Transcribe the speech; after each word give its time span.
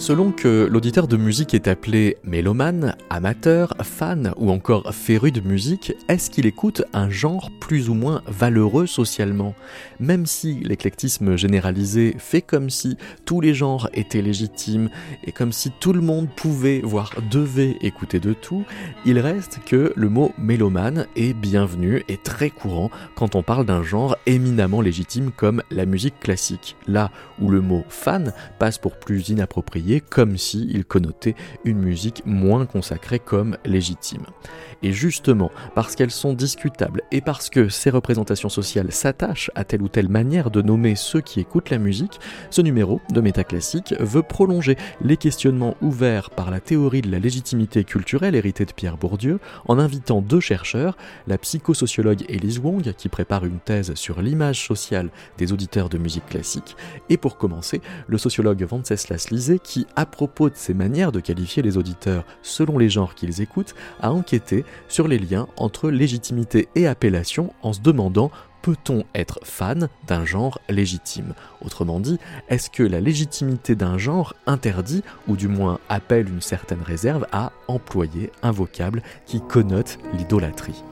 Selon 0.00 0.32
que 0.32 0.66
l'auditeur 0.66 1.08
de 1.08 1.18
musique 1.18 1.52
est 1.52 1.68
appelé 1.68 2.16
mélomane, 2.24 2.96
amateur, 3.10 3.74
fan 3.82 4.32
ou 4.38 4.50
encore 4.50 4.94
féru 4.94 5.30
de 5.30 5.42
musique, 5.42 5.92
est-ce 6.08 6.30
qu'il 6.30 6.46
écoute 6.46 6.82
un 6.94 7.10
genre 7.10 7.50
plus 7.60 7.90
ou 7.90 7.94
moins 7.94 8.22
valeureux 8.26 8.86
socialement? 8.86 9.54
Même 10.00 10.24
si 10.24 10.54
l'éclectisme 10.60 11.36
généralisé 11.36 12.16
fait 12.18 12.40
comme 12.40 12.70
si 12.70 12.96
tous 13.26 13.42
les 13.42 13.52
genres 13.52 13.90
étaient 13.92 14.22
légitimes 14.22 14.88
et 15.24 15.32
comme 15.32 15.52
si 15.52 15.70
tout 15.70 15.92
le 15.92 16.00
monde 16.00 16.30
pouvait, 16.34 16.80
voire 16.82 17.12
devait 17.30 17.76
écouter 17.82 18.20
de 18.20 18.32
tout, 18.32 18.64
il 19.04 19.18
reste 19.18 19.58
que 19.66 19.92
le 19.94 20.08
mot 20.08 20.32
mélomane 20.38 21.08
est 21.14 21.34
bienvenu 21.34 22.04
et 22.08 22.16
très 22.16 22.48
courant 22.48 22.90
quand 23.16 23.34
on 23.34 23.42
parle 23.42 23.66
d'un 23.66 23.82
genre 23.82 24.16
éminemment 24.24 24.80
légitime 24.80 25.30
comme 25.30 25.62
la 25.70 25.84
musique 25.84 26.18
classique, 26.20 26.74
là 26.86 27.10
où 27.38 27.50
le 27.50 27.60
mot 27.60 27.84
fan 27.90 28.32
passe 28.58 28.78
pour 28.78 28.96
plus 28.96 29.28
inapproprié 29.28 29.89
comme 29.98 30.36
s'il 30.36 30.70
il 30.70 30.84
connotait 30.84 31.34
une 31.64 31.80
musique 31.80 32.22
moins 32.24 32.66
consacrée 32.66 33.18
comme 33.18 33.56
légitime. 33.64 34.22
Et 34.82 34.92
justement, 34.92 35.50
parce 35.74 35.96
qu'elles 35.96 36.10
sont 36.10 36.32
discutables 36.32 37.02
et 37.10 37.20
parce 37.20 37.50
que 37.50 37.68
ces 37.68 37.90
représentations 37.90 38.48
sociales 38.48 38.92
s'attachent 38.92 39.50
à 39.54 39.64
telle 39.64 39.82
ou 39.82 39.88
telle 39.88 40.08
manière 40.08 40.50
de 40.50 40.62
nommer 40.62 40.94
ceux 40.94 41.20
qui 41.20 41.40
écoutent 41.40 41.70
la 41.70 41.78
musique, 41.78 42.20
ce 42.50 42.62
numéro 42.62 43.00
de 43.10 43.20
Métaclassique 43.20 43.94
veut 43.98 44.22
prolonger 44.22 44.76
les 45.02 45.16
questionnements 45.16 45.76
ouverts 45.82 46.30
par 46.30 46.50
la 46.50 46.60
théorie 46.60 47.02
de 47.02 47.10
la 47.10 47.18
légitimité 47.18 47.84
culturelle 47.84 48.34
héritée 48.34 48.64
de 48.64 48.72
Pierre 48.72 48.96
Bourdieu 48.96 49.40
en 49.66 49.78
invitant 49.78 50.22
deux 50.22 50.40
chercheurs, 50.40 50.96
la 51.26 51.36
psychosociologue 51.36 52.24
Elise 52.28 52.58
Wong 52.58 52.94
qui 52.96 53.08
prépare 53.08 53.44
une 53.44 53.58
thèse 53.58 53.94
sur 53.94 54.22
l'image 54.22 54.66
sociale 54.66 55.10
des 55.38 55.52
auditeurs 55.52 55.88
de 55.88 55.98
musique 55.98 56.26
classique, 56.26 56.76
et 57.08 57.16
pour 57.16 57.36
commencer, 57.36 57.80
le 58.06 58.18
sociologue 58.18 58.62
Venceslas 58.62 59.28
Lisé 59.30 59.58
qui, 59.58 59.79
à 59.96 60.06
propos 60.06 60.48
de 60.48 60.56
ces 60.56 60.74
manières 60.74 61.12
de 61.12 61.20
qualifier 61.20 61.62
les 61.62 61.76
auditeurs 61.76 62.24
selon 62.42 62.78
les 62.78 62.90
genres 62.90 63.14
qu'ils 63.14 63.40
écoutent, 63.40 63.74
a 64.00 64.12
enquêté 64.12 64.64
sur 64.88 65.08
les 65.08 65.18
liens 65.18 65.48
entre 65.56 65.90
légitimité 65.90 66.68
et 66.74 66.86
appellation 66.86 67.52
en 67.62 67.72
se 67.72 67.80
demandant 67.80 68.30
peut-on 68.62 69.04
être 69.14 69.40
fan 69.42 69.88
d'un 70.06 70.24
genre 70.24 70.60
légitime? 70.68 71.34
Autrement 71.64 72.00
dit, 72.00 72.18
est-ce 72.48 72.70
que 72.70 72.82
la 72.82 73.00
légitimité 73.00 73.74
d'un 73.74 73.98
genre 73.98 74.34
interdit, 74.46 75.02
ou 75.28 75.36
du 75.36 75.48
moins 75.48 75.78
appelle 75.88 76.28
une 76.28 76.42
certaine 76.42 76.82
réserve 76.82 77.26
à 77.32 77.52
employer 77.68 78.30
un 78.42 78.50
vocable 78.50 79.02
qui 79.26 79.40
connote 79.40 79.98
l'idolâtrie? 80.16 80.82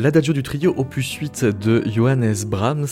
L'adagio 0.00 0.32
du 0.32 0.42
trio 0.42 0.72
opus 0.78 1.12
8 1.12 1.44
de 1.44 1.82
Johannes 1.86 2.46
Brahms. 2.46 2.86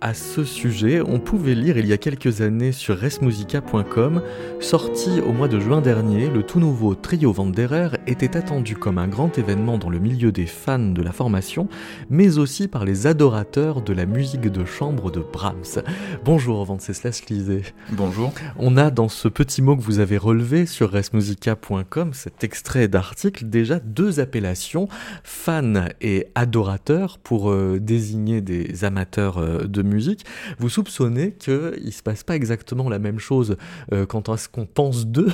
À 0.00 0.14
ce 0.14 0.44
sujet, 0.44 1.02
on 1.06 1.20
pouvait 1.20 1.54
lire 1.54 1.76
il 1.76 1.86
y 1.86 1.92
a 1.92 1.98
quelques 1.98 2.40
années 2.40 2.72
sur 2.72 2.96
resmusica.com, 2.96 4.22
sorti 4.60 5.20
au 5.20 5.32
mois 5.32 5.48
de 5.48 5.60
juin 5.60 5.82
dernier, 5.82 6.30
le 6.30 6.42
tout 6.42 6.60
nouveau 6.60 6.94
trio 7.04 7.34
Wanderer 7.36 7.98
était 8.06 8.34
attendu 8.34 8.76
comme 8.76 8.96
un 8.96 9.08
grand 9.08 9.36
événement 9.36 9.76
dans 9.76 9.90
le 9.90 9.98
milieu 9.98 10.32
des 10.32 10.46
fans 10.46 10.78
de 10.78 11.02
la 11.02 11.12
formation, 11.12 11.68
mais 12.08 12.38
aussi 12.38 12.66
par 12.66 12.86
les 12.86 13.06
adorateurs 13.06 13.82
de 13.82 13.92
la 13.92 14.06
musique 14.06 14.50
de 14.50 14.64
chambre 14.64 15.10
de 15.10 15.20
Brahms. 15.20 15.82
Bonjour 16.24 16.64
Venceslas 16.64 17.20
Lisé. 17.28 17.62
Bonjour. 17.90 18.32
On 18.56 18.78
a 18.78 18.90
dans 18.90 19.10
ce 19.10 19.28
petit 19.28 19.60
mot 19.60 19.76
que 19.76 19.82
vous 19.82 19.98
avez 19.98 20.16
relevé 20.16 20.64
sur 20.64 20.90
resmusica.com, 20.90 22.14
cet 22.14 22.42
extrait 22.42 22.88
d'article, 22.88 23.50
déjà 23.50 23.80
deux 23.80 24.18
appellations, 24.18 24.88
fan 25.24 25.90
et 26.00 26.28
adorateur 26.34 27.18
pour 27.18 27.50
euh, 27.50 27.78
désigner 27.82 28.40
des 28.40 28.82
amateurs 28.82 29.36
euh, 29.36 29.64
de 29.64 29.82
musique, 29.82 30.24
vous 30.58 30.70
soupçonnez 30.70 31.32
qu'il 31.32 31.74
ne 31.84 31.90
se 31.90 32.02
passe 32.02 32.24
pas 32.24 32.34
exactement 32.34 32.88
la 32.88 32.98
même 32.98 33.18
chose 33.18 33.58
euh, 33.92 34.06
quant 34.06 34.22
à 34.22 34.38
ce 34.38 34.48
qu'on 34.48 34.64
pense 34.64 35.06
d'eux 35.06 35.32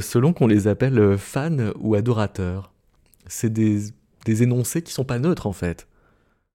selon 0.00 0.32
qu'on 0.32 0.48
les 0.48 0.66
appelle 0.66 0.95
fans 1.16 1.72
ou 1.78 1.94
adorateurs. 1.94 2.72
C'est 3.26 3.52
des, 3.52 3.92
énoncés 4.26 4.82
qui 4.82 4.92
sont 4.92 5.04
pas 5.04 5.18
neutres 5.18 5.46
en 5.46 5.52
fait. 5.52 5.86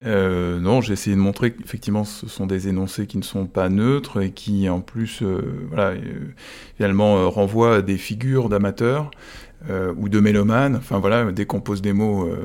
non, 0.04 0.80
j'ai 0.80 0.92
essayé 0.92 1.16
de 1.16 1.20
montrer 1.20 1.52
qu'effectivement 1.52 2.04
ce 2.04 2.28
sont 2.28 2.46
des 2.46 2.68
énoncés 2.68 3.06
qui 3.06 3.18
ne 3.18 3.22
sont 3.22 3.46
pas 3.46 3.68
neutres 3.68 4.20
et 4.20 4.30
qui 4.30 4.68
en 4.68 4.80
plus 4.80 5.22
voilà, 5.68 5.94
finalement 6.76 7.30
renvoient 7.30 7.76
à 7.76 7.82
des 7.82 7.98
figures 7.98 8.48
d'amateurs 8.48 9.10
euh, 9.70 9.94
ou 9.96 10.08
de 10.08 10.18
mélomane. 10.18 10.74
Enfin 10.74 10.98
voilà, 10.98 11.30
dès 11.30 11.46
qu'on 11.46 11.60
pose 11.60 11.82
des 11.82 11.92
mots, 11.92 12.26
euh, 12.26 12.36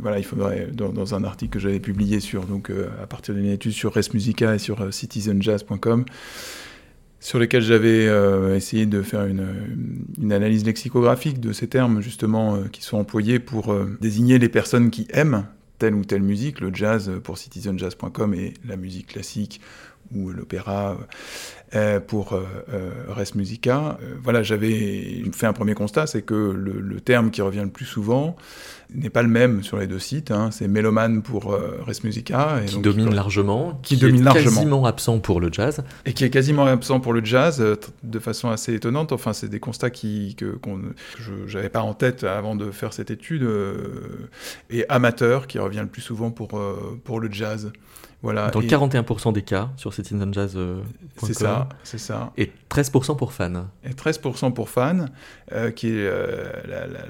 voilà, 0.00 0.18
il 0.18 0.24
faudrait 0.24 0.68
dans, 0.72 1.14
un 1.14 1.22
article 1.22 1.52
que 1.52 1.58
j'avais 1.60 1.78
publié 1.78 2.18
sur 2.18 2.46
donc 2.46 2.70
euh, 2.70 2.88
à 3.00 3.06
partir 3.06 3.32
d'une 3.34 3.46
étude 3.46 3.70
sur 3.70 3.94
Res 3.94 4.12
Musica 4.12 4.52
et 4.54 4.58
sur 4.58 4.92
citizenjazz.com 4.92 6.04
sur 7.20 7.38
lesquels 7.38 7.62
j'avais 7.62 8.06
essayé 8.54 8.86
de 8.86 9.02
faire 9.02 9.24
une, 9.24 9.46
une, 10.18 10.32
analyse 10.32 10.64
lexicographique 10.64 11.40
de 11.40 11.52
ces 11.52 11.66
termes 11.66 12.00
justement 12.00 12.62
qui 12.70 12.82
sont 12.82 12.98
employés 12.98 13.38
pour 13.38 13.74
désigner 14.00 14.38
les 14.38 14.48
personnes 14.48 14.90
qui 14.90 15.08
aiment 15.10 15.46
telle 15.78 15.94
ou 15.94 16.04
telle 16.04 16.22
musique, 16.22 16.60
le 16.60 16.72
jazz 16.72 17.10
pour 17.22 17.38
citizenjazz.com 17.38 18.34
et 18.34 18.54
la 18.66 18.76
musique 18.76 19.08
classique 19.08 19.60
ou 20.14 20.30
l'opéra 20.30 20.96
euh, 21.74 21.98
pour 21.98 22.32
euh, 22.32 22.44
euh, 22.72 22.90
Res 23.08 23.34
Musica. 23.34 23.98
voilà, 24.22 24.44
j'avais 24.44 25.24
fait 25.32 25.46
un 25.46 25.52
premier 25.52 25.74
constat, 25.74 26.06
c'est 26.06 26.22
que 26.22 26.34
le, 26.34 27.00
terme 27.00 27.32
qui 27.32 27.42
revient 27.42 27.62
le 27.64 27.70
plus 27.70 27.84
souvent 27.84 28.36
n'est 28.94 29.10
pas 29.10 29.22
le 29.22 29.28
même 29.28 29.64
sur 29.64 29.76
les 29.76 29.88
deux 29.88 29.98
sites. 29.98 30.30
Hein. 30.30 30.50
C'est 30.52 30.68
mélomane 30.68 31.22
pour 31.22 31.52
Res 31.52 32.04
Musica. 32.04 32.60
Et 32.62 32.66
qui 32.66 32.78
domine 32.78 33.12
largement. 33.12 33.80
Qui, 33.82 33.96
domine 33.96 34.20
est 34.20 34.24
largement. 34.24 34.54
quasiment 34.54 34.86
absent 34.86 35.18
pour 35.18 35.40
le 35.40 35.52
jazz. 35.52 35.82
Et 36.04 36.12
qui 36.12 36.24
est 36.24 36.30
quasiment 36.30 36.66
absent 36.66 37.00
pour 37.00 37.12
le 37.12 37.24
jazz, 37.24 37.62
de 38.02 38.18
façon 38.20 38.48
assez 38.48 38.72
étonnante. 38.72 39.10
Enfin, 39.10 39.32
c'est 39.32 39.48
des 39.48 39.60
constats 39.60 39.90
qui, 39.90 40.36
que, 40.36 40.58
je 41.18 41.56
n'avais 41.56 41.68
pas 41.68 41.82
en 41.82 41.94
tête 41.94 42.22
avant 42.22 42.54
de 42.54 42.70
faire 42.70 42.92
cette 42.92 43.10
étude. 43.10 43.46
et 44.70 44.88
amateur, 44.88 45.48
qui 45.48 45.58
revient 45.58 45.80
le 45.80 45.88
plus 45.88 46.02
souvent 46.02 46.30
pour, 46.30 46.60
pour 47.02 47.18
le 47.18 47.30
jazz. 47.30 47.72
Voilà, 48.22 48.50
Dans 48.50 48.60
41% 48.60 49.32
des 49.32 49.42
cas 49.42 49.68
sur 49.76 49.92
citizenjazz. 49.92 50.54
Euh, 50.56 50.80
c'est 51.18 51.34
ça, 51.34 51.68
c'est 51.84 51.98
ça. 51.98 52.32
Et 52.38 52.50
13% 52.70 53.16
pour 53.16 53.32
fans. 53.32 53.66
Et 53.84 53.90
13% 53.90 54.52
pour 54.52 54.68
fans, 54.70 55.06
euh, 55.52 55.70
qui 55.70 55.88
est 55.88 56.06
euh, 56.06 56.50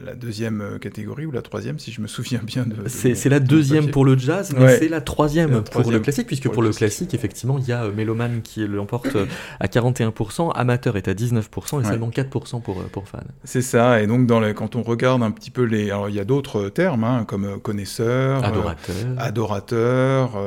la, 0.05 0.15
deuxième 0.15 0.79
catégorie, 0.81 1.25
ou 1.25 1.31
la 1.31 1.43
troisième, 1.43 1.79
si 1.79 1.93
je 1.93 2.01
me 2.01 2.07
souviens 2.07 2.41
bien 2.43 2.65
de... 2.65 2.89
c'est 2.89 3.29
la 3.29 3.41
deuxième 3.41 3.91
pour 3.91 4.05
le 4.05 4.19
jazz, 4.19 4.53
mais 4.57 4.79
c'est 4.79 4.89
la 4.89 5.01
troisième, 5.01 5.63
pour 5.63 5.91
le 5.91 6.01
classique, 6.01 6.27
puisque 6.27 6.49
pour, 6.49 6.63
le, 6.63 6.71
classique, 6.71 7.15
effectivement, 7.15 7.59
il 7.59 7.67
y 7.67 7.73
a 7.73 7.89
Méloman 7.89 8.43
qui 8.43 8.67
l'emporte 8.67 9.17
à 9.61 9.67
41%, 9.67 10.53
Amateur 10.55 10.97
est 10.97 11.09
à 11.09 11.15
19%, 11.15 11.81
et 11.81 11.85
seulement 11.85 12.11
4% 12.11 12.63
pour, 12.63 12.83
pour 12.85 13.09
fans. 13.09 13.21
C'est 13.45 13.63
ça, 13.63 14.03
et 14.03 14.07
donc 14.07 14.27
dans 14.27 14.41
les, 14.41 14.55
quand 14.55 14.77
on 14.77 14.83
regarde 14.83 15.23
un 15.23 15.31
petit 15.31 15.51
peu 15.51 15.63
les... 15.63 15.91
Alors 15.91 16.09
il 16.09 16.15
y 16.15 16.21
a 16.21 16.25
d'autres 16.25 16.69
termes, 16.69 17.05
hein, 17.05 17.25
comme 17.27 17.61
connaisseur, 17.61 18.45
adorateur, 18.45 18.97
adorateur 19.19 20.39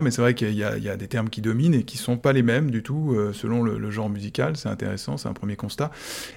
mais 0.00 0.10
c'est 0.10 0.20
vrai 0.20 0.34
qu'il 0.34 0.54
y, 0.54 0.64
a 0.64 0.96
des 0.96 1.08
termes 1.08 1.28
qui 1.28 1.40
dominent 1.40 1.74
et 1.74 1.82
qui 1.84 1.98
sont 1.98 2.16
pas 2.16 2.32
les 2.32 2.42
mêmes 2.42 2.70
du 2.70 2.82
tout 2.82 3.14
euh, 3.14 3.32
selon 3.32 3.62
le, 3.62 3.90
genre 3.90 4.08
musical, 4.10 4.56
c'est 4.56 4.68
intéressant, 4.68 5.16
c'est 5.16 5.28
un 5.28 5.32
premier 5.32 5.56
constat. 5.56 5.90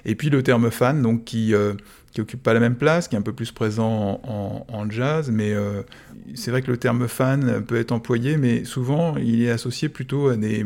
Et 0.04 0.14
puis 0.14 0.30
le 0.30 0.42
terme 0.42 0.70
fan, 0.70 1.02
donc 1.02 1.24
qui 1.24 1.54
qui 2.12 2.22
occupe 2.22 2.42
pas 2.42 2.54
la 2.54 2.60
même 2.60 2.76
place, 2.76 3.06
qui 3.06 3.16
est 3.16 3.18
un 3.18 3.22
peu 3.22 3.34
plus 3.34 3.52
présent 3.52 4.22
en, 4.24 4.90
jazz, 4.90 5.30
mais 5.30 5.54
c'est 6.34 6.50
vrai 6.50 6.62
que 6.62 6.70
le 6.70 6.78
terme 6.78 7.06
fan 7.06 7.62
peut 7.66 7.76
être 7.76 7.92
employé, 7.92 8.36
mais 8.38 8.64
souvent 8.64 9.16
il 9.16 9.42
est 9.42 9.50
associé 9.50 9.88
plutôt 9.88 10.28
à 10.28 10.36
des, 10.36 10.64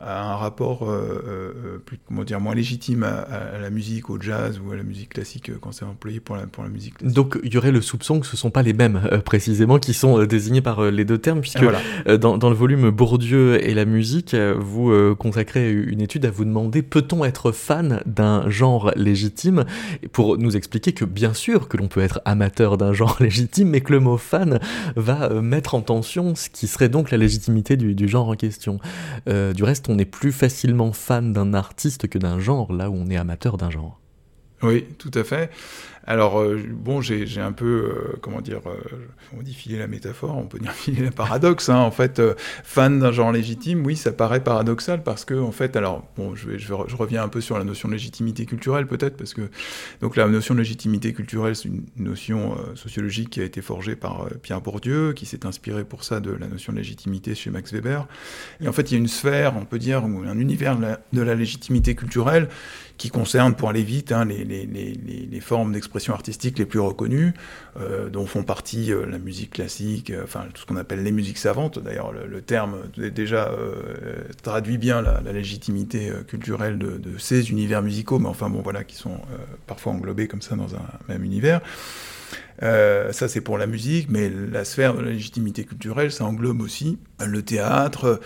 à 0.00 0.32
un 0.32 0.36
rapport 0.36 0.88
euh, 0.88 1.22
euh, 1.28 1.78
plus, 1.84 1.98
comment 2.08 2.24
dire, 2.24 2.40
moins 2.40 2.54
légitime 2.54 3.02
à, 3.02 3.58
la 3.60 3.68
musique, 3.68 4.08
au 4.08 4.18
jazz 4.18 4.58
ou 4.64 4.72
à 4.72 4.76
la 4.76 4.82
musique 4.82 5.10
classique 5.10 5.50
euh, 5.50 5.58
quand 5.60 5.72
c'est 5.72 5.84
employé 5.84 6.20
pour 6.20 6.36
la, 6.36 6.46
pour 6.46 6.64
la 6.64 6.70
musique 6.70 6.96
classique. 6.96 7.14
Donc 7.14 7.38
il 7.44 7.52
y 7.52 7.58
aurait 7.58 7.70
le 7.70 7.82
soupçon 7.82 8.18
que 8.18 8.26
ce 8.26 8.32
ne 8.32 8.38
sont 8.38 8.50
pas 8.50 8.62
les 8.62 8.72
mêmes 8.72 9.02
précisément 9.24 9.78
qui 9.78 9.92
sont 9.92 10.24
désignés 10.24 10.62
par 10.62 10.90
les 10.90 11.04
deux 11.04 11.18
termes, 11.18 11.40
puisque 11.40 11.64
dans, 12.06 12.38
dans, 12.38 12.48
le 12.48 12.56
volume 12.56 12.90
Bourdieu 12.90 13.62
et 13.62 13.74
la 13.74 13.84
musique, 13.84 14.34
vous 14.34 15.14
consacrez 15.16 15.70
une 15.70 16.00
étude 16.00 16.24
à 16.24 16.30
vous 16.30 16.44
demander 16.44 16.82
peut-on 16.82 17.24
être 17.24 17.52
fan 17.52 18.00
d'un 18.06 18.48
genre 18.48 18.92
légitime? 18.96 19.64
Pour 20.12 20.38
nous 20.38 20.56
expliquer 20.56 20.92
que 20.92 21.04
bien 21.04 21.34
sûr 21.34 21.68
que 21.68 21.76
l'on 21.76 21.88
peut 21.88 22.00
être 22.00 22.20
amateur 22.24 22.78
d'un 22.78 22.92
genre 23.00 23.16
légitime, 23.20 23.68
mais 23.68 23.82
que 23.82 23.92
le 23.92 24.00
mot 24.00 24.16
fan 24.16 24.60
va 24.96 25.28
mettre 25.40 25.74
en 25.74 25.82
tension 25.82 26.34
ce 26.34 26.48
qui 26.48 26.66
serait 26.66 26.88
donc 26.88 27.10
la 27.10 27.18
légitimité 27.18 27.76
du, 27.76 27.94
du 27.94 28.08
genre 28.08 28.28
en 28.28 28.36
question. 28.36 28.78
du 29.26 29.62
reste, 29.62 29.89
on 29.90 29.98
est 29.98 30.04
plus 30.04 30.32
facilement 30.32 30.92
fan 30.92 31.32
d'un 31.32 31.52
artiste 31.52 32.08
que 32.08 32.18
d'un 32.18 32.38
genre, 32.38 32.72
là 32.72 32.90
où 32.90 32.94
on 32.94 33.10
est 33.10 33.16
amateur 33.16 33.56
d'un 33.56 33.70
genre. 33.70 34.00
Oui, 34.62 34.84
tout 34.98 35.10
à 35.14 35.24
fait. 35.24 35.50
Alors, 36.06 36.40
euh, 36.40 36.60
bon, 36.68 37.00
j'ai 37.00 37.40
un 37.40 37.52
peu, 37.52 37.66
euh, 37.66 38.16
comment 38.20 38.40
dire, 38.40 38.62
euh, 38.66 38.74
on 39.36 39.42
dit 39.42 39.54
filer 39.54 39.78
la 39.78 39.86
métaphore, 39.86 40.36
on 40.36 40.46
peut 40.46 40.58
dire 40.58 40.72
filer 40.72 41.02
le 41.02 41.10
paradoxe. 41.10 41.68
Hein. 41.68 41.76
En 41.76 41.90
fait, 41.90 42.20
fan 42.64 42.98
d'un 42.98 43.12
genre 43.12 43.30
légitime, 43.30 43.84
oui, 43.84 43.96
ça 43.96 44.10
paraît 44.10 44.42
paradoxal 44.42 45.02
parce 45.02 45.24
que, 45.24 45.34
en 45.34 45.52
fait, 45.52 45.76
alors, 45.76 46.04
bon, 46.16 46.34
je, 46.34 46.48
vais, 46.48 46.58
je, 46.58 46.72
reviens 46.72 47.22
un 47.22 47.28
peu 47.28 47.40
sur 47.40 47.58
la 47.58 47.64
notion 47.64 47.88
de 47.88 47.92
légitimité 47.92 48.46
culturelle 48.46 48.86
peut-être, 48.86 49.16
parce 49.16 49.34
que, 49.34 49.50
donc, 50.00 50.16
la 50.16 50.26
notion 50.26 50.54
de 50.54 50.60
légitimité 50.60 51.12
culturelle, 51.12 51.54
c'est 51.54 51.68
une 51.68 51.84
notion 51.96 52.56
sociologique 52.74 53.30
qui 53.30 53.40
a 53.40 53.44
été 53.44 53.60
forgée 53.60 53.94
par 53.94 54.26
Pierre 54.42 54.62
Bourdieu, 54.62 55.12
qui 55.12 55.26
s'est 55.26 55.46
inspiré 55.46 55.84
pour 55.84 56.02
ça 56.02 56.20
de 56.20 56.32
la 56.32 56.48
notion 56.48 56.72
de 56.72 56.78
légitimité 56.78 57.34
chez 57.34 57.50
Max 57.50 57.72
Weber. 57.72 58.08
Et 58.60 58.68
en 58.68 58.72
fait, 58.72 58.90
il 58.90 58.94
y 58.94 58.96
a 58.96 58.98
une 58.98 59.08
sphère, 59.08 59.54
on 59.56 59.64
peut 59.64 59.78
dire, 59.78 60.04
ou 60.04 60.24
un 60.26 60.38
univers 60.38 60.76
de 61.12 61.22
la 61.22 61.34
légitimité 61.34 61.94
culturelle 61.94 62.48
qui 63.00 63.08
concerne, 63.08 63.54
pour 63.54 63.70
aller 63.70 63.82
vite, 63.82 64.12
hein, 64.12 64.26
les, 64.26 65.40
formes 65.40 65.72
d'expression 65.72 66.12
artistique 66.12 66.58
les 66.58 66.66
plus 66.66 66.80
reconnues, 66.80 67.32
euh, 67.78 68.10
dont 68.10 68.26
font 68.26 68.42
partie 68.42 68.92
euh, 68.92 69.06
la 69.06 69.16
musique 69.16 69.52
classique, 69.52 70.10
euh, 70.10 70.24
enfin 70.24 70.44
tout 70.52 70.60
ce 70.60 70.66
qu'on 70.66 70.76
appelle 70.76 71.02
les 71.02 71.10
musiques 71.10 71.38
savantes. 71.38 71.78
D'ailleurs, 71.78 72.12
le, 72.12 72.42
terme 72.42 72.76
déjà 72.94 73.52
traduit 74.42 74.76
bien 74.76 75.00
la, 75.00 75.32
légitimité 75.32 76.12
culturelle 76.28 76.76
de, 76.76 77.00
ces 77.16 77.50
univers 77.50 77.80
musicaux, 77.80 78.18
mais 78.18 78.28
enfin 78.28 78.50
bon, 78.50 78.60
voilà, 78.60 78.84
qui 78.84 78.96
sont 78.96 79.16
parfois 79.66 79.92
englobés 79.92 80.28
comme 80.28 80.42
ça 80.42 80.54
dans 80.54 80.74
un 80.74 80.82
même 81.08 81.24
univers. 81.24 81.62
Ça, 82.60 83.28
c'est 83.28 83.40
pour 83.40 83.56
la 83.56 83.66
musique, 83.66 84.08
mais 84.10 84.28
la 84.28 84.66
sphère 84.66 84.94
de 84.94 85.00
la 85.00 85.10
légitimité 85.10 85.64
culturelle, 85.64 86.12
ça 86.12 86.24
englobe 86.24 86.60
aussi 86.60 86.98
le 87.24 87.42
théâtre 87.42 88.20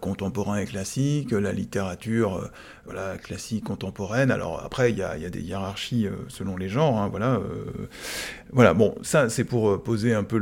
contemporain 0.00 0.58
et 0.58 0.66
classique, 0.66 1.32
la 1.32 1.52
littérature 1.52 2.50
voilà, 2.84 3.16
classique 3.18 3.64
contemporaine. 3.64 4.30
Alors 4.30 4.62
après, 4.64 4.90
il 4.90 4.98
y 4.98 5.02
a, 5.02 5.16
des 5.30 5.40
hiérarchies 5.40 6.06
selon 6.28 6.56
les 6.56 6.68
genres. 6.68 6.98
Hein, 6.98 7.08
voilà, 7.08 7.40
voilà, 8.52 8.74
bon, 8.74 8.94
ça, 9.02 9.28
c'est 9.28 9.44
pour 9.44 9.82
poser 9.82 10.14
un 10.14 10.24
peu 10.24 10.40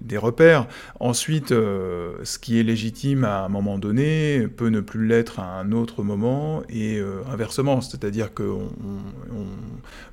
des 0.00 0.16
repères. 0.16 0.66
Ensuite, 0.98 1.50
ce 1.50 2.38
qui 2.38 2.58
est 2.58 2.62
légitime 2.62 3.24
à 3.24 3.44
un 3.44 3.48
moment 3.48 3.78
donné 3.78 4.48
peut 4.48 4.68
ne 4.68 4.80
plus 4.80 5.06
l'être 5.06 5.40
à 5.40 5.58
un 5.60 5.72
autre 5.72 6.02
moment, 6.02 6.62
et 6.68 7.00
inversement. 7.30 7.80
C'est-à-dire 7.80 8.34
que 8.34 8.42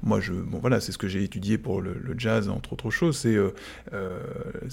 moi, 0.03 0.19
je, 0.19 0.33
bon, 0.33 0.59
voilà, 0.59 0.79
c'est 0.79 0.91
ce 0.91 0.97
que 0.97 1.07
j'ai 1.07 1.23
étudié 1.23 1.57
pour 1.57 1.81
le, 1.81 1.97
jazz, 2.17 2.49
entre 2.49 2.73
autres 2.73 2.89
choses, 2.89 3.17
c'est 3.17 3.35
euh, 3.35 3.53
euh, 3.93 4.19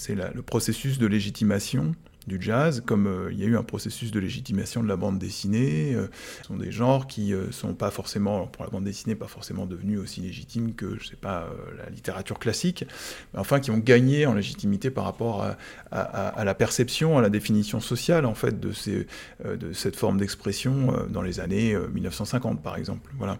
le 0.08 0.42
processus 0.42 0.98
de 0.98 1.06
légitimation 1.06 1.94
du 2.26 2.40
jazz, 2.40 2.82
comme 2.84 3.06
euh, 3.06 3.32
il 3.32 3.38
y 3.38 3.44
a 3.44 3.46
eu 3.46 3.56
un 3.56 3.62
processus 3.62 4.10
de 4.10 4.20
légitimation 4.20 4.82
de 4.82 4.88
la 4.88 4.96
bande 4.96 5.18
dessinée. 5.18 5.96
ce 6.40 6.46
sont 6.46 6.56
des 6.56 6.72
genres 6.72 7.06
qui 7.06 7.32
ne 7.32 7.50
sont 7.50 7.74
pas 7.74 7.90
forcément, 7.90 8.46
pour 8.46 8.64
la 8.64 8.70
bande 8.70 8.84
dessinée, 8.84 9.14
pas 9.14 9.26
forcément 9.26 9.66
devenus 9.66 9.98
aussi 9.98 10.20
légitimes 10.20 10.74
que, 10.74 10.98
je 10.98 11.08
sais 11.08 11.16
pas, 11.16 11.48
la 11.78 11.90
littérature 11.90 12.38
classique, 12.38 12.84
mais 13.32 13.40
enfin 13.40 13.60
qui 13.60 13.70
ont 13.70 13.78
gagné 13.78 14.26
en 14.26 14.34
légitimité 14.34 14.90
par 14.90 15.04
rapport 15.04 15.44
à, 15.90 16.44
la 16.44 16.54
perception, 16.54 17.18
à 17.18 17.22
la 17.22 17.30
définition 17.30 17.80
sociale, 17.80 18.26
en 18.26 18.34
fait, 18.34 18.58
de, 18.58 18.72
ces, 18.72 19.06
de 19.44 19.72
cette 19.72 19.96
forme 19.96 20.18
d'expression 20.18 21.06
dans 21.08 21.22
les 21.22 21.40
années 21.40 21.76
1950, 21.94 22.62
par 22.62 22.76
exemple. 22.76 23.10
Voilà. 23.18 23.38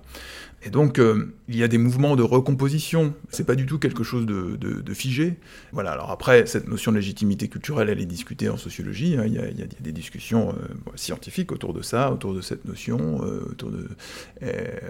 Et 0.67 0.71
donc, 0.71 0.99
euh, 0.99 1.35
il 1.49 1.57
y 1.57 1.63
a 1.63 1.69
des 1.69 1.77
mouvements 1.77 2.17
de 2.17 2.23
recomposition. 2.23 3.15
C'est 3.29 3.45
pas 3.45 3.55
du 3.55 3.67
tout 3.67 3.79
quelque 3.79 4.03
chose 4.03 4.25
de, 4.25 4.95
figé. 4.95 5.37
Voilà. 5.73 5.93
Alors 5.93 6.11
après, 6.11 6.47
cette 6.47 6.69
notion 6.69 6.91
de 6.91 6.97
légitimité 6.97 7.49
culturelle, 7.49 7.91
elle 7.91 8.01
est 8.01 8.07
discutée 8.07 8.49
en 8.49 8.57
sociologie. 8.57 9.17
Hein. 9.19 9.25
Il, 9.27 9.35
y 9.35 9.39
a, 9.39 9.67
des 9.81 9.93
discussions 9.93 10.51
euh, 10.51 10.75
scientifiques 10.95 11.53
autour 11.53 11.75
de 11.75 11.83
ça, 11.83 12.11
autour 12.11 12.33
de 12.33 12.41
cette 12.41 12.65
notion. 12.65 13.23
Euh, 13.25 13.51
autour 13.51 13.71
de 13.71 13.89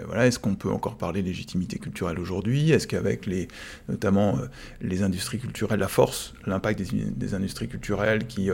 voilà, 0.05 0.27
est-ce 0.27 0.39
qu'on 0.39 0.55
peut 0.55 0.69
encore 0.69 0.97
parler 0.97 1.21
légitimité 1.21 1.77
culturelle 1.79 2.19
aujourd'hui? 2.19 2.71
Est-ce 2.71 2.87
qu'avec 2.87 3.25
les, 3.25 3.47
notamment 3.89 4.37
les 4.81 5.03
industries 5.03 5.39
culturelles, 5.39 5.79
la 5.79 5.87
force, 5.87 6.33
l'impact 6.45 6.81
des, 6.81 7.33
industries 7.33 7.67
culturelles 7.67 8.27
qui 8.27 8.49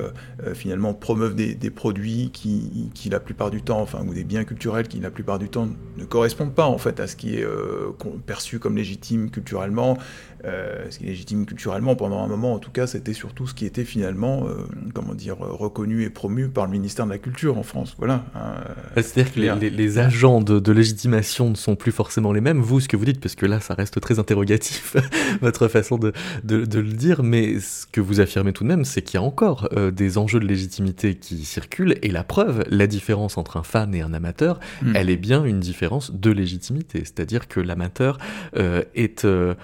finalement 0.53 0.93
promeuvent 0.93 1.35
des, 1.35 1.69
produits 1.69 2.29
qui, 2.31 2.91
qui, 2.93 3.09
la 3.09 3.19
plupart 3.19 3.51
du 3.51 3.61
temps, 3.61 3.81
enfin, 3.81 4.03
ou 4.07 4.13
des 4.13 4.23
biens 4.23 4.43
culturels 4.43 4.87
qui 4.87 4.99
la 4.99 5.11
plupart 5.11 5.39
du 5.39 5.49
temps 5.49 5.69
ne 5.97 6.05
correspondent 6.05 6.55
pas 6.55 6.65
en 6.65 6.77
fait 6.77 6.99
à 6.99 7.07
qui 7.15 7.37
est 7.37 7.43
euh, 7.43 7.91
perçu 8.25 8.59
comme 8.59 8.75
légitime 8.75 9.29
culturellement. 9.29 9.97
Euh, 10.45 10.85
ce 10.89 10.99
qui 10.99 11.05
est 11.05 11.09
légitime 11.09 11.45
culturellement, 11.45 11.95
pendant 11.95 12.23
un 12.23 12.27
moment 12.27 12.53
en 12.53 12.59
tout 12.59 12.71
cas, 12.71 12.87
c'était 12.87 13.13
surtout 13.13 13.47
ce 13.47 13.53
qui 13.53 13.65
était 13.65 13.83
finalement, 13.83 14.47
euh, 14.47 14.65
comment 14.93 15.13
dire, 15.13 15.37
reconnu 15.37 16.03
et 16.03 16.09
promu 16.09 16.49
par 16.49 16.65
le 16.65 16.71
ministère 16.71 17.05
de 17.05 17.11
la 17.11 17.17
Culture 17.17 17.57
en 17.57 17.63
France. 17.63 17.95
Voilà. 17.97 18.25
Hein, 18.35 18.55
C'est-à-dire 18.95 19.33
que 19.33 19.39
les, 19.39 19.99
agents 19.99 20.41
de, 20.41 20.71
légitimation 20.71 21.49
ne 21.49 21.55
sont 21.55 21.75
plus 21.75 21.91
forcément 21.91 22.31
les 22.31 22.41
mêmes. 22.41 22.59
Vous, 22.59 22.79
ce 22.79 22.87
que 22.87 22.97
vous 22.97 23.05
dites, 23.05 23.19
parce 23.19 23.35
que 23.35 23.45
là, 23.45 23.59
ça 23.59 23.73
reste 23.73 23.99
très 23.99 24.19
interrogatif, 24.19 24.95
votre 25.41 25.67
façon 25.67 25.97
de, 25.97 26.13
de, 26.43 26.79
le 26.79 26.93
dire, 26.93 27.23
mais 27.23 27.59
ce 27.59 27.85
que 27.85 28.01
vous 28.01 28.19
affirmez 28.19 28.53
tout 28.53 28.63
de 28.63 28.69
même, 28.69 28.85
c'est 28.85 29.01
qu'il 29.01 29.19
y 29.19 29.23
a 29.23 29.25
encore 29.25 29.69
des 29.91 30.17
enjeux 30.17 30.39
de 30.39 30.47
légitimité 30.47 31.15
qui 31.15 31.43
circulent, 31.45 31.97
et 32.01 32.09
la 32.09 32.23
preuve, 32.23 32.63
la 32.69 32.87
différence 32.87 33.37
entre 33.37 33.57
un 33.57 33.63
fan 33.63 33.93
et 33.93 34.01
un 34.01 34.13
amateur, 34.13 34.59
hmm. 34.81 34.95
elle 34.95 35.09
est 35.09 35.17
bien 35.17 35.43
une 35.43 35.59
différence 35.59 36.11
de 36.11 36.31
légitimité 36.31 36.61
c'est-à-dire 36.93 37.47
que 37.47 37.59
l'amateur 37.59 38.17
euh, 38.55 38.83
est 38.95 39.25
euh, 39.25 39.55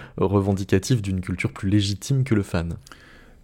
d'une 1.01 1.21
culture 1.21 1.51
plus 1.51 1.69
légitime 1.69 2.23
que 2.23 2.35
le 2.35 2.43
fan. 2.43 2.77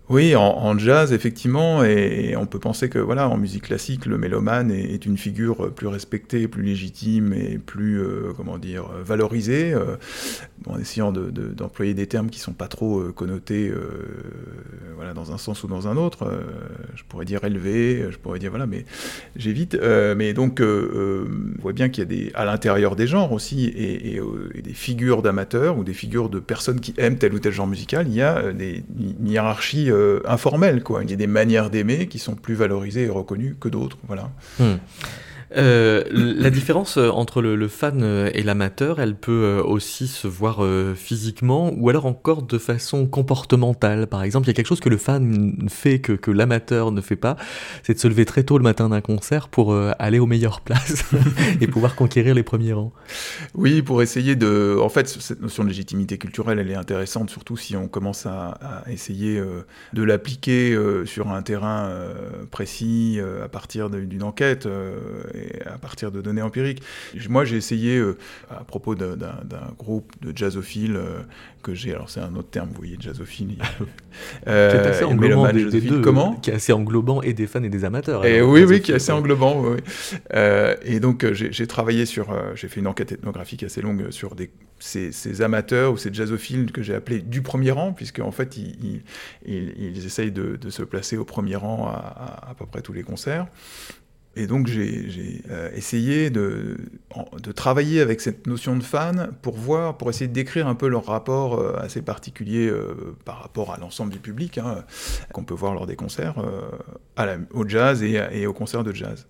Oui, 0.09 0.35
en, 0.35 0.77
jazz, 0.77 1.13
effectivement, 1.13 1.81
et, 1.85 2.35
on 2.35 2.45
peut 2.45 2.59
penser 2.59 2.89
que 2.89 2.99
voilà, 2.99 3.29
en 3.29 3.37
musique 3.37 3.63
classique, 3.63 4.05
le 4.05 4.17
mélomane 4.17 4.69
est, 4.69 5.05
une 5.05 5.17
figure 5.17 5.73
plus 5.73 5.87
respectée, 5.87 6.49
plus 6.49 6.61
légitime 6.61 7.31
et 7.31 7.57
plus, 7.57 8.01
euh, 8.01 8.33
comment 8.35 8.57
dire, 8.57 8.89
valorisée, 9.01 9.73
euh, 9.73 9.95
en 10.67 10.77
essayant 10.77 11.13
d'employer 11.13 11.93
des 11.93 12.07
termes 12.07 12.29
qui 12.29 12.39
sont 12.39 12.51
pas 12.51 12.67
trop 12.67 12.99
euh, 12.99 13.11
connotés, 13.13 13.71
voilà, 14.95 15.13
dans 15.13 15.31
un 15.31 15.37
sens 15.37 15.63
ou 15.63 15.67
dans 15.67 15.87
un 15.87 15.95
autre. 15.95 16.29
je 16.95 17.03
pourrais 17.07 17.25
dire 17.25 17.43
élevé, 17.45 18.05
je 18.09 18.17
pourrais 18.17 18.39
dire 18.39 18.49
voilà, 18.49 18.67
mais 18.67 18.85
j'évite. 19.37 19.77
mais 19.81 20.33
donc, 20.33 20.61
on 20.61 21.61
voit 21.61 21.73
bien 21.73 21.87
qu'il 21.87 22.03
y 22.03 22.07
a 22.07 22.09
des, 22.09 22.31
à 22.33 22.43
l'intérieur 22.43 22.97
des 22.97 23.07
genres 23.07 23.31
aussi, 23.31 23.67
et, 23.67 24.19
des 24.61 24.73
figures 24.73 25.21
d'amateurs 25.21 25.77
ou 25.77 25.85
des 25.85 25.93
figures 25.93 26.29
de 26.29 26.39
personnes 26.39 26.81
qui 26.81 26.93
aiment 26.97 27.17
tel 27.17 27.33
ou 27.33 27.39
tel 27.39 27.53
genre 27.53 27.67
musical, 27.67 28.07
il 28.09 28.15
y 28.15 28.21
a 28.21 28.51
des, 28.51 28.83
une 28.99 29.29
euh, 30.03 30.21
informel, 30.25 30.83
quoi. 30.83 31.03
Il 31.03 31.09
y 31.09 31.13
a 31.13 31.17
des 31.17 31.27
manières 31.27 31.69
d'aimer 31.69 32.07
qui 32.07 32.19
sont 32.19 32.35
plus 32.35 32.55
valorisées 32.55 33.03
et 33.03 33.09
reconnues 33.09 33.55
que 33.59 33.69
d'autres, 33.69 33.97
voilà. 34.07 34.29
Hmm. 34.59 34.75
Euh, 35.55 36.03
la 36.11 36.49
différence 36.49 36.97
euh, 36.97 37.09
entre 37.09 37.41
le, 37.41 37.67
fan 37.67 38.01
euh, 38.01 38.29
et 38.33 38.43
l'amateur, 38.43 38.99
elle 38.99 39.15
peut 39.15 39.61
aussi 39.63 40.07
se 40.07 40.27
voir 40.27 40.61
physiquement 40.95 41.71
ou 41.75 41.89
alors 41.89 42.05
encore 42.05 42.43
de 42.43 42.57
façon 42.57 43.07
comportementale. 43.07 44.07
Par 44.07 44.23
exemple, 44.23 44.47
il 44.47 44.49
y 44.49 44.51
a 44.51 44.53
quelque 44.53 44.67
chose 44.67 44.79
que 44.79 44.89
le 44.89 44.97
fan 44.97 45.67
fait 45.69 45.99
que, 45.99 46.13
que 46.13 46.31
l'amateur 46.31 46.91
ne 46.91 47.01
fait 47.01 47.15
pas, 47.15 47.35
c'est 47.83 47.93
de 47.93 47.99
se 47.99 48.07
lever 48.07 48.25
très 48.25 48.43
tôt 48.43 48.57
le 48.57 48.63
matin 48.63 48.89
d'un 48.89 49.01
concert 49.01 49.47
pour 49.47 49.75
aller 49.99 50.19
aux 50.19 50.25
meilleures 50.25 50.61
places 50.63 51.03
et 51.61 51.67
pouvoir 51.67 51.95
conquérir 51.95 52.35
les 52.35 52.43
premiers 52.43 52.73
rangs. 52.73 52.93
Oui, 53.53 53.81
pour 53.81 54.01
essayer 54.01 54.35
de... 54.35 54.77
En 54.81 54.89
fait, 54.89 55.07
cette 55.07 55.41
notion 55.41 55.63
de 55.63 55.69
légitimité 55.69 56.17
culturelle, 56.17 56.59
elle 56.59 56.71
est 56.71 56.75
intéressante, 56.75 57.29
surtout 57.29 57.57
si 57.57 57.75
on 57.75 57.87
commence 57.87 58.25
à, 58.25 58.83
essayer 58.87 59.41
de 59.93 60.03
l'appliquer 60.03 60.77
sur 61.05 61.29
un 61.29 61.41
terrain 61.41 61.91
précis 62.51 63.19
à 63.43 63.47
partir 63.47 63.89
d'une 63.89 64.23
enquête 64.23 64.67
à 65.65 65.77
partir 65.77 66.11
de 66.11 66.21
données 66.21 66.41
empiriques. 66.41 66.81
Moi, 67.29 67.45
j'ai 67.45 67.57
essayé, 67.57 68.01
à 68.49 68.63
propos 68.63 68.95
d'un 68.95 69.15
groupe 69.77 70.11
de 70.21 70.35
jazzophiles 70.35 70.99
que 71.63 71.73
j'ai, 71.73 71.93
alors 71.93 72.09
c'est 72.09 72.19
un 72.19 72.35
autre 72.35 72.49
terme, 72.49 72.69
vous 72.69 72.77
voyez, 72.77 72.97
jazzophile. 72.99 73.57
euh, 74.47 74.69
qui 74.69 74.75
est 74.75 74.89
assez 74.89 75.03
englobant 75.05 75.51
des, 75.51 75.81
deux, 75.81 76.01
comment? 76.01 76.35
Qui 76.35 76.51
est 76.51 76.55
assez 76.55 76.73
englobant 76.73 77.21
et 77.21 77.33
des 77.33 77.47
fans 77.47 77.63
et 77.63 77.69
des 77.69 77.85
amateurs. 77.85 78.25
Et 78.25 78.41
oui, 78.41 78.63
oui, 78.63 78.81
qui 78.81 78.91
est 78.91 78.95
assez 78.95 79.11
englobant. 79.11 79.61
Oui, 79.63 79.77
euh, 80.33 80.75
et 80.83 80.99
donc 80.99 81.25
j'ai 81.31 81.67
travaillé 81.67 82.05
sur, 82.05 82.27
j'ai 82.55 82.67
fait 82.67 82.79
une 82.79 82.87
enquête 82.87 83.11
ethnographique 83.13 83.63
assez 83.63 83.81
longue 83.81 84.11
sur 84.11 84.35
des, 84.35 84.51
ces, 84.79 85.11
ces, 85.11 85.41
amateurs 85.41 85.93
ou 85.93 85.97
ces 85.97 86.13
jazzophiles 86.13 86.71
que 86.71 86.83
j'ai 86.83 86.93
appelés 86.93 87.21
du 87.21 87.41
premier 87.41 87.71
rang, 87.71 87.93
puisque 87.93 88.19
en 88.19 88.31
fait 88.31 88.57
ils, 88.57 89.01
ils, 89.45 89.73
ils 89.77 90.05
essayent 90.05 90.31
de, 90.31 90.57
de, 90.57 90.69
se 90.69 90.83
placer 90.83 91.17
au 91.17 91.25
premier 91.25 91.55
rang 91.55 91.87
à, 91.87 91.91
à, 91.91 92.51
à 92.51 92.53
peu 92.53 92.65
près 92.65 92.81
tous 92.81 92.93
les 92.93 93.03
concerts. 93.03 93.47
Et 94.35 94.47
donc 94.47 94.65
j'ai 94.65 95.43
euh, 95.51 95.69
essayé 95.75 96.31
de, 96.31 96.77
travailler 97.55 98.01
avec 98.01 98.19
cette 98.19 98.47
notion 98.47 98.75
de 98.75 98.83
fan 98.83 99.31
pour 99.43 99.55
voir, 99.55 99.95
pour 99.97 100.09
essayer 100.09 100.27
de 100.27 100.33
décrire 100.33 100.67
un 100.67 100.73
peu 100.73 100.87
leur 100.87 101.05
rapport 101.05 101.59
euh, 101.59 101.77
assez 101.77 102.01
particulier 102.01 102.67
euh, 102.67 103.15
par 103.25 103.41
rapport 103.41 103.71
à 103.73 103.77
l'ensemble 103.77 104.11
du 104.11 104.19
public 104.19 104.57
hein, 104.57 104.83
qu'on 105.33 105.43
peut 105.43 105.53
voir 105.53 105.75
lors 105.75 105.85
des 105.85 105.95
concerts, 105.95 106.35
au 107.53 107.67
jazz 107.67 108.01
et, 108.01 108.19
et 108.31 108.47
au 108.47 108.53
concert 108.53 108.83
de 108.83 108.91
jazz. 108.91 109.27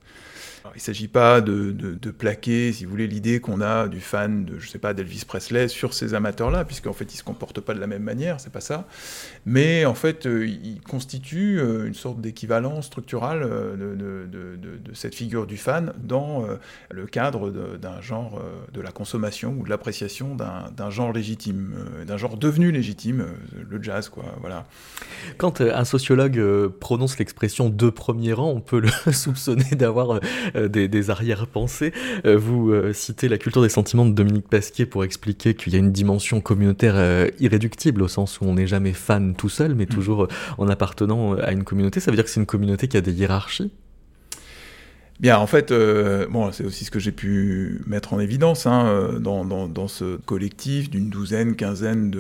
Il 0.72 0.77
ne 0.77 0.82
s'agit 0.82 1.08
pas 1.08 1.41
de, 1.41 2.12
plaquer, 2.12 2.72
si 2.72 2.86
vous 2.86 2.91
voulez, 2.91 3.08
l'idée 3.08 3.39
qu'on 3.39 3.62
a 3.62 3.88
du 3.88 4.00
fan 4.00 4.46
de, 4.46 4.60
je 4.60 4.70
sais 4.70 4.79
pas, 4.79 4.93
d'Elvis 4.93 5.24
Presley 5.27 5.67
sur 5.67 5.93
ces 5.93 6.13
amateurs-là, 6.13 6.63
puisqu'en 6.63 6.93
fait, 6.93 7.05
ils 7.05 7.15
ne 7.15 7.20
se 7.20 7.24
comportent 7.24 7.60
pas 7.60 7.74
de 7.74 7.79
la 7.79 7.88
même 7.88 8.03
manière, 8.03 8.39
c'est 8.39 8.51
pas 8.51 8.62
ça. 8.62 8.88
Mais 9.46 9.86
en 9.86 9.93
fait, 9.93 10.25
euh, 10.25 10.48
ils 10.48 10.82
constituent 10.82 11.60
euh, 11.60 11.86
une 11.86 11.93
sorte 11.93 12.22
d'équivalent 12.22 12.82
structural 12.82 13.43
euh, 13.43 13.75
de, 13.75 14.58
de, 14.58 14.93
cette 14.93 15.15
figure 15.15 15.48
du 15.48 15.58
fan 15.58 15.91
dans 15.98 16.46
le 16.91 17.05
cadre 17.08 17.50
d'un 17.50 18.00
genre 18.00 18.39
de 18.72 18.79
la 18.79 18.91
consommation 18.91 19.55
ou 19.58 19.63
de 19.63 19.70
l'appréciation 19.70 20.36
d'un 20.36 20.89
genre 20.91 21.12
légitime, 21.12 21.74
d'un 22.05 22.17
genre 22.17 22.38
devenu 22.38 22.72
légitime, 22.72 23.25
le 23.67 23.82
jazz, 23.82 24.10
quoi. 24.10 24.24
Voilà. 24.39 24.65
Quand 25.38 25.62
un 25.62 25.84
sociologue 25.84 26.67
prononce 26.79 27.17
l'expression 27.17 27.70
de 27.70 27.89
premier 27.89 28.34
rang, 28.34 28.50
on 28.50 28.62
peut 28.62 28.79
le 28.79 28.89
soupçonner 29.12 29.72
d'avoir 29.72 30.20
des, 30.55 30.88
des 30.88 31.10
arrière-pensées. 31.10 31.93
Euh, 32.25 32.38
vous 32.38 32.72
euh, 32.72 32.93
citez 32.93 33.27
la 33.27 33.38
culture 33.38 33.62
des 33.62 33.69
sentiments 33.69 34.05
de 34.05 34.13
Dominique 34.13 34.48
Pasquier 34.48 34.86
pour 34.86 35.03
expliquer 35.03 35.53
qu'il 35.53 35.74
y 35.74 35.75
a 35.75 35.79
une 35.79 35.91
dimension 35.91 36.41
communautaire 36.41 37.29
irréductible 37.39 38.01
au 38.01 38.07
sens 38.07 38.39
où 38.41 38.45
on 38.45 38.53
n'est 38.55 38.67
jamais 38.67 38.93
fan 38.93 39.36
tout 39.36 39.50
seul, 39.50 39.75
mais 39.75 39.86
mmh. 39.86 39.88
toujours 39.88 40.27
en 40.57 40.67
appartenant 40.67 41.33
à 41.36 41.51
une 41.51 41.63
communauté. 41.63 42.00
Ça 42.00 42.12
veut 42.12 42.15
dire 42.15 42.25
que 42.25 42.29
c'est 42.29 42.39
une 42.39 42.45
communauté 42.45 42.88
qui 42.88 42.98
a 42.98 43.01
des 43.01 43.13
hiérarchies? 43.13 43.72
Bien, 45.20 45.38
en 45.38 45.48
fait, 45.48 45.72
euh, 45.72 46.27
bon, 46.27 46.51
c'est 46.51 46.65
aussi 46.65 46.86
ce 46.86 46.91
que 46.91 47.00
j'ai 47.00 47.12
pu 47.12 47.82
mettre 47.86 48.13
en 48.13 48.20
évidence 48.20 48.65
hein, 48.65 48.88
euh, 48.88 49.20
dans, 49.20 49.46
dans, 49.46 49.88
ce 49.88 50.17
collectif 50.17 50.89
d'une 50.89 51.10
douzaine, 51.10 51.55
quinzaine 51.55 52.12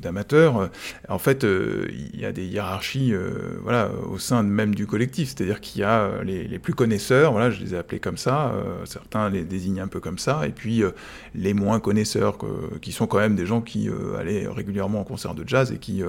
d'amateurs. 0.00 0.60
De, 0.60 0.64
de, 0.66 0.70
en 1.08 1.18
fait, 1.18 1.44
euh, 1.44 1.88
il 2.12 2.20
y 2.20 2.26
a 2.26 2.32
des 2.32 2.44
hiérarchies 2.44 3.14
euh, 3.14 3.58
voilà, 3.62 3.90
au 4.08 4.18
sein 4.18 4.42
même 4.42 4.74
du 4.74 4.86
collectif, 4.86 5.30
c'est-à-dire 5.30 5.60
qu'il 5.60 5.80
y 5.80 5.84
a 5.84 6.22
les, 6.22 6.58
plus 6.58 6.74
connaisseurs, 6.74 7.32
voilà, 7.32 7.50
je 7.50 7.64
les 7.64 7.74
ai 7.74 7.78
appelés 7.78 8.00
comme 8.00 8.18
ça, 8.18 8.52
euh, 8.52 8.84
certains 8.84 9.30
les 9.30 9.44
désignent 9.44 9.80
un 9.80 9.88
peu 9.88 9.98
comme 9.98 10.18
ça, 10.18 10.46
et 10.46 10.50
puis 10.50 10.84
euh, 10.84 10.90
les 11.34 11.54
moins 11.54 11.80
connaisseurs, 11.80 12.36
qui 12.82 12.92
sont 12.92 13.06
quand 13.06 13.18
même 13.18 13.34
des 13.34 13.46
gens 13.46 13.62
qui 13.62 13.88
allaient 14.18 14.46
régulièrement 14.46 15.00
en 15.00 15.04
concert 15.04 15.34
de 15.34 15.42
jazz 15.46 15.72
et 15.72 15.78
qui 15.78 16.02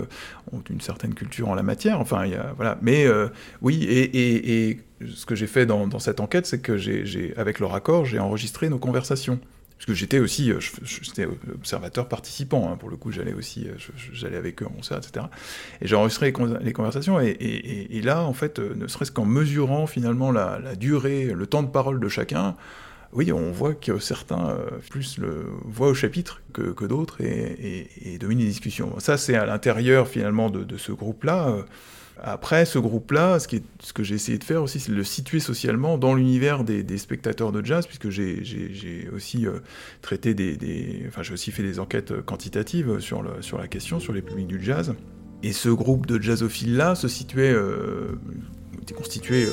ont 0.51 0.61
une 0.69 0.81
certaine 0.81 1.13
culture 1.13 1.49
en 1.49 1.55
la 1.55 1.63
matière. 1.63 1.99
Enfin, 1.99 2.25
y 2.25 2.35
a, 2.35 2.53
voilà. 2.57 2.77
Mais 2.81 3.07
oui, 3.61 3.83
et 3.83 4.79
ce 5.13 5.25
que 5.25 5.35
j'ai 5.35 5.47
fait 5.47 5.65
dans, 5.65 5.99
cette 5.99 6.19
enquête, 6.19 6.45
c'est 6.45 6.59
que 6.59 6.77
j'ai, 6.77 7.33
avec 7.37 7.59
leur 7.59 7.73
accord, 7.73 8.05
j'ai 8.05 8.19
enregistré 8.19 8.69
nos 8.69 8.79
conversations. 8.79 9.39
Parce 9.77 9.87
que 9.87 9.93
j'étais 9.95 10.19
aussi, 10.19 10.51
j'étais 10.83 11.25
observateur 11.25 12.07
participant, 12.07 12.71
hein, 12.71 12.77
pour 12.77 12.91
le 12.91 12.97
coup, 12.97 13.11
j'allais 13.11 13.33
aussi, 13.33 13.67
j'allais 14.13 14.37
avec 14.37 14.61
eux 14.61 14.67
en 14.67 14.69
concert, 14.69 14.99
etc. 14.99 15.25
Et 15.81 15.87
j'ai 15.87 15.95
enregistré 15.95 16.31
les, 16.61 16.73
conversations, 16.73 17.19
et, 17.19 18.01
là, 18.03 18.21
en 18.21 18.33
fait, 18.33 18.59
ne 18.59 18.85
serait-ce 18.85 19.11
qu'en 19.11 19.25
mesurant 19.25 19.87
finalement 19.87 20.31
la, 20.31 20.75
durée, 20.75 21.33
le 21.33 21.47
temps 21.47 21.63
de 21.63 21.67
parole 21.67 21.99
de 21.99 22.07
chacun, 22.09 22.55
oui, 23.11 23.31
on 23.31 23.51
voit 23.51 23.73
que 23.73 23.97
certains 23.97 24.51
euh, 24.51 24.69
plus 24.89 25.17
le 25.17 25.47
voient 25.65 25.89
au 25.89 25.93
chapitre 25.95 26.41
que, 26.53 26.85
d'autres 26.85 27.19
et, 27.21 27.89
et, 28.05 28.17
dominent 28.19 28.39
les 28.39 28.47
discussions. 28.47 28.93
Ça, 28.99 29.17
c'est 29.17 29.35
à 29.35 29.45
l'intérieur 29.47 30.07
finalement 30.07 30.51
de 30.51 30.77
ce 30.77 30.91
groupe-là. 30.91 31.65
Après, 32.19 32.65
ce 32.65 32.77
groupe-là, 32.77 33.39
ce, 33.39 33.47
que 33.93 34.03
j'ai 34.03 34.15
essayé 34.15 34.37
de 34.37 34.43
faire 34.43 34.61
aussi, 34.61 34.79
c'est 34.79 34.91
de 34.91 34.95
le 34.95 35.03
situer 35.03 35.39
socialement 35.39 35.97
dans 35.97 36.13
l'univers 36.13 36.63
des, 36.63 36.97
spectateurs 36.97 37.51
de 37.51 37.65
jazz, 37.65 37.87
puisque 37.87 38.09
j'ai 38.09 39.09
aussi 39.13 39.47
euh, 39.47 39.59
traité 40.01 40.33
des 40.33 41.03
enfin, 41.07 41.23
j'ai 41.23 41.33
aussi 41.33 41.51
fait 41.51 41.63
des 41.63 41.79
enquêtes 41.79 42.21
quantitatives 42.21 42.99
sur, 42.99 43.23
le, 43.23 43.41
sur 43.41 43.57
la 43.57 43.67
question, 43.67 43.99
sur 43.99 44.13
les 44.13 44.21
publics 44.21 44.47
du 44.47 44.63
jazz. 44.63 44.93
Et 45.43 45.53
ce 45.53 45.69
groupe 45.69 46.05
de 46.05 46.21
jazzophiles-là 46.21 46.95
se 46.95 47.07
situait 47.07 47.51
euh, 47.51 48.19
étaient 48.91 48.97
constitués 48.97 49.45
euh, 49.45 49.49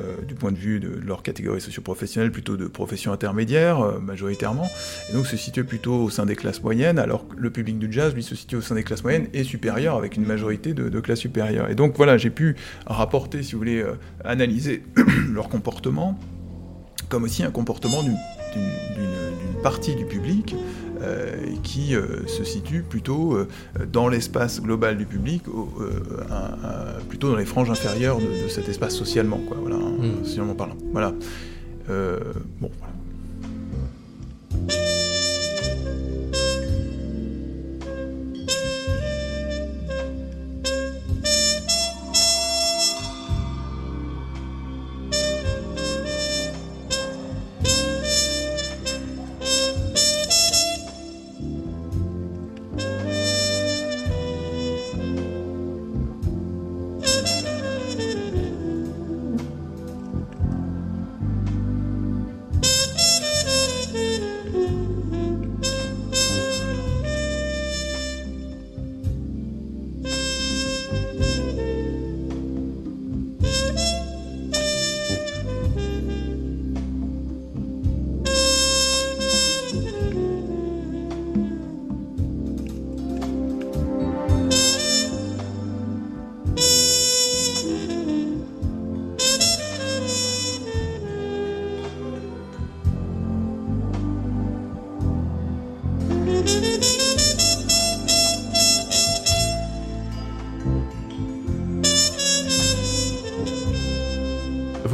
euh, 0.00 0.16
du 0.26 0.34
point 0.34 0.52
de 0.52 0.56
vue 0.56 0.80
de, 0.80 0.88
leur 1.04 1.22
catégorie 1.22 1.60
socio-professionnelle 1.60 2.32
plutôt 2.32 2.56
de 2.56 2.66
professions 2.66 3.12
intermédiaires 3.12 3.80
euh, 3.80 3.98
majoritairement, 3.98 4.68
et 5.08 5.12
donc 5.12 5.26
se 5.26 5.36
situaient 5.36 5.64
plutôt 5.64 5.94
au 5.94 6.10
sein 6.10 6.26
des 6.26 6.36
classes 6.36 6.62
moyennes, 6.62 6.98
alors 6.98 7.28
que 7.28 7.36
le 7.36 7.50
public 7.50 7.78
du 7.78 7.92
jazz 7.92 8.14
lui 8.14 8.22
se 8.22 8.34
situe 8.34 8.56
au 8.56 8.60
sein 8.60 8.74
des 8.74 8.82
classes 8.82 9.02
moyennes 9.02 9.28
et 9.32 9.44
supérieures 9.44 9.96
avec 9.96 10.16
une 10.16 10.26
majorité 10.26 10.74
de, 10.74 10.88
de 10.88 11.00
classes 11.00 11.20
supérieures. 11.20 11.70
Et 11.70 11.74
donc 11.74 11.96
voilà, 11.96 12.18
j'ai 12.18 12.30
pu 12.30 12.56
rapporter, 12.86 13.42
si 13.42 13.52
vous 13.52 13.58
voulez, 13.58 13.84
analyser 14.24 14.82
leur 15.32 15.48
comportement, 15.48 16.18
comme 17.08 17.24
aussi 17.24 17.42
un 17.42 17.50
comportement 17.50 18.02
d'une 18.02 18.16
partie 19.62 19.94
du 19.94 20.04
public 20.04 20.54
qui 21.62 21.94
euh, 21.94 22.26
se 22.26 22.44
situe 22.44 22.82
plutôt 22.82 23.34
euh, 23.34 23.48
dans 23.90 24.08
l'espace 24.08 24.60
global 24.60 24.96
du 24.96 25.06
public, 25.06 25.42
euh, 25.48 27.00
plutôt 27.08 27.30
dans 27.30 27.36
les 27.36 27.44
franges 27.44 27.70
inférieures 27.70 28.18
de, 28.18 28.44
de 28.44 28.48
cet 28.48 28.68
espace 28.68 28.94
socialement, 28.94 29.38
quoi, 29.46 29.56
voilà, 29.60 29.76
mmh. 29.76 30.24
socialement 30.24 30.54
parlant. 30.54 30.76
Voilà. 30.92 31.12
bon, 31.88 32.70
voilà. 32.78 32.89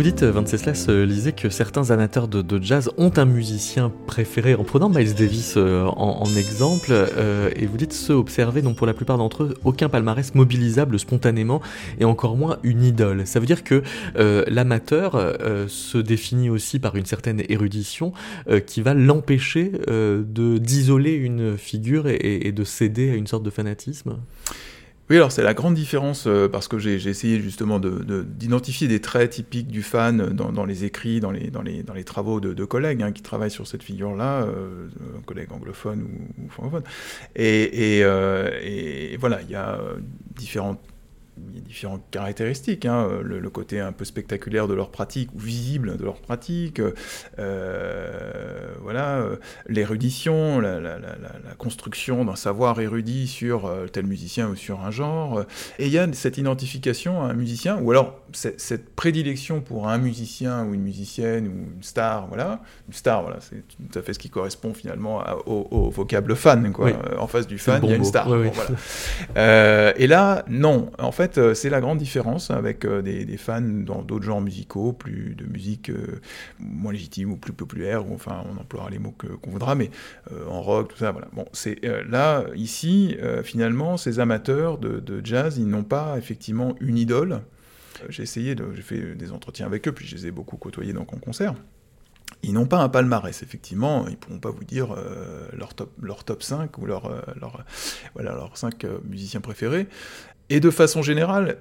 Dites, 0.07 0.23
Venceslas 0.23 0.87
lisait 0.89 1.33
que 1.33 1.51
certains 1.51 1.91
amateurs 1.91 2.29
de, 2.29 2.63
jazz 2.63 2.91
ont 2.97 3.11
un 3.17 3.25
musicien 3.25 3.93
préféré 4.07 4.55
en 4.55 4.63
prenant 4.63 4.89
Miles 4.89 5.15
Davis 5.15 5.55
euh, 5.57 5.85
en, 5.85 6.25
exemple, 6.37 6.91
euh, 6.91 7.51
et 7.57 7.67
vous 7.67 7.77
dites 7.77 7.93
ceux 7.93 8.15
observés 8.15 8.63
n'ont 8.63 8.75
pour 8.75 8.87
la 8.87 8.95
plupart 8.95 9.19
d'entre 9.19 9.43
eux 9.43 9.55
aucun 9.65 9.89
palmarès 9.89 10.33
mobilisable 10.37 11.01
spontanément 11.01 11.61
et 11.99 12.05
encore 12.05 12.37
moins 12.37 12.59
une 12.63 12.85
idole. 12.85 13.27
Ça 13.27 13.41
veut 13.41 13.47
dire 13.47 13.65
que 13.65 13.83
euh, 14.17 14.45
l'amateur 14.47 15.17
euh, 15.17 15.67
se 15.67 15.99
définit 15.99 16.51
aussi 16.51 16.79
par 16.79 16.95
une 16.95 17.07
certaine 17.07 17.43
érudition 17.49 18.13
euh, 18.49 18.61
qui 18.61 18.83
va 18.83 18.95
l'empêcher 18.95 19.73
de 19.89 20.59
d'isoler 20.59 21.15
une 21.15 21.59
figure 21.59 22.07
et, 22.07 22.53
de 22.53 22.65
céder 22.65 23.11
à 23.11 23.15
une 23.15 23.27
sorte 23.27 23.43
de 23.43 23.51
fanatisme? 23.51 24.19
Oui, 25.09 25.17
alors 25.17 25.31
c'est 25.31 25.45
la 25.45 25.55
grande 25.55 25.75
différence 25.75 26.27
euh, 26.27 26.49
parce 26.49 26.67
que 26.67 26.79
j'ai 26.79 26.95
essayé 26.95 27.41
justement 27.41 27.79
d'identifier 27.79 28.89
de, 28.89 28.93
des 28.93 29.01
traits 29.01 29.31
typiques 29.31 29.69
du 29.69 29.83
fan 29.83 30.31
dans, 30.33 30.65
les 30.65 30.85
écrits, 30.85 31.21
dans 31.21 31.31
les, 31.31 31.51
dans 31.51 31.63
les, 31.63 31.85
dans 31.85 31.95
les 31.95 32.03
travaux 32.03 32.41
de, 32.41 32.65
collègues 32.65 33.03
hein, 33.03 33.13
qui 33.13 33.23
travaillent 33.23 33.53
sur 33.53 33.69
cette 33.69 33.85
figure-là, 33.85 34.43
euh, 34.43 34.89
collègues 35.25 35.53
anglophones 35.53 36.03
ou, 36.03 36.51
francophones. 36.51 36.83
Euh, 37.39 38.51
et, 38.63 39.17
voilà, 39.19 39.43
il 39.43 39.51
y 39.51 39.55
a 39.55 39.79
différentes 40.35 40.81
il 41.51 41.57
y 41.57 41.59
a 41.59 41.61
différentes 41.63 42.03
caractéristiques, 42.11 42.87
hein, 42.87 43.09
le, 43.23 43.51
côté 43.51 43.81
un 43.81 43.93
peu 43.93 44.05
spectaculaire 44.05 44.69
de 44.69 44.75
leur 44.75 44.91
pratique 44.91 45.31
ou 45.35 45.39
visible 45.39 45.97
de 45.97 46.05
leur 46.05 46.21
pratique, 46.21 46.81
euh, 47.39 48.75
voilà, 48.83 49.19
euh, 49.19 49.37
l'érudition, 49.67 50.61
la, 50.61 50.81
construction 51.59 52.25
d'un 52.25 52.37
savoir 52.37 52.81
érudit 52.81 53.27
sur 53.27 53.67
euh, 53.67 53.87
tel 53.87 54.07
musicien 54.07 54.49
ou 54.49 54.57
sur 54.57 54.81
un 54.81 54.91
genre, 54.91 55.45
et 55.79 55.87
il 55.87 55.93
y 55.93 55.99
a 55.99 56.11
cette 56.13 56.39
identification 56.39 57.23
à 57.23 57.27
un 57.27 57.35
musicien, 57.35 57.79
ou 57.81 57.91
alors 57.91 58.21
cette 58.33 58.95
prédilection 58.95 59.61
pour 59.61 59.89
un 59.89 59.99
musicien 59.99 60.65
ou 60.65 60.75
une 60.75 60.83
musicienne 60.83 61.49
ou 61.49 61.75
une 61.77 61.83
star, 61.83 62.27
voilà, 62.29 62.61
une 62.89 62.95
star, 62.95 63.23
voilà, 63.23 63.39
c'est 63.41 63.63
tout 63.69 63.99
à 63.99 64.03
fait 64.03 64.13
ce 64.13 64.19
qui 64.19 64.31
correspond 64.31 64.75
finalement 64.75 65.23
au, 65.47 65.91
vocable 65.91 66.35
fan, 66.37 66.73
quoi. 66.73 66.91
En 67.19 67.27
face 67.27 67.47
du 67.47 67.59
fan, 67.59 67.81
il 67.85 67.91
y 67.91 67.93
a 67.93 67.97
une 67.97 68.05
star. 68.05 68.29
et 69.37 70.07
là, 70.07 70.45
non, 70.49 70.91
en 70.99 71.13
fait 71.13 71.26
euh, 71.39 71.55
c'est 71.55 71.71
la 71.71 71.81
grande 71.81 71.99
différence 71.99 72.51
avec 72.51 72.85
euh, 72.85 73.03
des, 73.03 73.37
fans 73.37 73.61
dans 73.61 74.03
d'autres 74.03 74.25
genres 74.25 74.41
musicaux, 74.41 74.93
plus 74.93 75.35
de 75.35 75.45
musique 75.45 75.91
euh, 75.91 76.21
moins 76.59 76.93
légitime 76.93 77.33
ou 77.33 77.37
plus 77.37 77.53
populaire, 77.53 78.09
ou 78.09 78.15
enfin, 78.15 78.45
on 78.53 78.61
emploiera 78.61 78.91
les 78.91 78.99
mots 78.99 79.15
qu'on 79.43 79.51
voudra, 79.51 79.75
mais 79.75 79.91
en 80.49 80.63
rock, 80.63 80.89
tout 80.89 80.99
ça, 80.99 81.13
voilà. 81.13 81.29
Bon, 81.33 81.47
c'est 81.53 81.81
là, 82.09 82.45
ici, 82.55 83.17
finalement, 83.45 83.97
ces 83.97 84.21
amateurs 84.21 84.79
de, 84.79 85.21
jazz, 85.25 85.59
ils 85.59 85.69
n'ont 85.69 85.85
pas 85.85 86.17
effectivement 86.19 86.75
une 86.81 86.99
idole. 86.99 87.41
J'ai 88.09 88.23
essayé, 88.23 88.55
j'ai 88.75 88.83
fait 88.83 89.15
des 89.15 89.33
entretiens 89.33 89.67
avec 89.67 89.87
eux, 89.89 89.93
puis 89.93 90.07
je 90.07 90.17
les 90.17 90.27
ai 90.27 90.31
beaucoup 90.31 90.57
côtoyés 90.57 90.93
dans 90.93 91.07
mon 91.11 91.19
concert. 91.19 91.55
Ils 92.43 92.53
n'ont 92.53 92.67
pas 92.67 92.79
un 92.79 92.89
palmarès, 92.89 93.43
effectivement, 93.43 94.07
ils 94.07 94.13
ne 94.13 94.17
pourront 94.17 94.39
pas 94.39 94.51
vous 94.51 94.65
dire 94.65 94.95
leur, 95.53 95.75
top, 95.75 95.93
leur 96.03 96.25
top 96.25 96.43
5 96.43 96.77
ou 96.79 96.87
leur, 96.87 97.11
leur, 97.41 97.65
voilà, 98.15 98.33
leurs 98.35 98.57
5 98.57 98.85
musiciens 99.05 99.41
préférés. 99.41 99.89
Et 100.49 100.61
de 100.61 100.71
façon 100.71 101.03
générale, 101.03 101.59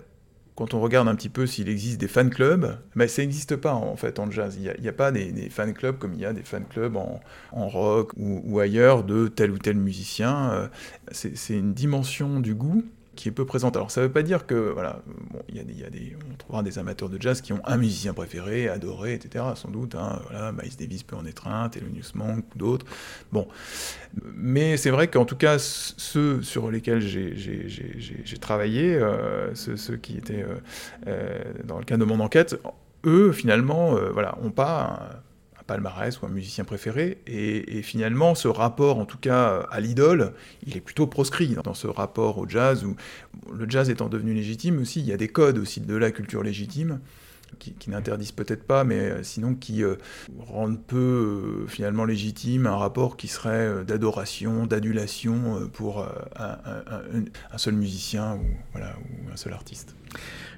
quand 0.56 0.74
on 0.74 0.80
regarde 0.80 1.08
un 1.08 1.16
petit 1.16 1.30
peu 1.30 1.46
s'il 1.48 1.68
existe 1.68 2.00
des 2.00 2.08
fan 2.08 2.30
clubs, 2.30 2.78
ben 2.96 3.08
ça 3.08 3.22
n'existe 3.22 3.58
pas 3.58 3.74
en 3.74 3.96
fait 3.98 4.20
en 4.20 4.32
jazz. 4.32 4.58
Il 4.58 4.82
n'y 4.82 4.88
a, 4.88 4.94
pas 4.94 5.12
des, 5.12 5.50
fan 5.50 5.74
clubs 5.74 5.98
comme 5.98 6.14
il 6.14 6.22
y 6.22 6.26
a 6.26 6.34
des 6.34 6.44
fan 6.44 6.64
clubs 6.70 6.96
en, 6.96 7.20
rock 7.52 8.12
ou, 8.16 8.60
ailleurs 8.60 9.04
de 9.04 9.28
tel 9.28 9.52
ou 9.52 9.58
tel 9.58 9.76
musicien. 9.76 10.52
Euh, 10.52 10.68
c'est 11.12 11.56
une 11.56 11.74
dimension 11.74 12.40
du 12.40 12.56
goût 12.56 12.86
qui 13.16 13.30
est 13.30 13.32
peu 13.32 13.46
présente. 13.46 13.76
Alors 13.76 13.92
ça 13.92 14.02
ne 14.02 14.08
veut 14.08 14.12
pas 14.12 14.24
dire 14.24 14.46
que, 14.46 14.72
voilà, 14.72 15.02
bon, 15.32 15.40
y 15.54 15.60
a 15.60 15.64
des, 15.64 15.74
y 15.74 15.84
a 15.84 15.90
des, 15.90 16.16
on 16.32 16.36
trouvera 16.36 16.64
des 16.64 16.78
amateurs 16.80 17.10
de 17.10 17.22
jazz 17.22 17.42
qui 17.42 17.54
ont 17.54 17.62
un 17.66 17.78
musicien 17.78 18.14
préféré, 18.14 18.68
adoré, 18.68 19.14
etc. 19.14 19.46
Sans 19.56 19.70
doute, 19.70 19.96
hein, 19.96 20.22
voilà, 20.30 20.52
Miles 20.52 20.76
Davis 20.78 21.04
peut 21.04 21.16
en 21.16 21.26
être 21.26 21.48
un, 21.48 21.70
Thelonious 21.70 22.12
Monk 22.16 22.46
ou 22.54 22.58
d'autres. 22.58 22.86
Bon, 23.32 23.48
mais 24.34 24.78
c'est 24.78 24.90
vrai 24.90 25.08
qu'en 25.08 25.26
tout 25.26 25.36
cas, 25.36 25.58
ceux 25.60 26.42
sur 26.42 26.72
lesquels 26.72 27.02
j'ai 27.02 28.38
travaillé, 28.40 28.96
euh, 28.96 29.54
ceux, 29.56 29.98
qui 29.98 30.18
étaient 30.18 30.44
euh, 30.44 30.56
euh, 31.08 31.44
dans 31.64 31.78
le 31.78 31.86
cadre 31.86 32.06
de 32.06 32.10
mon 32.10 32.20
enquête, 32.20 32.60
eux, 33.06 33.32
finalement, 33.32 33.96
voilà, 34.14 34.38
ont 34.42 34.52
pas 34.52 35.22
palmarès 35.68 36.22
ou 36.22 36.26
un 36.26 36.30
musicien 36.30 36.64
préféré. 36.64 37.18
Et, 37.28 37.82
finalement, 37.82 38.36
ce 38.36 38.48
rapport, 38.48 38.98
en 39.00 39.06
tout 39.06 39.18
cas 39.18 39.68
à 39.72 39.80
l'idole, 39.80 40.34
il 40.66 40.78
est 40.78 40.82
plutôt 40.82 41.08
proscrit 41.08 41.56
dans 41.64 41.74
ce 41.74 41.88
rapport 41.88 42.38
au 42.38 42.48
jazz, 42.48 42.84
où 42.84 42.96
le 43.54 43.70
jazz 43.70 43.90
étant 43.90 44.10
devenu 44.10 44.34
légitime 44.34 44.80
aussi, 44.80 45.00
il 45.00 45.06
y 45.06 45.14
a 45.14 45.18
des 45.18 45.28
codes 45.28 45.58
aussi 45.58 45.82
de 45.82 45.96
la 45.96 46.12
culture 46.12 46.44
légitime. 46.44 47.00
Qui, 47.60 47.90
n'interdisent 47.90 48.34
peut-être 48.34 48.64
pas, 48.64 48.84
mais 48.84 49.00
euh, 49.00 49.24
sinon 49.24 49.56
qui 49.56 49.82
euh, 49.82 49.96
rendent 50.40 50.82
peu 50.82 50.98
euh, 50.98 51.68
finalement 51.68 52.04
légitime 52.04 52.68
un 52.68 52.76
rapport 52.76 53.16
qui 53.16 53.30
serait 53.30 53.86
d'adoration, 53.86 54.66
d'adulation 54.66 55.70
pour 55.72 56.04
un, 56.36 56.58
un, 57.52 57.58
seul 57.58 57.76
musicien 57.76 58.36
ou, 58.36 58.46
voilà, 58.74 58.98
ou 59.00 59.32
un 59.32 59.38
seul 59.38 59.54
artiste. 59.54 59.96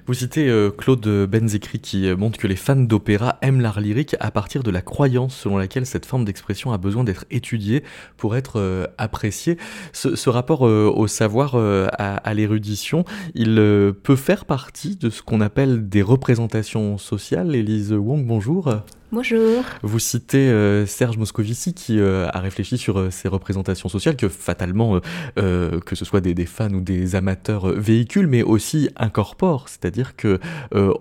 Vous 0.08 0.14
citez 0.14 0.48
euh, 0.48 0.70
Claude 0.70 1.06
Benzekri 1.06 1.80
qui 1.80 2.08
euh, 2.08 2.16
montre 2.16 2.38
que 2.38 2.46
les 2.46 2.56
fans 2.56 2.76
d'opéra 2.76 3.36
aiment 3.42 3.60
l'art 3.60 3.78
lyrique 3.78 4.16
à 4.20 4.30
partir 4.30 4.62
de 4.62 4.70
la 4.70 4.80
croyance 4.80 5.36
selon 5.36 5.58
laquelle 5.58 5.84
cette 5.84 6.06
forme 6.06 6.24
d'expression 6.24 6.72
a 6.72 6.78
besoin 6.78 7.04
d'être 7.04 7.26
étudiée 7.30 7.84
pour 8.16 8.34
être 8.34 8.58
euh, 8.58 8.86
appréciée. 8.96 9.58
Ce, 9.92 10.30
rapport 10.30 10.62
au 10.62 11.06
savoir, 11.08 11.56
à, 11.56 12.16
à 12.16 12.34
l'érudition, 12.34 13.04
il 13.34 13.56
peut 14.02 14.16
faire 14.16 14.46
partie 14.46 14.96
de 14.96 15.10
ce 15.10 15.20
qu'on 15.20 15.42
appelle 15.42 15.90
des 15.90 16.00
représentations 16.00 16.96
sociales. 16.96 17.54
Élise 17.54 17.92
Wong, 17.92 18.26
bonjour. 18.26 18.72
Bonjour. 19.10 19.64
Vous 19.82 19.98
citez 19.98 20.50
euh, 20.50 20.84
Serge 20.84 21.16
Moscovici 21.16 21.72
qui 21.72 21.98
euh, 21.98 22.28
a 22.30 22.40
réfléchi 22.40 22.76
sur 22.76 22.98
euh, 22.98 23.10
ces 23.10 23.26
représentations 23.26 23.88
sociales 23.88 24.16
que 24.16 24.28
fatalement, 24.28 25.00
que 25.36 25.94
ce 25.94 26.04
soit 26.04 26.20
des, 26.20 26.46
fans 26.46 26.70
ou 26.70 26.80
des 26.80 27.16
amateurs 27.16 27.68
véhiculent, 27.68 28.26
mais 28.26 28.42
aussi 28.42 28.90
incorporent. 28.96 29.68
C'est-à-dire 29.68 30.14
que 30.16 30.38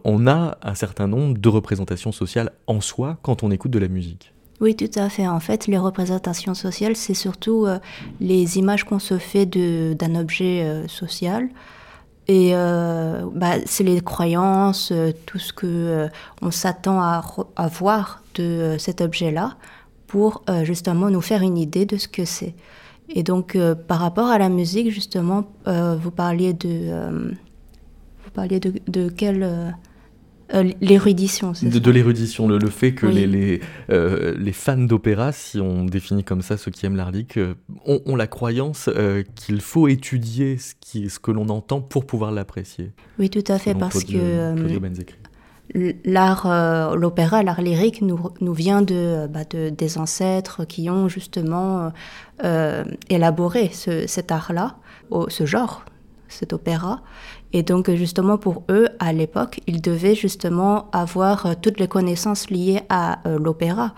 on 0.04 0.28
a 0.28 0.58
un 0.62 0.76
certain 0.76 1.08
nombre 1.08 1.38
de 1.38 1.50
représentations 1.50 2.12
sociales 2.12 2.52
en 2.68 2.82
soi 2.82 3.18
quand 3.24 3.44
on 3.44 3.52
écoute 3.52 3.72
de 3.72 3.80
la 3.80 3.88
musique. 3.88 4.34
Oui, 4.62 4.76
tout 4.76 4.90
à 4.96 5.10
fait. 5.10 5.28
En 5.28 5.40
fait, 5.40 5.68
les 5.68 5.78
représentations 5.78 6.54
sociales, 6.54 6.96
c'est 6.96 7.14
surtout 7.14 7.68
les 8.20 8.58
images 8.58 8.84
qu'on 8.84 9.00
se 9.00 9.18
fait 9.18 9.46
d'un 9.46 10.16
objet 10.16 10.84
social. 10.88 11.50
Et 12.28 12.52
euh, 12.54 13.26
bah, 13.34 13.56
c'est 13.66 13.84
les 13.84 14.02
croyances, 14.02 14.92
euh, 14.92 15.12
tout 15.26 15.40
ce 15.40 15.54
que 15.54 15.66
euh, 15.66 16.08
on 16.42 16.52
s'attend 16.52 17.00
à, 17.00 17.24
à, 17.56 17.68
voir 17.68 18.22
de 18.36 18.76
cet 18.78 19.00
objet-là 19.00 19.56
pour 20.08 20.44
justement 20.64 21.10
nous 21.10 21.20
faire 21.20 21.42
une 21.42 21.58
idée 21.58 21.86
de 21.86 21.98
ce 21.98 22.08
que 22.08 22.24
c'est. 22.24 22.56
Et 23.10 23.24
donc 23.24 23.58
par 23.90 24.00
rapport 24.00 24.28
à 24.28 24.38
la 24.38 24.48
musique, 24.48 24.90
justement, 24.90 25.44
vous 25.66 26.12
parliez 26.12 26.54
de 26.54 27.28
vous 28.24 28.32
parliez 28.34 28.62
de, 28.62 28.74
de 28.88 29.10
quelle 29.10 29.76
euh, 30.54 30.72
l'érudition, 30.80 31.54
c'est 31.54 31.68
De, 31.68 31.80
de 31.80 31.92
l'érudition, 31.92 32.48
le, 32.48 32.60
fait 32.70 32.94
que 32.94 33.06
les, 33.06 33.28
les, 33.28 33.60
euh, 33.90 34.34
les, 34.38 34.54
fans 34.54 34.78
d'opéra, 34.78 35.34
si 35.34 35.60
on 35.60 35.84
définit 35.84 36.24
comme 36.24 36.42
ça 36.42 36.56
ceux 36.58 36.72
qui 36.72 36.86
aiment 36.86 36.96
l'art 36.96 37.12
euh, 37.36 37.54
ont, 37.86 38.16
la 38.16 38.28
croyance 38.28 38.90
qu'il 39.36 39.60
faut 39.60 39.88
étudier 39.88 40.58
ce, 40.58 40.74
qui, 40.80 41.10
ce 41.10 41.20
que 41.20 41.32
l'on 41.32 41.50
entend 41.50 41.82
pour 41.82 42.06
pouvoir 42.06 42.32
l'apprécier. 42.32 42.92
Oui, 43.20 43.30
tout 43.30 43.44
à 43.48 43.60
fait, 43.60 43.76
parce 43.76 44.04
que 44.06 44.54
l'art, 46.06 46.96
l'opéra, 46.96 47.44
l'art 47.44 47.62
lyrique 47.62 48.02
nous, 48.02 48.20
nous 48.40 48.54
vient 48.54 48.82
de, 48.82 49.28
bah, 49.28 49.44
de, 49.50 49.70
des 49.70 49.98
ancêtres 49.98 50.64
qui 50.64 50.90
ont 50.90 51.10
justement 51.10 51.92
élaboré 53.10 53.70
ce, 53.74 54.08
cet 54.08 54.32
art-là, 54.32 54.78
ce 55.28 55.46
genre, 55.46 55.84
cet 56.30 56.54
opéra. 56.54 57.02
Et 57.54 57.64
donc 57.64 57.90
justement 57.92 58.38
pour 58.38 58.64
eux, 58.70 58.90
à 59.00 59.14
l'époque, 59.14 59.62
ils 59.68 59.82
devaient 59.82 60.16
justement 60.16 60.90
avoir 60.92 61.46
euh, 61.46 61.54
toutes 61.60 61.80
les 61.80 61.88
connaissances 61.88 62.50
liées 62.50 62.82
à 62.90 63.28
euh, 63.28 63.40
l'opéra 63.40 63.94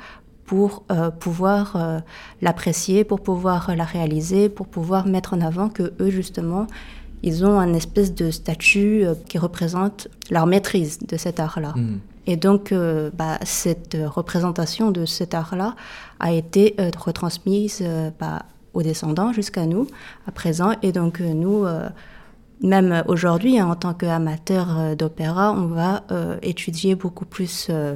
pour 0.46 0.84
euh, 0.92 1.12
pouvoir 1.12 2.02
l'apprécier, 2.42 3.04
pour 3.04 3.22
pouvoir 3.22 3.76
la 3.76 3.84
réaliser, 3.84 4.50
pour 4.50 4.68
pouvoir 4.68 5.06
mettre 5.06 5.36
en 5.36 5.42
avant 5.42 5.70
que 5.70 5.94
eux 6.00 6.10
justement, 6.10 6.66
ils 7.22 7.46
ont 7.46 7.60
un 7.60 7.74
espèce 7.76 8.16
de 8.16 8.32
statut 8.32 9.04
qui 9.28 9.38
représente 9.38 10.08
leur 10.32 10.48
maîtrise 10.48 10.98
de 11.00 11.18
cet 11.18 11.40
art-là. 11.40 11.74
Hmm. 11.76 12.00
Et 12.26 12.36
donc, 12.36 12.74
bah, 12.74 13.38
cette 13.44 13.96
représentation 14.08 14.90
de 14.90 15.06
cet 15.06 15.36
art-là 15.36 15.76
a 16.20 16.32
été 16.32 16.76
retransmise 16.98 17.84
bah, 18.20 18.44
aux 18.74 18.82
descendants 18.82 19.34
jusqu'à 19.34 19.68
nous, 19.68 19.86
à 20.28 20.32
présent. 20.32 20.72
Et 20.82 20.92
donc, 20.92 21.20
nous, 21.20 21.66
même 22.62 23.04
aujourd'hui, 23.08 23.60
hein, 23.60 23.68
en 23.68 23.76
tant 23.76 23.94
qu'amateur 23.94 24.80
euh, 24.80 24.96
d'opéra, 24.96 25.54
on 25.54 25.68
va 25.68 26.04
euh, 26.12 26.38
étudier 26.42 26.96
beaucoup 26.96 27.26
plus, 27.26 27.68
euh, 27.70 27.96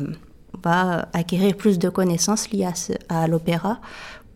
on 0.54 0.60
va 0.64 1.10
acquérir 1.14 1.56
plus 1.58 1.80
de 1.80 1.90
connaissances 1.90 2.50
liées 2.52 2.68
à, 3.10 3.28
l'opéra 3.28 3.80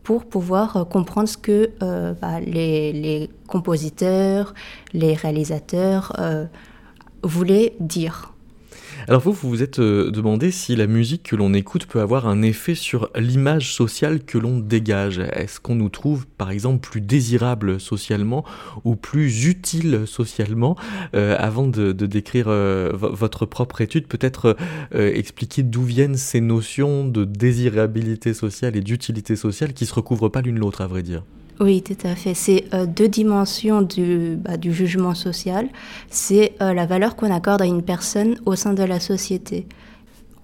pour 0.04 0.26
pouvoir 0.26 0.88
comprendre 0.90 1.28
ce 1.28 1.38
que 1.38 1.70
bah, 2.22 2.40
les, 2.40 3.30
compositeurs, 3.48 4.54
les 4.94 5.14
réalisateurs 5.14 6.16
voulaient 7.24 7.76
dire. 7.82 8.34
Alors 9.10 9.22
vous, 9.22 9.32
vous 9.32 9.48
vous 9.48 9.64
êtes 9.64 9.80
euh, 9.80 10.12
demandé 10.12 10.52
si 10.52 10.76
la 10.76 10.86
musique 10.86 11.24
que 11.24 11.38
l'on 11.38 11.54
écoute 11.54 11.86
peut 11.86 12.02
avoir 12.02 12.28
un 12.28 12.42
effet 12.42 12.76
sur 12.76 13.10
l'image 13.16 13.74
sociale 13.74 14.22
que 14.26 14.38
l'on 14.38 14.60
dégage. 14.60 15.20
Est-ce 15.20 15.62
qu'on 15.62 15.76
nous 15.76 15.88
trouve 15.88 16.28
par 16.28 16.52
exemple 16.52 16.86
plus 16.86 17.00
désirable 17.00 17.80
socialement 17.80 18.44
ou 18.84 18.98
plus 18.98 19.46
utile 19.46 20.02
socialement? 20.06 20.76
Euh, 21.16 21.38
Avant 21.40 21.68
de, 21.68 21.94
décrire 21.94 22.48
euh, 22.50 22.92
votre 22.94 23.46
propre 23.46 23.80
étude, 23.80 24.08
peut-être 24.08 24.58
expliquer 24.92 25.64
d'où 25.64 25.84
viennent 25.84 26.18
ces 26.18 26.42
notions 26.42 27.08
de 27.08 27.24
désirabilité 27.24 28.34
sociale 28.34 28.76
et 28.76 28.82
d'utilité 28.82 29.38
sociale 29.38 29.72
qui 29.72 29.86
se 29.86 29.94
recouvrent 29.94 30.28
pas 30.28 30.42
l'une 30.42 30.60
l'autre 30.60 30.82
à 30.82 30.88
vrai 30.88 31.02
dire? 31.02 31.24
Oui, 31.60 31.82
tout 31.82 31.98
à 32.04 32.16
fait. 32.16 32.34
C'est 32.34 32.66
deux 32.88 33.08
dimensions 33.08 33.82
du, 33.82 34.36
bah, 34.36 34.58
du 34.58 34.74
jugement 34.74 35.16
social. 35.16 35.68
C'est 36.10 36.54
la 36.60 36.86
valeur 36.86 37.16
qu'on 37.16 37.34
accorde 37.34 37.64
à 37.64 37.66
une 37.66 37.82
personne 37.82 38.36
au 38.46 38.56
sein 38.56 38.74
de 38.74 38.84
la 38.84 39.00
société. 39.00 39.66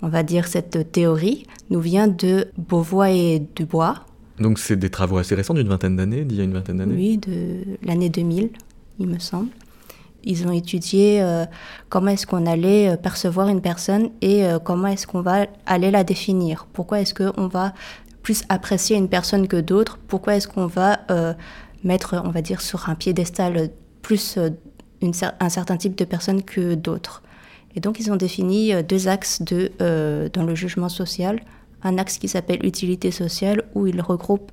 On 0.02 0.10
va 0.10 0.22
dire 0.22 0.48
cette 0.48 0.92
théorie 0.92 1.46
nous 1.70 1.80
vient 1.80 2.10
de 2.10 2.48
Beauvois 2.58 3.12
et 3.12 3.42
Dubois. 3.56 4.06
Donc 4.38 4.60
c'est 4.60 4.76
des 4.76 4.90
travaux 4.90 5.18
assez 5.18 5.34
récents, 5.34 5.54
d'une 5.54 5.70
vingtaine 5.70 5.96
d'années, 5.96 6.26
d'il 6.26 6.38
y 6.38 6.42
a 6.42 6.44
une 6.44 6.54
vingtaine 6.54 6.78
d'années? 6.78 6.96
Oui, 6.96 7.18
de 7.18 7.78
l'année 7.84 8.10
2000, 8.10 8.50
il 9.00 9.08
me 9.08 9.20
semble. 9.20 9.48
Ils 10.26 10.48
ont 10.48 10.52
étudié 10.52 11.22
euh, 11.22 11.46
comment 11.90 12.12
est-ce 12.12 12.26
qu'on 12.26 12.46
allait 12.46 12.90
euh, 12.90 12.98
percevoir 12.98 13.50
une 13.50 13.62
personne 13.62 14.10
et 14.22 14.46
euh, 14.46 14.58
comment 14.60 14.88
est-ce 14.88 15.06
qu'on 15.06 15.22
va 15.22 15.48
aller 15.66 15.92
la 15.92 16.04
définir? 16.04 16.68
Pourquoi 16.72 17.02
est-ce 17.02 17.14
qu'on 17.14 17.48
va 17.48 17.74
plus 18.24 18.44
apprécier 18.50 18.98
une 18.98 19.10
personne 19.10 19.48
que 19.48 19.58
d'autres 19.58 20.00
Pourquoi 20.08 20.36
est-ce 20.36 20.48
qu'on 20.48 20.68
va 20.68 21.00
mettre, 21.84 22.22
on 22.24 22.30
va 22.30 22.42
dire, 22.42 22.62
sur 22.62 22.90
un 22.90 22.96
piédestal 22.96 23.70
plus 24.02 24.40
un 25.02 25.50
certain 25.50 25.78
type 25.78 25.96
de 25.96 26.06
personne 26.06 26.42
que 26.42 26.74
d'autres? 26.74 27.22
Et 27.76 27.80
donc 27.80 28.00
ils 28.00 28.12
ont 28.12 28.16
défini 28.16 28.74
deux 28.84 29.08
axes 29.08 29.42
de, 29.42 29.72
dans 30.34 30.44
le 30.44 30.56
jugement 30.56 30.90
social. 30.90 31.42
Un 31.84 31.98
axe 31.98 32.18
qui 32.18 32.30
s'appelle 32.30 32.66
utilité 32.66 33.12
sociale 33.12 33.64
où 33.76 33.88
ils 33.88 34.02
regroupent 34.02 34.52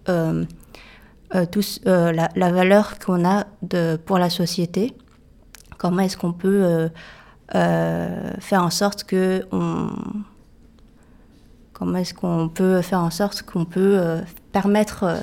tous, 1.53 1.81
la, 1.85 2.29
la, 2.35 2.53
valeur 2.53 2.99
qu'on 2.99 3.25
a 3.25 3.47
de, 3.63 3.97
pour 4.05 4.19
la 4.19 4.31
société 4.31 4.95
Comment 5.81 6.03
est-ce 6.03 6.19
qu'on 6.19 6.35
peut 6.35 6.63
euh, 6.63 6.89
euh, 7.55 8.33
faire 8.39 8.63
en 8.63 8.69
sorte 8.69 9.05
que 9.05 9.47
on 9.51 9.89
comment 11.81 11.99
est-ce 11.99 12.15
qu'on 12.15 12.49
peut 12.49 12.81
faire 12.83 13.01
en 13.01 13.11
sorte 13.11 13.43
qu'on 13.43 13.65
peut 13.65 13.99
euh, 13.99 14.21
permettre 14.53 15.17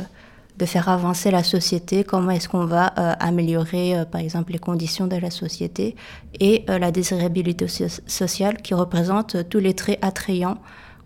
de 0.58 0.66
faire 0.66 0.90
avancer 0.90 1.32
la 1.32 1.44
société, 1.44 2.04
comment 2.04 2.32
est-ce 2.32 2.50
qu'on 2.50 2.66
va 2.66 2.88
améliorer 2.88 3.94
par 4.12 4.20
exemple 4.20 4.54
les 4.54 4.58
conditions 4.58 5.06
de 5.06 5.16
la 5.16 5.30
société 5.30 5.96
et 6.40 6.66
la 6.68 6.90
désirabilité 6.90 7.68
sociale 8.08 8.58
qui 8.64 8.74
représente 8.74 9.48
tous 9.50 9.60
les 9.60 9.76
traits 9.76 10.00
attrayants 10.02 10.58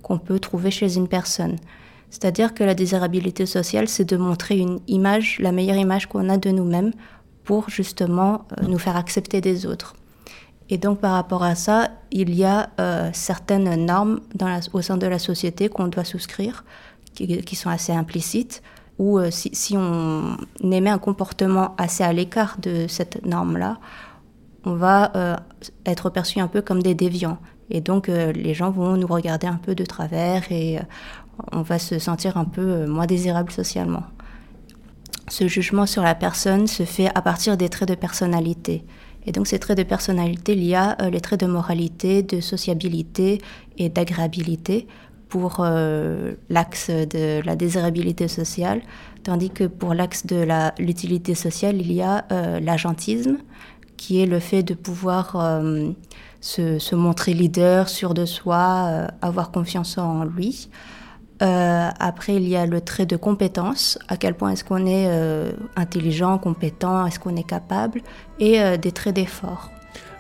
qu'on 0.03 0.19
peut 0.19 0.39
trouver 0.39 0.71
chez 0.71 0.95
une 0.95 1.09
personne? 1.09 1.57
C'est-à-dire 2.11 2.53
que 2.53 2.63
la 2.63 2.75
désirabilité 2.75 3.45
sociale, 3.45 3.87
c'est 3.87 4.05
de 4.05 4.17
montrer 4.17 4.57
une 4.57 4.79
image, 4.87 5.37
la 5.39 5.51
meilleure 5.51 5.77
image 5.77 6.07
qu'on 6.07 6.29
a 6.29 6.37
de 6.37 6.51
nous-mêmes 6.51 6.91
pour 7.45 7.69
justement 7.69 8.45
euh, 8.59 8.67
nous 8.67 8.77
faire 8.77 8.97
accepter 8.97 9.41
des 9.41 9.65
autres. 9.65 9.95
Et 10.71 10.77
donc 10.77 10.99
par 10.99 11.12
rapport 11.12 11.43
à 11.43 11.53
ça, 11.53 11.89
il 12.12 12.34
y 12.34 12.45
a 12.45 12.69
euh, 12.79 13.10
certaines 13.13 13.86
normes 13.86 14.21
au 14.71 14.81
sein 14.81 14.95
de 14.95 15.05
la 15.05 15.19
société 15.19 15.67
qu'on 15.67 15.89
doit 15.89 16.05
souscrire, 16.05 16.63
qui, 17.13 17.55
sont 17.57 17.69
assez 17.69 17.91
implicites, 17.91 18.63
ou 18.97 19.19
euh, 19.19 19.31
si, 19.31 19.49
si, 19.53 19.75
on 19.77 20.38
émet 20.63 20.89
un 20.89 20.97
comportement 20.97 21.75
assez 21.77 22.05
à 22.05 22.13
l'écart 22.13 22.57
de 22.62 22.88
cette 22.88 23.25
norme-là, 23.25 23.79
on 24.63 24.75
va 24.75 25.12
être 25.86 26.10
perçu 26.10 26.39
un 26.39 26.47
peu 26.47 26.62
comme 26.62 26.81
des 26.81 26.93
déviants. 26.93 27.39
Et 27.69 27.81
donc 27.81 28.07
les 28.07 28.53
gens 28.53 28.69
vont 28.69 28.95
nous 28.95 29.07
regarder 29.07 29.47
un 29.47 29.55
peu 29.55 29.73
de 29.75 29.84
travers 29.84 30.51
et 30.51 30.79
on 31.51 31.63
va 31.63 31.79
se 31.79 31.97
sentir 31.97 32.38
un 32.38 32.45
peu 32.45 32.86
moins 32.86 33.07
désirable 33.07 33.51
socialement. 33.51 34.03
Ce 35.29 35.47
jugement 35.47 35.88
sur 35.88 36.03
la 36.03 36.13
personne 36.13 36.67
se 36.67 36.84
fait 36.84 37.10
à 37.15 37.21
partir 37.23 37.57
des 37.57 37.69
traits 37.69 37.89
de 37.89 37.95
personnalité. 37.95 38.86
Et 39.25 39.31
donc 39.31 39.47
ces 39.47 39.60
traits 39.60 39.77
de 39.77 39.84
personnalité, 39.84 40.53
il 40.53 40.63
y 40.63 40.75
a 40.75 40.97
euh, 41.01 41.10
les 41.10 41.21
traits 41.21 41.41
de 41.41 41.45
moralité, 41.45 42.23
de 42.23 42.41
sociabilité 42.41 43.41
et 43.77 43.89
d'agréabilité 43.89 44.88
pour 45.29 45.57
euh, 45.60 46.34
l'axe 46.49 46.89
de 46.89 47.41
la 47.45 47.55
désirabilité 47.55 48.27
sociale, 48.27 48.81
tandis 49.23 49.49
que 49.49 49.63
pour 49.65 49.93
l'axe 49.93 50.25
de 50.25 50.45
l'utilité 50.81 51.36
sociale, 51.36 51.79
il 51.79 51.91
y 51.91 52.01
a 52.01 52.25
euh, 52.31 52.60
l'agentisme, 52.60 53.38
qui 53.95 54.21
est 54.21 54.25
le 54.25 54.39
fait 54.39 54.63
de 54.63 54.73
pouvoir 54.73 55.62
se, 56.39 56.79
se, 56.79 56.95
montrer 56.95 57.36
leader, 57.36 57.88
sûr 57.88 58.15
de 58.15 58.25
soi, 58.25 59.07
avoir 59.21 59.51
confiance 59.51 59.99
en 59.99 60.23
lui. 60.23 60.69
Euh, 61.41 61.89
après, 61.99 62.36
il 62.36 62.47
y 62.47 62.56
a 62.56 62.65
le 62.65 62.82
trait 62.82 63.06
de 63.06 63.15
compétence, 63.15 63.97
à 64.08 64.17
quel 64.17 64.36
point 64.36 64.51
est-ce 64.51 64.63
qu'on 64.63 64.86
est, 64.86 65.08
euh, 65.08 65.51
intelligent, 65.75 66.38
compétent, 66.38 67.06
est-ce 67.06 67.19
qu'on 67.19 67.36
est 67.36 67.47
capable, 67.47 68.01
et 68.39 68.62
euh, 68.62 68.77
des 68.77 68.91
traits 68.91 69.15
d'effort. 69.15 69.71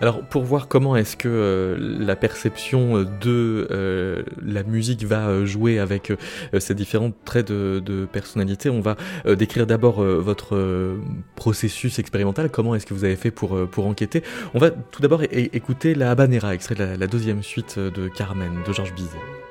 Alors 0.01 0.21
pour 0.21 0.43
voir 0.43 0.67
comment 0.67 0.95
est-ce 0.95 1.15
que 1.15 1.77
la 1.79 2.15
perception 2.15 3.05
de 3.21 4.25
la 4.43 4.63
musique 4.63 5.05
va 5.05 5.45
jouer 5.45 5.77
avec 5.77 6.11
ces 6.57 6.73
différents 6.73 7.11
traits 7.23 7.51
de, 7.51 8.07
personnalité, 8.11 8.71
on 8.71 8.81
va 8.81 8.95
décrire 9.27 9.67
d'abord 9.67 10.01
votre 10.01 10.97
processus 11.35 11.99
expérimental, 11.99 12.49
comment 12.49 12.73
est-ce 12.73 12.87
que 12.87 12.95
vous 12.95 13.03
avez 13.03 13.15
fait 13.15 13.29
pour, 13.29 13.67
pour 13.69 13.85
enquêter? 13.85 14.23
On 14.55 14.59
va 14.59 14.71
tout 14.71 15.03
d'abord 15.03 15.21
écouter 15.31 15.93
la 15.93 16.09
Habanera, 16.09 16.55
extrait 16.55 16.73
de 16.73 16.83
la, 16.83 16.97
la, 16.97 17.07
deuxième 17.07 17.43
suite 17.43 17.77
de 17.77 18.07
Carmen 18.07 18.63
de 18.67 18.73
Georges 18.73 18.95
Bizet. 18.95 19.50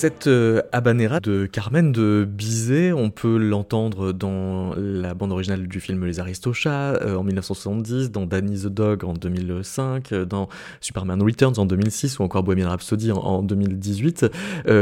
Cette 0.00 0.28
euh, 0.28 0.62
habanera 0.72 1.20
de 1.20 1.44
Carmen 1.44 1.92
de 1.92 2.26
Bizet, 2.26 2.90
on 2.90 3.10
peut 3.10 3.36
l'entendre 3.36 4.12
dans 4.12 4.72
la 4.74 5.12
bande 5.12 5.30
originale 5.30 5.68
du 5.68 5.78
film 5.78 6.06
Les 6.06 6.20
Aristochats 6.20 6.94
euh, 7.02 7.16
en 7.16 7.22
1970, 7.22 8.10
dans 8.10 8.24
Danny 8.24 8.60
the 8.60 8.68
Dog 8.68 9.04
en 9.04 9.12
2005, 9.12 10.12
euh, 10.12 10.24
dans 10.24 10.48
Superman 10.80 11.22
Returns 11.22 11.58
en 11.58 11.66
2006 11.66 12.18
ou 12.18 12.22
encore 12.22 12.42
Bohemian 12.44 12.70
Rhapsody 12.70 13.12
en, 13.12 13.42
2018. 13.42 14.24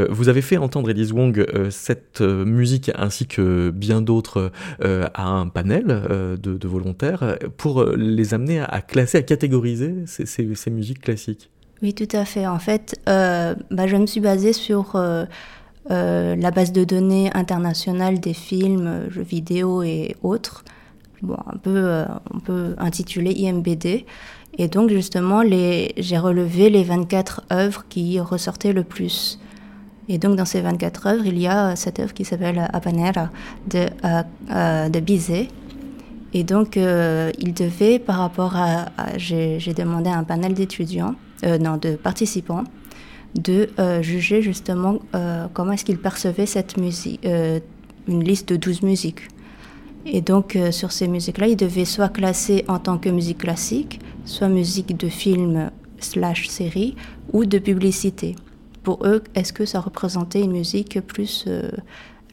vous 0.09 0.29
avez 0.29 0.41
fait 0.41 0.57
entendre 0.57 0.89
Elise 0.89 1.11
Wong 1.11 1.45
cette 1.71 2.21
musique 2.21 2.93
ainsi 2.95 3.27
que 3.27 3.71
bien 3.71 4.01
d'autres 4.01 4.53
à 4.81 5.27
un 5.27 5.49
panel 5.49 5.87
de, 6.41 6.69
volontaires 6.69 7.39
pour 7.57 7.85
les 7.85 8.35
amener 8.35 8.61
à, 8.61 8.81
classer, 8.83 9.19
à 9.19 9.23
catégoriser 9.23 9.95
ces 10.07 10.71
musiques 10.71 11.01
classiques. 11.01 11.51
Oui, 11.83 11.95
tout 11.95 12.09
à 12.13 12.25
fait. 12.25 12.47
En 12.47 12.59
fait, 12.59 13.01
euh, 13.09 13.55
bah, 13.71 13.87
je 13.87 13.97
me 13.97 14.07
suis 14.07 14.21
basée 14.21 14.53
sur 14.53 14.97
euh, 14.97 15.25
euh, 15.91 16.35
la 16.35 16.51
base 16.51 16.73
de 16.73 16.83
données 16.83 17.31
internationale 17.35 18.19
des 18.19 18.35
films, 18.35 19.07
jeux 19.11 19.23
vidéo 19.23 19.83
et 19.83 20.17
autres. 20.23 20.65
Bon, 21.23 21.37
un 21.47 21.57
peu, 21.57 22.05
on 22.33 22.41
peut 22.41 22.75
intituler 22.79 23.33
IMBD. 23.33 24.07
Et 24.57 24.69
donc, 24.69 24.91
justement, 24.91 25.43
j'ai 25.43 26.19
relevé 26.19 26.71
les 26.71 26.83
24 26.83 27.45
œuvres 27.53 27.85
qui 27.89 28.19
ressortaient 28.19 28.73
le 28.73 28.85
plus. 28.85 29.39
Et 30.09 30.19
donc, 30.19 30.37
dans 30.37 30.45
ces 30.45 30.61
24 30.61 31.07
œuvres, 31.07 31.27
il 31.27 31.39
y 31.39 31.47
a 31.47 31.77
cette 31.77 32.01
œuvre 32.01 32.15
qui 32.15 32.25
s'appelle 32.25 32.69
Habanera 32.73 33.31
de, 33.69 33.89
de 34.89 35.01
Bizet. 35.01 35.49
Et 36.35 36.45
donc, 36.45 36.77
il 36.77 37.53
devait, 37.53 37.99
par 37.99 38.19
rapport 38.19 38.57
à 38.57 38.87
j'ai 39.17 39.75
demandé 39.77 40.11
à 40.11 40.19
un 40.19 40.25
panel 40.25 40.55
d'étudiants, 40.55 41.17
non, 41.45 41.77
de 41.77 41.97
participants 41.97 42.65
de 43.35 43.69
euh, 43.79 44.03
juger 44.03 44.43
justement 44.43 44.99
euh, 45.15 45.47
comment 45.53 45.73
est-ce 45.73 45.85
qu'ils 45.85 45.99
percevaient 45.99 46.47
cette 46.47 46.77
musique, 46.79 47.25
une 47.25 48.25
liste 48.25 48.49
de 48.49 48.57
12 48.57 48.83
musiques. 48.83 49.29
Et 50.07 50.23
donc 50.23 50.57
sur 50.71 50.93
ces 50.93 51.09
musiques-là, 51.09 51.49
ils 51.49 51.57
devaient 51.57 51.85
soit 51.85 52.09
classer 52.09 52.65
en 52.69 52.79
tant 52.79 52.97
que 52.97 53.11
musique 53.11 53.39
classique, 53.39 54.01
soit 54.25 54.49
musique 54.49 54.97
de 54.97 55.09
film 55.09 55.71
slash 56.01 56.49
série 56.49 56.97
ou 57.33 57.45
de 57.45 57.59
publicité. 57.59 58.35
Pour 58.83 59.07
eux, 59.07 59.23
est-ce 59.35 59.53
que 59.53 59.67
ça 59.67 59.81
représentait 59.81 60.41
une 60.41 60.53
musique 60.53 61.01
plus 61.01 61.47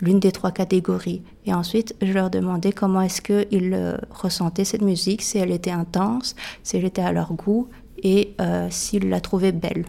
l'une 0.01 0.19
des 0.19 0.31
trois 0.31 0.51
catégories? 0.51 1.21
Et 1.45 1.53
ensuite, 1.53 1.95
je 2.01 2.11
leur 2.11 2.29
demandais 2.29 2.71
comment 2.71 3.01
est-ce 3.01 3.21
qu'ils 3.21 3.73
euh, 3.73 3.97
ressentaient 4.09 4.65
cette 4.65 4.81
musique, 4.81 5.21
si 5.21 5.37
elle 5.37 5.51
était 5.51 5.71
intense, 5.71 6.35
si 6.63 6.77
elle 6.77 6.85
était 6.85 7.01
à 7.01 7.11
leur 7.11 7.33
goût 7.33 7.67
et 8.05 8.33
euh, 8.39 8.67
s'ils 8.69 9.09
la 9.09 9.19
trouvaient 9.19 9.51
belle. 9.51 9.83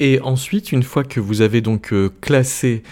Et 0.00 0.20
ensuite, 0.20 0.70
une 0.72 0.84
fois 0.84 1.02
que 1.04 1.20
vous 1.20 1.40
avez 1.40 1.60
donc 1.60 1.92
euh, 1.92 2.08
classé 2.20 2.84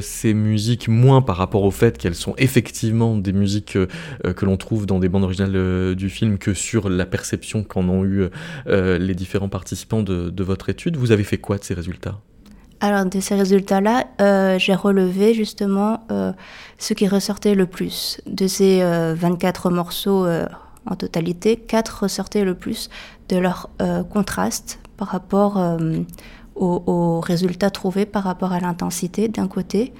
ces 0.00 0.34
musiques 0.34 0.88
moins 0.88 1.22
par 1.22 1.36
rapport 1.36 1.64
au 1.64 1.70
fait 1.70 1.96
qu'elles 1.96 2.14
sont 2.14 2.34
effectivement 2.36 3.16
des 3.16 3.32
musiques 3.32 3.72
que 3.78 4.44
l'on 4.44 4.58
trouve 4.58 4.84
dans 4.84 4.98
des 4.98 5.08
bandes 5.08 5.24
originales 5.24 5.94
du 5.94 6.10
film 6.10 6.36
que 6.36 6.52
sur 6.52 6.90
la 6.90 7.06
perception 7.06 7.64
qu'en 7.64 7.88
ont 7.88 8.04
eu 8.04 8.28
les 8.66 9.14
différents 9.14 9.48
participants 9.48 10.02
de 10.02 10.44
votre 10.44 10.68
étude, 10.68 10.96
vous 10.96 11.12
avez 11.12 11.24
fait 11.24 11.38
quoi 11.38 11.56
de 11.56 11.64
ces 11.64 11.72
résultats? 11.72 12.20
Alors 12.84 13.06
de 13.06 13.18
ces 13.18 13.34
résultats-là, 13.34 14.04
euh, 14.20 14.58
j'ai 14.58 14.74
relevé 14.74 15.32
justement 15.32 16.00
euh, 16.10 16.32
ce 16.76 16.92
qui 16.92 17.08
ressortait 17.08 17.54
le 17.54 17.64
plus. 17.64 18.20
De 18.26 18.46
ces 18.46 18.82
24 18.82 19.66
euh, 19.66 19.70
morceaux 19.70 20.26
en 20.86 20.96
totalité, 20.96 21.56
4 21.56 22.02
ressortaient 22.02 22.44
le 22.44 22.54
plus 22.54 22.90
de 23.28 23.36
leur 23.36 23.70
contraste 24.10 24.78
par 24.96 25.08
rapport 25.08 25.60
aux, 26.56 27.20
résultats 27.20 27.70
trouvés 27.70 28.06
par 28.06 28.24
rapport 28.24 28.52
à 28.52 28.60
l'intensité 28.60 29.28
d'un 29.28 29.48
côté. 29.48 29.92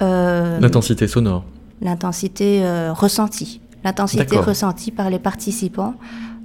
l'intensité 0.00 1.06
sonore. 1.06 1.44
L'intensité 1.80 2.62
ressentie. 2.90 3.60
L'intensité 3.84 4.36
ressentie 4.38 4.90
par 4.90 5.08
les 5.08 5.18
participants 5.18 5.94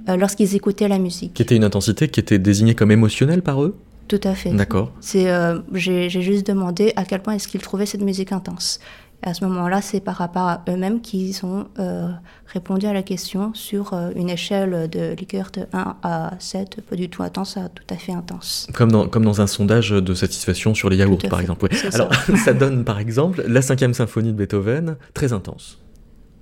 lorsqu'ils 0.06 0.54
écoutaient 0.54 0.88
la 0.88 0.98
musique. 0.98 1.34
Qui 1.34 1.42
était 1.42 1.56
une 1.56 1.64
intensité 1.64 2.08
qui 2.08 2.20
était 2.20 2.38
désignée 2.38 2.74
comme 2.74 2.92
émotionnelle 2.92 3.42
par 3.42 3.62
eux? 3.62 3.76
Tout 4.10 4.20
à 4.24 4.34
fait. 4.34 4.50
D'accord. 4.50 4.90
C'est, 5.00 5.30
euh, 5.30 5.60
j'ai, 5.72 6.10
juste 6.10 6.44
demandé 6.44 6.92
à 6.96 7.04
quel 7.04 7.22
point 7.22 7.34
est-ce 7.34 7.46
qu'ils 7.46 7.60
trouvaient 7.60 7.86
cette 7.86 8.02
musique 8.02 8.32
intense. 8.32 8.80
Et 9.24 9.28
à 9.28 9.34
ce 9.34 9.44
moment-là, 9.44 9.82
c'est 9.82 10.00
par 10.00 10.16
rapport 10.16 10.42
à 10.42 10.64
eux-mêmes 10.68 11.00
qu'ils 11.00 11.44
ont 11.44 11.66
euh, 11.78 12.08
répondu 12.46 12.86
à 12.86 12.92
la 12.92 13.02
question 13.02 13.52
sur 13.54 13.92
euh, 13.92 14.10
une 14.16 14.30
échelle 14.30 14.88
de 14.88 15.14
liqueur 15.14 15.50
de 15.52 15.66
1 15.72 15.96
à 16.02 16.30
7, 16.38 16.80
pas 16.88 16.96
du 16.96 17.10
tout 17.10 17.22
intense 17.22 17.56
à 17.56 17.68
tout 17.68 17.84
à 17.90 17.96
fait 17.96 18.12
intense. 18.12 18.66
Comme 18.72 18.90
dans, 18.90 19.08
comme 19.08 19.24
dans 19.24 19.40
un 19.40 19.46
sondage 19.46 19.90
de 19.90 20.14
satisfaction 20.14 20.74
sur 20.74 20.88
les 20.88 20.96
yaourts, 20.96 21.28
par 21.28 21.40
exemple. 21.40 21.68
Alors, 21.92 22.14
ça. 22.14 22.36
ça. 22.44 22.52
donne 22.54 22.84
par 22.84 22.98
exemple 22.98 23.44
la 23.46 23.62
cinquième 23.62 23.94
symphonie 23.94 24.32
de 24.32 24.38
Beethoven, 24.38 24.96
très 25.12 25.32
intense. 25.32 25.78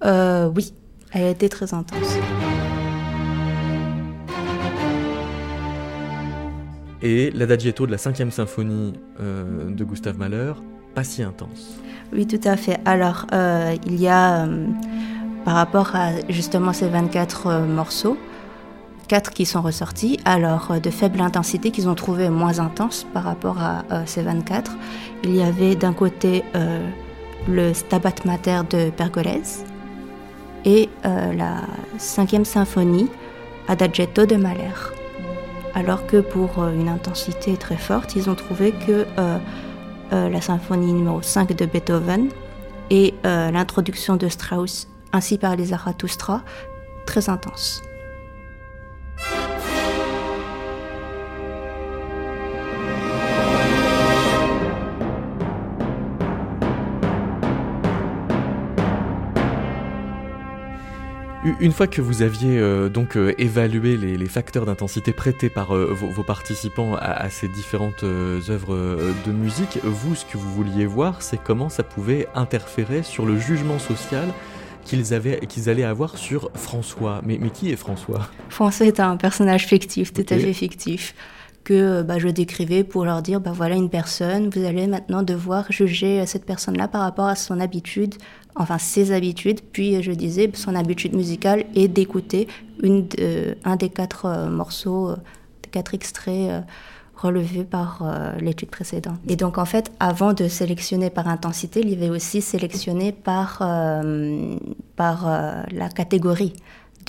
oui, 0.05 0.73
elle 1.13 1.25
a 1.25 1.31
été 1.31 1.49
très 1.49 1.75
intense. 1.75 2.17
et 7.03 7.31
l'adagietto 7.31 7.87
de 7.87 7.93
la 7.93 7.99
cinquième 7.99 8.31
symphonie 8.31 8.95
euh, 9.21 9.71
de 9.71 9.85
Gustave 9.85 10.19
Mahler, 10.19 10.53
pas 10.95 11.05
si 11.05 11.23
intense. 11.23 11.81
Oui, 12.13 12.27
tout 12.27 12.41
à 12.45 12.57
fait. 12.57 12.79
Alors, 12.85 13.27
euh, 13.33 13.77
il 13.87 14.01
y 14.01 14.09
a, 14.09 14.45
euh, 14.45 14.67
par 15.45 15.55
rapport 15.55 15.95
à 15.95 16.11
justement 16.29 16.73
ces 16.73 16.89
24 16.89 17.67
morceaux, 17.67 18.17
4 19.09 19.31
qui 19.31 19.47
sont 19.47 19.63
ressortis, 19.63 20.19
alors 20.25 20.73
de 20.83 20.91
faible 20.91 21.21
intensité 21.21 21.71
qu'ils 21.71 21.89
ont 21.89 21.95
trouvé 21.95 22.29
moins 22.29 22.59
intense 22.59 23.07
par 23.15 23.25
rapport 23.25 23.57
à 23.59 23.83
ces 24.05 24.23
24. 24.23 24.73
Il 25.25 25.35
y 25.35 25.43
avait 25.43 25.77
d'un 25.77 25.95
côté 25.95 26.45
le 27.49 27.73
Stabat 27.73 28.27
Mater 28.27 28.61
de 28.69 28.91
Pergolèse 28.91 29.65
et 30.67 30.91
la 31.05 31.63
cinquième 31.97 32.45
symphonie 32.45 33.09
Adagietto 33.67 34.27
de 34.27 34.37
Mahler 34.37 34.75
alors 35.79 36.07
que 36.07 36.19
pour 36.19 36.59
euh, 36.59 36.73
une 36.73 36.89
intensité 36.89 37.57
très 37.57 37.77
forte, 37.77 38.17
ils 38.17 38.29
ont 38.29 38.35
trouvé 38.35 38.73
que 38.73 38.93
euh, 38.93 39.05
euh, 39.19 39.39
la 40.11 40.41
symphonie 40.41 40.93
numéro 40.93 41.23
5 41.23 41.55
de 41.55 41.67
Beethoven 41.67 42.29
et 42.91 43.15
l'introduction 43.25 44.17
de 44.17 44.29
Strauss 44.29 44.89
ainsi 45.13 45.39
par 45.39 45.57
les 45.57 45.67
Zarathustra 45.67 46.43
très 47.07 47.29
intense. 47.29 47.83
Une 61.61 61.73
fois 61.73 61.89
que 61.89 62.01
vous 62.01 62.23
aviez 62.23 62.57
euh, 62.57 62.89
donc 62.89 63.17
euh, 63.17 63.35
évalué 63.37 63.97
les, 63.97 64.27
facteurs 64.27 64.65
d'intensité 64.65 65.13
prêtés 65.13 65.51
par 65.51 65.75
euh, 65.75 65.93
vos, 65.93 66.23
participants 66.23 66.95
à, 66.95 67.29
ces 67.31 67.49
différentes 67.49 68.05
œuvres 68.05 68.77
de 69.27 69.33
musique, 69.33 69.81
vous, 69.83 70.15
ce 70.15 70.25
que 70.25 70.39
vous 70.39 70.53
vouliez 70.53 70.87
voir, 70.87 71.21
c'est 71.21 71.43
comment 71.43 71.69
ça 71.69 71.83
pouvait 71.83 72.29
interférer 72.37 73.03
sur 73.03 73.27
le 73.27 73.37
jugement 73.39 73.81
social 73.81 74.29
qu'ils 74.85 75.13
avaient, 75.13 75.41
qu'ils 75.49 75.69
allaient 75.69 75.83
avoir 75.83 76.17
sur 76.17 76.53
François. 76.55 77.23
Mais, 77.25 77.39
mais 77.41 77.51
qui 77.51 77.73
est 77.73 77.77
François? 77.77 78.29
François 78.51 78.87
est 78.87 79.01
un 79.01 79.17
personnage 79.17 79.67
fictif, 79.67 80.13
tout 80.13 80.27
à 80.31 80.39
fait 80.39 80.53
fictif 80.53 81.15
que 81.65 82.03
bah, 82.03 82.19
je 82.19 82.29
décrivais 82.29 82.85
pour 82.85 83.05
leur 83.05 83.21
dire 83.21 83.41
bah 83.41 83.53
voilà 83.53 83.75
une 83.75 83.91
personne, 83.91 84.49
vous 84.49 84.65
allez 84.65 84.87
maintenant 84.87 85.23
devoir 85.23 85.71
juger 85.71 86.25
cette 86.25 86.47
personne-là 86.47 86.89
par 86.89 87.03
rapport 87.03 87.27
à 87.27 87.35
son 87.35 87.61
habitude, 87.61 88.15
enfin 88.55 88.79
ses 88.79 89.13
habitudes. 89.13 89.61
Puis 89.73 90.03
je 90.03 90.13
disais 90.13 90.51
son 90.55 90.75
habitude 90.75 91.15
musicale 91.15 91.65
est 91.75 91.89
d'écouter 91.89 92.49
une 92.83 93.07
un 93.65 93.77
des 93.77 93.89
quatre 93.89 94.27
euh, 94.27 94.49
morceaux, 94.49 95.11
euh, 95.11 95.17
des 95.63 95.71
quatre 95.71 95.95
extraits 95.95 96.51
euh, 96.51 96.61
relevés 97.17 97.65
par 97.65 98.05
l'étude 98.41 98.71
précédente. 98.71 99.19
Et 99.27 99.35
donc 99.35 99.59
en 99.59 99.65
fait, 99.65 99.91
avant 99.99 100.35
de 100.35 100.47
sélectionner 100.47 101.11
par 101.11 101.27
intensité, 101.27 101.81
il 101.81 101.91
y 101.91 101.95
avait 101.95 102.11
aussi 102.11 102.41
sélectionné 102.41 103.11
par, 103.11 103.59
par 104.95 105.27
la 105.73 105.89
catégorie. 105.89 106.53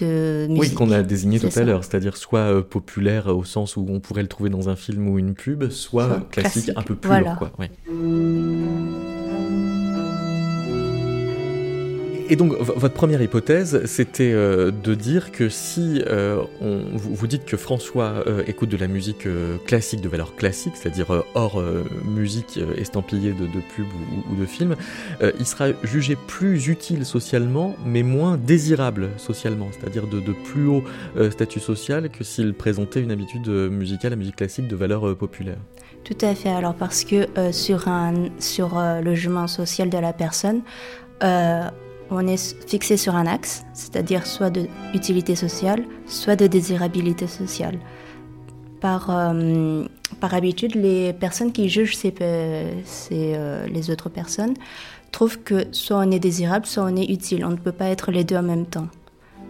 Oui, 0.01 0.73
qu'on 0.73 0.91
a 0.91 1.01
désigné 1.01 1.39
tout 1.39 1.49
à 1.55 1.63
l'heure, 1.63 1.83
c'est-à-dire 1.83 2.17
soit 2.17 2.39
euh, 2.39 2.61
populaire 2.61 3.27
au 3.27 3.43
sens 3.43 3.75
où 3.75 3.85
on 3.89 3.99
pourrait 3.99 4.21
le 4.21 4.27
trouver 4.27 4.49
dans 4.49 4.69
un 4.69 4.75
film 4.75 5.07
ou 5.09 5.19
une 5.19 5.33
pub, 5.33 5.69
soit, 5.69 6.29
classique, 6.31 6.71
un 6.75 6.81
peu 6.81 6.95
plus 6.95 7.19
lourd. 7.19 7.35
Quoi. 7.37 7.51
Et 12.31 12.35
donc, 12.35 12.53
votre 12.53 12.93
première 12.93 13.23
hypothèse, 13.23 13.85
c'était 13.85 14.31
euh, 14.33 14.69
de 14.69 14.93
dire 14.93 15.31
que 15.31 15.49
si 15.49 16.03
euh, 16.05 16.43
vous, 16.61 17.25
dites 17.25 17.43
que 17.43 17.57
François 17.57 18.23
euh, 18.27 18.43
écoute 18.45 18.69
de 18.69 18.77
la 18.77 18.87
musique 18.87 19.27
classique, 19.65 19.99
de 20.01 20.09
valeur 20.09 20.35
classique, 20.35 20.73
c'est-à-dire 20.75 21.23
hors 21.33 21.61
musique 22.05 22.59
estampillée 22.77 23.31
de, 23.31 23.47
de 23.47 23.61
pub 23.75 23.87
ou, 24.29 24.35
de 24.35 24.45
film, 24.45 24.75
il 25.39 25.45
sera 25.45 25.69
jugé 25.83 26.15
plus 26.15 26.67
utile 26.67 27.03
socialement, 27.03 27.75
mais 27.83 28.03
moins 28.03 28.37
désirable 28.37 29.09
socialement, 29.17 29.69
c'est-à-dire 29.71 30.05
de, 30.05 30.19
plus 30.31 30.67
haut 30.67 30.83
statut 31.31 31.59
social 31.59 32.09
que 32.09 32.23
s'il 32.23 32.53
présentait 32.53 33.01
une 33.01 33.11
habitude 33.11 33.47
musicale, 33.47 34.11
la 34.11 34.17
musique 34.17 34.35
classique 34.35 34.67
de 34.67 34.75
valeur 34.75 35.15
populaire. 35.17 35.57
Tout 36.03 36.17
à 36.21 36.35
fait. 36.35 36.49
Alors 36.49 36.75
parce 36.75 37.03
que 37.03 37.27
sur 37.51 37.89
le 39.03 39.15
jugement 39.15 39.47
social 39.47 39.89
de 39.89 39.97
la 39.97 40.13
personne, 40.13 40.61
on 42.11 42.27
est 42.27 42.55
fixé 42.67 42.97
sur 42.97 43.15
un 43.15 43.27
axe, 43.27 43.65
c'est-à-dire 43.73 44.25
soit 44.25 44.49
de 44.49 44.67
utilité 44.93 45.35
sociale, 45.35 45.83
soit 46.05 46.35
de 46.35 46.47
désirabilité 46.47 47.27
sociale. 47.27 47.79
Par, 48.81 49.09
euh, 49.09 49.85
par 50.19 50.33
habitude, 50.33 50.75
les 50.75 51.13
personnes 51.13 51.51
qui 51.51 51.69
jugent 51.69 51.97
ces, 51.97 52.13
euh, 52.21 53.67
les 53.67 53.91
autres 53.91 54.09
personnes 54.09 54.53
trouvent 55.11 55.39
que 55.39 55.65
soit 55.71 55.97
on 55.97 56.11
est 56.11 56.19
désirable, 56.19 56.65
soit 56.65 56.83
on 56.83 56.95
est 56.95 57.09
utile. 57.09 57.43
On 57.45 57.49
ne 57.49 57.57
peut 57.57 57.71
pas 57.71 57.87
être 57.87 58.11
les 58.11 58.23
deux 58.23 58.37
en 58.37 58.43
même 58.43 58.65
temps. 58.65 58.87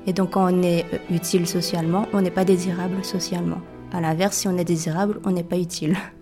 Et 0.07 0.13
donc 0.13 0.31
quand 0.31 0.51
on 0.51 0.63
est 0.63 0.85
euh, 0.93 0.97
utile 1.11 1.47
socialement, 1.47 2.07
on 2.13 2.21
n'est 2.21 2.31
pas 2.31 2.45
désirable 2.45 3.03
socialement. 3.03 3.61
À 3.93 4.01
l'inverse, 4.01 4.37
si 4.37 4.47
on 4.47 4.57
est 4.57 4.65
désirable, 4.65 5.19
on 5.23 5.31
n'est 5.31 5.43
pas 5.43 5.57
utile. 5.57 5.95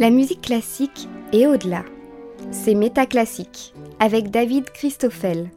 La 0.00 0.08
musique 0.08 0.40
classique 0.40 1.10
est 1.30 1.46
au-delà. 1.46 1.84
C'est 2.52 2.74
métaclassique 2.74 3.74
avec 3.98 4.30
David 4.30 4.70
Christoffel. 4.70 5.50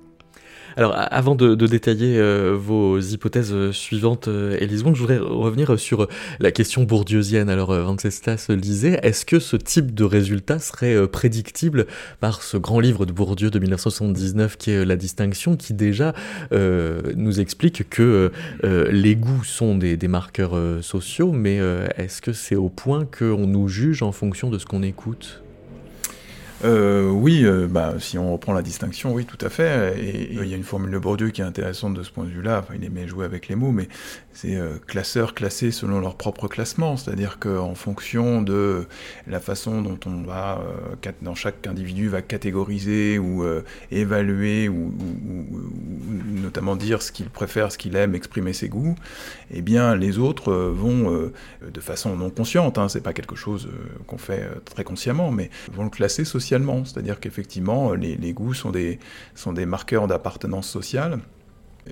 Alors, 0.76 0.94
avant 0.96 1.36
de, 1.36 1.56
détailler 1.56 2.18
euh, 2.18 2.56
vos 2.58 3.00
hypothèses 3.00 3.54
euh, 3.54 3.72
suivantes, 3.72 4.28
euh, 4.28 4.58
je 4.60 5.00
voudrais 5.00 5.20
revenir 5.20 5.80
sur 5.80 6.08
la 6.40 6.52
question 6.52 6.84
bourdieusienne. 6.84 7.50
Alors, 7.50 7.74
Venceslas 7.74 8.48
lisait, 8.50 9.00
est-ce 9.04 9.26
que 9.26 9.40
ce 9.40 9.56
type 9.56 9.94
de 9.94 10.04
résultat 10.04 10.60
serait 10.60 10.96
euh, 10.96 11.08
prédictible 11.08 11.86
par 12.20 12.42
ce 12.42 12.58
grand 12.58 12.80
livre 12.80 13.06
de 13.06 13.12
Bourdieu 13.12 13.52
de 13.52 13.60
1979 13.60 14.58
qui 14.58 14.72
est 14.72 14.86
La 14.86 14.96
distinction, 14.96 15.56
qui 15.56 15.74
déjà 15.74 16.14
nous 16.52 17.40
explique 17.40 17.90
que 17.90 18.32
les 18.64 19.16
goûts 19.16 19.44
sont 19.44 19.76
des, 19.76 19.98
des 19.98 20.08
marqueurs 20.08 20.58
sociaux, 20.82 21.32
mais 21.32 21.60
est-ce 21.98 22.22
que 22.22 22.34
c'est 22.34 22.56
au 22.56 22.70
point 22.70 23.06
qu'on 23.06 23.48
nous 23.48 23.68
juge 23.68 24.04
en 24.04 24.12
fonction 24.12 24.50
de 24.50 24.58
ce 24.58 24.66
qu'on 24.66 24.84
écoute? 24.84 25.43
Euh, 26.64 27.10
oui, 27.10 27.44
euh, 27.44 27.68
bah, 27.68 27.96
si 28.00 28.18
on 28.18 28.32
reprend 28.32 28.54
la 28.54 28.62
distinction, 28.62 29.14
oui, 29.14 29.26
tout 29.26 29.44
à 29.46 29.50
fait. 29.50 30.00
Et 30.00 30.34
il 30.34 30.48
y 30.48 30.54
a 30.54 30.58
une 30.58 30.64
formule 30.64 30.92
de 30.92 30.98
Bourdieu 30.98 31.30
qui 31.30 31.42
est 31.42 31.44
intéressante 31.44 31.94
de 31.94 32.04
ce 32.04 32.12
point 32.12 32.24
de 32.24 32.30
vue-là. 32.30 32.60
Enfin, 32.60 32.76
il 32.78 32.84
aimait 32.86 33.08
jouer 33.08 33.26
avec 33.26 33.50
les 33.50 33.56
mots, 33.56 33.72
mais 33.72 33.90
c'est 34.32 34.56
euh, 34.56 34.78
classeurs 34.88 35.34
classés 35.34 35.72
selon 35.72 36.00
leur 36.00 36.16
propre 36.16 36.48
classement. 36.48 36.96
C'est-à-dire 36.96 37.38
qu'en 37.40 37.76
fonction 37.76 38.42
de 38.42 38.86
la 39.28 39.42
façon 39.42 39.82
dont 39.82 40.00
on 40.06 40.22
va, 40.22 40.62
dans 41.22 41.36
chaque 41.36 41.68
individu 41.68 42.08
va 42.08 42.22
catégoriser 42.22 43.20
ou 43.20 43.46
évaluer 43.92 44.70
ou, 44.70 44.94
notamment 46.42 46.76
dire 46.76 47.02
ce 47.02 47.12
qu'il 47.12 47.30
préfère, 47.30 47.72
ce 47.72 47.78
qu'il 47.78 47.96
aime, 47.96 48.16
exprimer 48.16 48.54
ses 48.54 48.70
goûts, 48.70 48.96
eh 49.52 49.62
bien, 49.62 49.96
les 49.96 50.18
autres 50.18 50.54
vont, 50.54 51.32
de 51.62 51.80
façon 51.80 52.16
non 52.16 52.30
consciente, 52.30 52.78
hein, 52.78 52.88
c'est 52.88 53.02
pas 53.02 53.14
quelque 53.14 53.36
chose 53.36 53.70
qu'on 54.08 54.18
fait 54.18 54.48
très 54.66 54.84
consciemment, 54.84 55.32
mais 55.32 55.50
vont 55.74 55.84
le 55.84 55.90
classer 55.90 56.26
socialement 56.26 56.53
c'est-à-dire 56.86 57.20
qu'effectivement, 57.20 57.94
les, 57.94 58.34
goûts 58.34 58.54
sont 58.54 58.72
des, 58.72 59.00
sont 59.36 59.54
des 59.54 59.66
marqueurs 59.66 60.08
d'appartenance 60.08 60.70
sociale. 60.70 61.20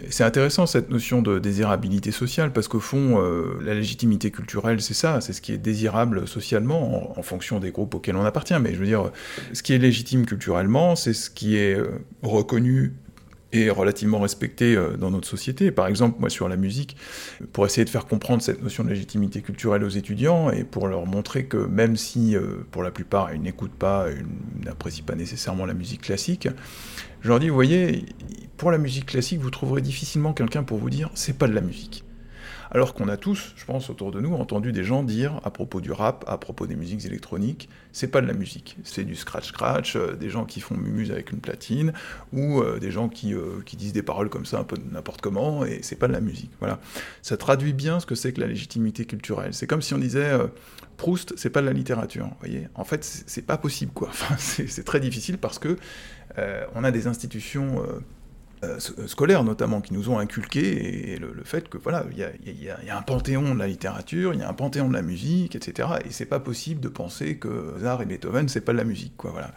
C'est 0.10 0.24
intéressant 0.24 0.65
cette 0.67 0.89
notion 0.89 1.21
de 1.21 1.38
désirabilité 1.38 2.12
sociale 2.12 2.54
parce 2.54 2.69
qu'au 2.69 2.80
fond, 2.80 3.21
euh, 3.21 3.60
la 3.62 3.74
légitimité 3.74 4.32
culturelle, 4.32 4.82
c'est 4.82 4.93
ça, 4.93 5.19
c'est 5.19 5.34
ce 5.34 5.41
qui 5.41 5.52
est 5.52 5.58
désirable 5.58 6.28
socialement 6.30 7.17
en, 7.19 7.21
fonction 7.24 7.60
des 7.60 7.71
groupes 7.71 7.93
auxquels 7.95 8.15
on 8.15 8.24
appartient. 8.24 8.58
Mais 8.62 8.74
je 8.74 8.80
veux 8.80 8.86
dire, 8.86 9.12
ce 9.52 9.62
qui 9.62 9.74
est 9.74 9.78
légitime 9.78 10.26
culturellement, 10.26 10.95
c'est 10.95 11.13
ce 11.13 11.30
qui 11.30 11.58
est 11.58 11.76
euh, 11.76 11.89
reconnu 12.21 12.93
est 13.53 13.69
relativement 13.69 14.19
respecté 14.19 14.75
euh, 14.75 14.97
dans 14.97 15.11
notre 15.11 15.27
société. 15.27 15.71
Par 15.71 15.87
exemple, 15.87 16.17
moi 16.19 16.29
sur 16.29 16.47
la 16.49 16.57
musique, 16.57 16.95
pour 17.53 17.65
essayer 17.65 17.85
de 17.85 17.89
faire 17.89 18.05
comprendre 18.05 18.41
cette 18.41 18.61
notion 18.61 18.83
de 18.83 18.89
légitimité 18.89 19.41
culturelle 19.41 19.83
aux 19.83 19.89
étudiants 19.89 20.51
et 20.51 20.63
pour 20.63 20.87
leur 20.87 21.05
montrer 21.05 21.45
que 21.45 21.57
même 21.57 21.95
si 21.95 22.35
euh, 22.35 22.65
pour 22.71 22.83
la 22.83 22.91
plupart 22.91 23.33
ils 23.33 23.41
n'écoutent 23.41 23.71
pas, 23.71 24.07
ils 24.09 24.65
n'apprécient 24.65 25.05
pas 25.05 25.15
nécessairement 25.15 25.65
la 25.65 25.73
musique 25.73 26.01
classique, 26.01 26.47
je 27.21 27.27
leur 27.27 27.39
dis, 27.39 27.49
vous 27.49 27.55
voyez, 27.55 28.05
pour 28.57 28.71
la 28.71 28.77
musique 28.77 29.07
classique, 29.07 29.39
vous 29.39 29.51
trouverez 29.51 29.81
difficilement 29.81 30.33
quelqu'un 30.33 30.63
pour 30.63 30.77
vous 30.77 30.89
dire 30.89 31.09
c'est 31.13 31.37
pas 31.37 31.47
de 31.47 31.53
la 31.53 31.61
musique. 31.61 32.03
Alors 32.73 32.93
qu'on 32.93 33.10
a 33.10 33.17
tous, 33.17 33.53
je 33.57 33.65
pense, 33.65 33.89
autour 33.89 34.12
de 34.12 34.21
nous, 34.21 34.34
entendu 34.34 34.71
des 34.71 34.86
gens 34.86 35.03
dire 35.03 35.41
à 35.43 35.51
propos 35.51 35.81
du 35.81 35.91
rap, 35.91 36.23
à 36.25 36.38
propos 36.38 36.67
des 36.67 36.77
musiques 36.77 37.05
électroniques, 37.05 37.67
c'est 37.91 38.07
pas 38.07 38.21
de 38.21 38.27
la 38.27 38.34
musique, 38.34 38.77
c'est 38.86 39.03
du 39.03 39.15
scratch-scratch, 39.15 39.97
euh, 39.97 40.15
des 40.15 40.29
gens 40.29 40.45
qui 40.45 40.62
font 40.62 40.77
mumuse 40.77 41.12
avec 41.12 41.34
une 41.34 41.39
platine, 41.39 41.91
ou 42.31 42.62
euh, 42.62 42.79
des 42.79 42.89
gens 42.89 43.10
qui, 43.10 43.34
euh, 43.34 43.62
qui, 43.65 43.75
disent 43.75 43.91
des 43.91 44.03
paroles 44.03 44.29
comme 44.29 44.45
ça 44.45 44.57
un 44.57 44.63
peu 44.63 44.77
n'importe 44.89 45.19
comment, 45.19 45.65
et 45.65 45.79
c'est 45.81 45.97
pas 45.97 46.07
de 46.07 46.13
la 46.13 46.21
musique. 46.21 46.51
Voilà. 46.60 46.79
Ça 47.21 47.36
traduit 47.36 47.73
bien 47.73 47.99
ce 47.99 48.05
que 48.05 48.15
c'est 48.15 48.31
que 48.31 48.39
la 48.39 48.47
légitimité 48.47 49.03
culturelle. 49.03 49.53
C'est 49.53 49.67
comme 49.67 49.81
si 49.81 49.93
on 49.93 49.97
disait 49.97 50.31
Proust, 50.95 51.34
c'est 51.36 51.49
pas 51.49 51.60
de 51.60 51.65
la 51.65 51.73
littérature. 51.73 52.29
Voyez 52.39 52.69
en 52.75 52.86
fait, 52.86 53.03
c'est 53.03 53.45
pas 53.45 53.57
possible, 53.57 53.91
quoi. 53.91 54.07
Enfin, 54.12 54.36
c'est 54.38 54.86
très 54.86 55.01
difficile 55.01 55.38
parce 55.38 55.60
que 55.60 55.75
on 56.73 56.84
a 56.86 56.91
des 56.91 57.07
institutions 57.07 57.84
euh, 58.63 58.80
scolaires 59.08 59.43
notamment 59.43 59.82
qui 59.82 59.93
nous 59.93 60.10
ont 60.10 60.19
inculqué 60.19 61.13
et 61.13 61.17
le, 61.17 61.34
fait 61.43 61.67
que 61.69 61.80
voilà 61.80 62.06
il 62.12 62.63
y, 62.63 62.69
a, 62.69 62.97
un 62.97 63.02
panthéon 63.02 63.56
de 63.56 63.60
la 63.60 63.67
littérature, 63.67 64.36
il 64.36 64.39
y 64.39 64.43
a 64.43 64.50
un 64.50 64.54
panthéon 64.54 64.88
de 64.88 64.93
la 64.93 65.02
musique, 65.02 65.56
etc. 65.56 65.89
Et 66.06 66.12
c'est 66.12 66.28
pas 66.28 66.39
possible 66.39 66.80
de 66.80 66.88
penser 66.88 67.38
que 67.38 67.47
Mozart 67.47 68.04
et 68.04 68.06
Beethoven 68.06 68.47
c'est 68.47 68.62
pas 68.62 68.71
de 68.71 68.78
la 68.78 68.84
musique 68.84 69.13
quoi 69.17 69.32
voilà 69.32 69.52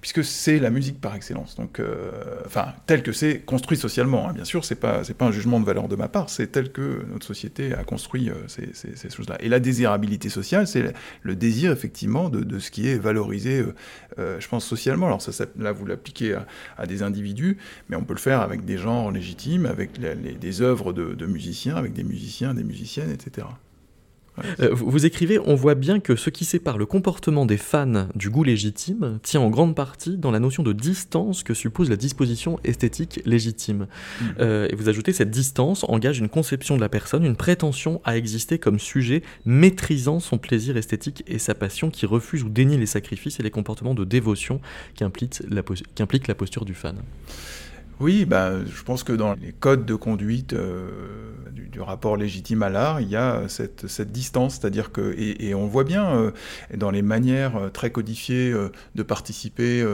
puisque 0.00 0.22
c'est 0.22 0.58
la 0.58 0.70
musique 0.70 1.00
par 1.00 1.14
excellence 1.14 1.56
donc 1.56 1.80
euh, 1.80 2.10
enfin 2.44 2.74
tel 2.86 3.02
que 3.02 3.12
c'est 3.12 3.40
construit 3.40 3.78
socialement 3.78 4.28
hein. 4.28 4.32
bien 4.32 4.44
sûr 4.44 4.64
c'est 4.64 4.74
pas 4.74 5.04
c'est 5.04 5.14
pas 5.14 5.24
un 5.24 5.32
jugement 5.32 5.60
de 5.60 5.64
valeur 5.64 5.88
de 5.88 5.96
ma 5.96 6.08
part 6.08 6.28
c'est 6.28 6.48
tel 6.48 6.70
que 6.70 7.04
notre 7.10 7.26
société 7.26 7.72
a 7.72 7.84
construit 7.84 8.28
euh, 8.28 8.34
ces, 8.46 8.70
ces, 8.74 9.10
choses 9.10 9.28
là 9.28 9.36
et 9.40 9.48
la 9.48 9.60
désirabilité 9.60 10.28
sociale 10.28 10.66
c'est 10.66 10.92
le 11.22 11.36
désir 11.36 11.72
effectivement 11.72 12.28
de, 12.28 12.40
de, 12.40 12.58
ce 12.58 12.70
qui 12.70 12.88
est 12.88 12.98
valorisé 12.98 13.64
je 14.18 14.48
pense 14.48 14.66
socialement 14.66 15.06
alors 15.06 15.22
ça, 15.22 15.46
là 15.58 15.72
vous 15.72 15.86
l'appliquez 15.86 16.34
à, 16.34 16.46
à, 16.76 16.86
des 16.86 17.02
individus 17.02 17.56
mais 17.88 17.96
on 17.96 18.04
peut 18.04 18.14
le 18.14 18.20
faire 18.20 18.49
avec 18.50 18.64
des 18.64 18.78
genres 18.78 19.12
légitimes, 19.12 19.64
avec 19.64 19.92
des 20.00 20.62
œuvres 20.62 20.92
de, 20.92 21.26
musiciens, 21.26 21.76
avec 21.76 21.92
des 21.92 22.02
musiciens, 22.04 22.52
des 22.52 22.64
musiciennes, 22.64 23.10
etc. 23.10 23.46
Euh, 24.60 24.70
vous 24.72 25.04
écrivez, 25.04 25.38
on 25.38 25.54
voit 25.54 25.74
bien 25.74 26.00
que 26.00 26.16
ce 26.16 26.30
qui 26.30 26.44
sépare 26.44 26.78
le 26.78 26.86
comportement 26.86 27.46
des 27.46 27.58
fans 27.58 28.08
du 28.14 28.30
goût 28.30 28.42
légitime 28.42 29.18
tient 29.22 29.40
en 29.40 29.50
grande 29.50 29.74
partie 29.74 30.16
dans 30.16 30.30
la 30.30 30.40
notion 30.40 30.62
de 30.62 30.72
distance 30.72 31.42
que 31.42 31.52
suppose 31.52 31.90
la 31.90 31.96
disposition 31.96 32.58
esthétique 32.64 33.20
légitime. 33.26 33.86
Mm. 34.20 34.24
Euh, 34.40 34.68
et 34.70 34.74
vous 34.74 34.88
ajoutez, 34.88 35.12
cette 35.12 35.30
distance 35.30 35.84
engage 35.88 36.18
une 36.18 36.28
conception 36.28 36.76
de 36.76 36.80
la 36.80 36.88
personne, 36.88 37.24
une 37.24 37.36
prétention 37.36 38.00
à 38.04 38.16
exister 38.16 38.58
comme 38.58 38.78
sujet, 38.78 39.22
maîtrisant 39.44 40.20
son 40.20 40.38
plaisir 40.38 40.76
esthétique 40.76 41.22
et 41.26 41.38
sa 41.38 41.54
passion, 41.54 41.90
qui 41.90 42.06
refuse 42.06 42.42
ou 42.42 42.48
dénie 42.48 42.78
les 42.78 42.86
sacrifices 42.86 43.38
et 43.40 43.42
les 43.42 43.50
comportements 43.50 43.94
de 43.94 44.04
dévotion 44.04 44.60
qu'implique 44.96 45.42
la, 45.50 45.62
la 46.28 46.34
posture 46.34 46.64
du 46.64 46.74
fan. 46.74 46.96
Oui, 48.00 48.24
bah, 48.24 48.52
je 48.64 48.82
pense 48.82 49.04
que 49.04 49.12
dans 49.12 49.34
les 49.34 49.52
codes 49.52 49.84
de 49.84 49.94
conduite 49.94 50.54
euh, 50.54 50.88
du, 51.52 51.82
rapport 51.82 52.16
légitime 52.16 52.62
à 52.62 52.70
l'art, 52.70 53.02
il 53.02 53.08
y 53.08 53.16
a 53.16 53.42
cette, 53.48 54.10
distance, 54.10 54.54
c'est-à-dire 54.54 54.90
que, 54.90 55.14
et, 55.18 55.54
on 55.54 55.66
voit 55.66 55.84
bien 55.84 56.10
euh, 56.10 56.30
dans 56.74 56.90
les 56.90 57.02
manières 57.02 57.56
euh, 57.56 57.68
très 57.68 57.90
codifiées 57.90 58.54
de 58.94 59.02
participer 59.02 59.86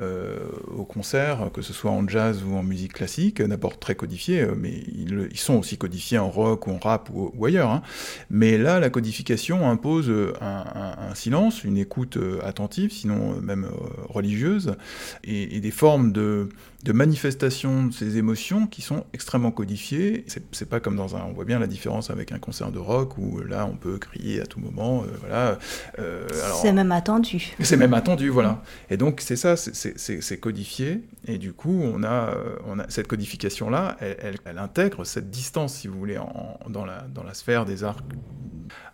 au 0.00 0.84
concert, 0.84 1.50
que 1.52 1.62
ce 1.62 1.72
soit 1.72 1.90
en 1.92 2.06
jazz 2.08 2.42
ou 2.44 2.56
en 2.56 2.64
musique 2.64 2.94
classique, 2.94 3.40
d'abord 3.40 3.78
très 3.78 3.94
codifiés, 3.94 4.46
mais 4.56 4.70
ils, 4.70 5.38
sont 5.38 5.54
aussi 5.54 5.78
codifiés 5.78 6.18
en 6.18 6.30
rock 6.30 6.66
ou 6.66 6.72
en 6.72 6.78
rap 6.78 7.10
ou, 7.12 7.44
ailleurs. 7.44 7.70
Hein. 7.70 7.82
Mais 8.30 8.58
là, 8.58 8.80
la 8.80 8.90
codification 8.90 9.68
impose 9.68 10.12
un, 10.40 11.14
silence, 11.14 11.62
une 11.62 11.78
écoute 11.78 12.18
attentive, 12.44 12.92
sinon 12.92 13.40
même 13.40 13.68
religieuse, 14.08 14.76
et 15.24 15.60
des 15.60 15.70
formes 15.70 16.12
de 16.12 16.48
de 16.82 16.92
manifestation 16.92 17.86
de 17.86 17.92
ces 17.92 18.18
émotions 18.18 18.66
qui 18.66 18.82
sont 18.82 19.04
extrêmement 19.12 19.52
codifiées. 19.52 20.24
C'est 20.50 20.68
pas 20.68 20.80
comme 20.80 20.96
dans 20.96 21.16
un, 21.16 21.22
on 21.22 21.32
voit 21.32 21.44
bien 21.44 21.58
la 21.58 21.68
différence 21.68 22.10
avec 22.10 22.32
un 22.32 22.38
concert 22.38 22.72
de 22.72 22.78
rock 22.78 23.18
où 23.18 23.40
là 23.40 23.66
on 23.66 23.76
peut 23.76 23.98
crier 23.98 24.40
à 24.40 24.46
tout 24.46 24.58
moment, 24.58 25.02
euh, 25.02 25.06
voilà. 25.20 25.58
Euh, 25.98 26.26
c'est 26.60 26.72
même 26.72 26.92
attendu. 26.92 27.54
C'est 27.60 27.76
même 27.76 27.94
attendu, 27.94 28.28
voilà. 28.28 28.62
Et 28.90 28.96
donc 28.96 29.20
c'est 29.20 29.36
ça, 29.36 29.56
c'est 29.56 30.40
codifié, 30.40 31.02
et 31.26 31.38
du 31.38 31.52
coup 31.52 31.80
on 31.82 32.02
a, 32.02 32.30
euh, 32.34 32.56
on 32.66 32.78
a 32.78 32.88
cette 32.88 33.06
codification 33.06 33.70
là, 33.70 33.96
elle, 34.00 34.36
elle, 34.44 34.58
intègre 34.58 35.04
cette 35.04 35.30
distance, 35.30 35.74
si 35.74 35.88
vous 35.88 35.98
voulez, 35.98 36.18
en, 36.18 36.58
dans 36.68 36.84
la 36.84 37.02
dans 37.14 37.22
la 37.22 37.34
sphère 37.34 37.64
des 37.64 37.84
arts 37.84 38.02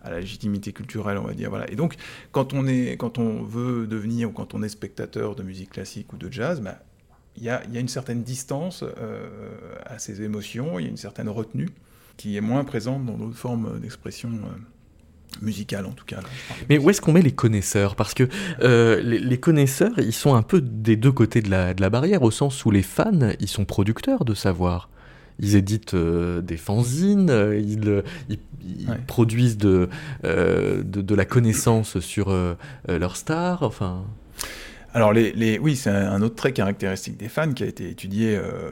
à 0.03 0.09
la 0.09 0.19
légitimité 0.19 0.73
culturelle, 0.73 1.17
on 1.17 1.23
va 1.23 1.33
dire. 1.33 1.49
Voilà. 1.49 1.69
Et 1.71 1.75
donc, 1.75 1.95
quand 2.31 2.53
on, 2.53 2.67
est, 2.67 2.97
quand 2.97 3.17
on 3.17 3.43
veut 3.43 3.87
devenir 3.87 4.29
ou 4.29 4.33
quand 4.33 4.53
on 4.53 4.63
est 4.63 4.69
spectateur 4.69 5.35
de 5.35 5.43
musique 5.43 5.71
classique 5.71 6.13
ou 6.13 6.17
de 6.17 6.31
jazz, 6.31 6.61
bah, 6.61 6.79
il 7.39 7.45
y, 7.45 7.49
a, 7.49 7.61
une 7.79 7.87
certaine 7.87 8.23
distance 8.23 8.83
euh, 8.83 9.29
à 9.85 9.97
ces 9.97 10.21
émotions, 10.21 10.77
il 10.77 10.83
y 10.83 10.87
a 10.87 10.91
une 10.91 10.97
certaine 10.97 11.29
retenue 11.29 11.69
qui 12.17 12.35
est 12.35 12.41
moins 12.41 12.65
présente 12.65 13.05
dans 13.05 13.17
d'autres 13.17 13.37
formes 13.37 13.79
d'expression 13.79 14.29
euh, 14.29 15.41
musicale 15.41 15.85
en 15.85 15.91
tout 15.91 16.03
cas. 16.03 16.19
Mais 16.69 16.77
où 16.77 16.89
est-ce 16.89 16.99
qu'on 16.99 17.13
met 17.13 17.21
les 17.21 17.31
connaisseurs? 17.31 17.95
Parce 17.95 18.13
que 18.13 18.27
euh, 18.61 19.01
les, 19.01 19.37
connaisseurs, 19.39 19.97
ils 19.99 20.13
sont 20.13 20.35
un 20.35 20.41
peu 20.41 20.59
des 20.59 20.97
deux 20.97 21.13
côtés 21.13 21.41
de 21.41 21.49
la, 21.49 21.73
de 21.73 21.81
la, 21.81 21.89
barrière, 21.89 22.23
au 22.23 22.31
sens 22.31 22.65
où 22.65 22.71
les 22.71 22.83
fans, 22.83 23.31
ils 23.39 23.47
sont 23.47 23.63
producteurs 23.63 24.25
de 24.25 24.33
savoir. 24.33 24.89
Ils 25.41 25.55
éditent 25.55 25.95
des 25.95 26.57
fanzines, 26.57 27.31
ils, 27.57 28.03
produisent 29.07 29.57
de, 29.57 29.87
de, 30.23 30.81
de, 30.83 31.15
la 31.15 31.23
connaissance 31.23 31.99
sur 32.01 32.35
leurs 32.89 33.15
stars, 33.15 33.63
enfin... 33.63 34.03
Alors, 34.93 35.13
les, 35.13 35.59
oui, 35.59 35.75
c'est 35.75 35.91
un 35.91 36.21
autre 36.23 36.35
trait 36.35 36.51
caractéristique 36.51 37.15
des 37.15 37.29
fans 37.29 37.53
qui 37.53 37.63
a 37.63 37.67
été 37.67 37.89
étudié 37.89 38.35
euh, 38.35 38.71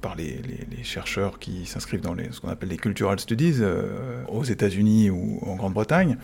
par 0.00 0.16
les, 0.16 0.42
chercheurs 0.82 1.38
qui 1.38 1.66
s'inscrivent 1.66 2.00
dans 2.00 2.16
ce 2.30 2.40
qu'on 2.40 2.48
appelle 2.48 2.68
les 2.68 2.76
cultural 2.76 3.18
studies 3.20 3.56
euh, 3.60 4.22
aux 4.28 4.44
États-Unis 4.44 5.10
ou 5.10 5.40
en 5.42 5.54
Grande-Bretagne. 5.54 6.16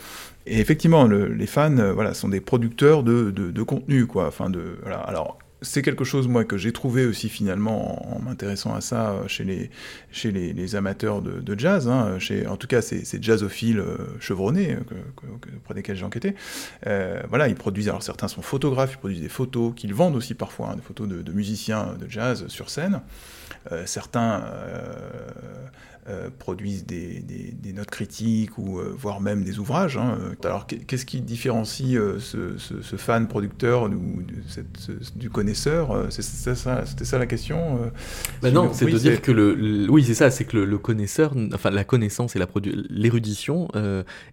Et 0.47 0.59
effectivement, 0.59 1.07
les 1.07 1.47
fans, 1.47 1.77
euh, 1.79 1.93
voilà, 1.93 2.15
sont 2.15 2.29
des 2.29 2.41
producteurs 2.41 3.05
de, 3.05 3.31
de, 3.31 3.63
contenu, 3.63 4.07
quoi. 4.07 4.27
Enfin, 4.27 4.51
de. 4.51 4.79
Alors, 5.07 5.39
c'est 5.63 5.83
quelque 5.83 6.05
chose 6.05 6.29
moi 6.29 6.45
que 6.45 6.57
j'ai 6.57 6.73
trouvé 6.73 7.07
aussi 7.07 7.29
finalement 7.29 8.17
en, 8.17 8.21
m'intéressant 8.21 8.75
à 8.75 8.81
ça 8.81 9.17
chez 9.27 9.45
les 9.45 9.71
chez 10.11 10.31
les, 10.31 10.77
amateurs 10.77 11.23
de, 11.23 11.59
jazz 11.59 11.89
hein, 11.89 12.19
en 12.49 12.57
tout 12.57 12.67
cas 12.67 12.83
ces, 12.83 13.05
jazzophiles 13.21 13.81
euh, 13.81 13.97
chevronnés 14.21 14.73
euh, 14.73 15.57
auprès 15.57 15.75
desquels 15.75 15.97
j'ai 15.97 16.05
enquêté. 16.05 16.35
Euh, 16.87 17.23
voilà 17.29 17.49
ils 17.49 17.55
produisent 17.55 17.89
alors 17.89 18.03
certains 18.03 18.29
sont 18.29 18.43
photographes 18.43 18.93
ils 18.95 18.99
produisent 18.99 19.21
des 19.21 19.29
photos 19.29 19.73
qu'ils 19.75 19.95
vendent 19.95 20.17
aussi 20.17 20.35
parfois 20.35 20.71
hein, 20.71 20.77
des 20.77 20.83
photos 20.83 21.09
de, 21.09 21.23
de, 21.23 21.33
musiciens 21.33 21.95
de 21.99 22.09
jazz 22.09 22.47
sur 22.49 22.71
scène. 22.71 23.01
Certains 23.87 24.43
euh, 26.09 26.31
produisent 26.37 26.85
des, 26.85 27.23
notes 27.73 27.91
critiques 27.91 28.59
ou 28.59 28.81
euh, 28.81 28.93
voire 28.93 29.21
même 29.21 29.45
des 29.45 29.61
ouvrages. 29.61 29.97
Hein. 29.97 30.19
Alors 30.43 30.67
qu'est-ce 30.67 31.07
qui 31.07 31.21
différencie 31.21 31.95
euh, 31.95 32.19
ce, 32.19 32.97
fan 32.97 33.29
producteur 33.29 33.85
ou 33.85 34.23
du 35.15 35.31
connaisseur 35.31 36.09
C'était 36.11 36.57
ça, 36.57 36.85
ça, 36.85 37.19
la 37.19 37.27
question 37.27 37.79
bah 38.43 38.51
Non, 38.51 38.73
c'est 38.73 38.87
de 38.87 38.99
dire 38.99 39.23
que 39.23 39.31
le, 39.31 39.89
oui 39.89 40.03
c'est 40.03 40.15
ça, 40.15 40.33
c'est 40.33 40.45
que 40.45 40.57
le, 40.57 40.79
connaisseur, 40.79 41.35
enfin 41.55 41.71
la 41.71 41.85
connaissance 41.85 42.35
et 42.35 42.41
l'érudition 42.91 43.69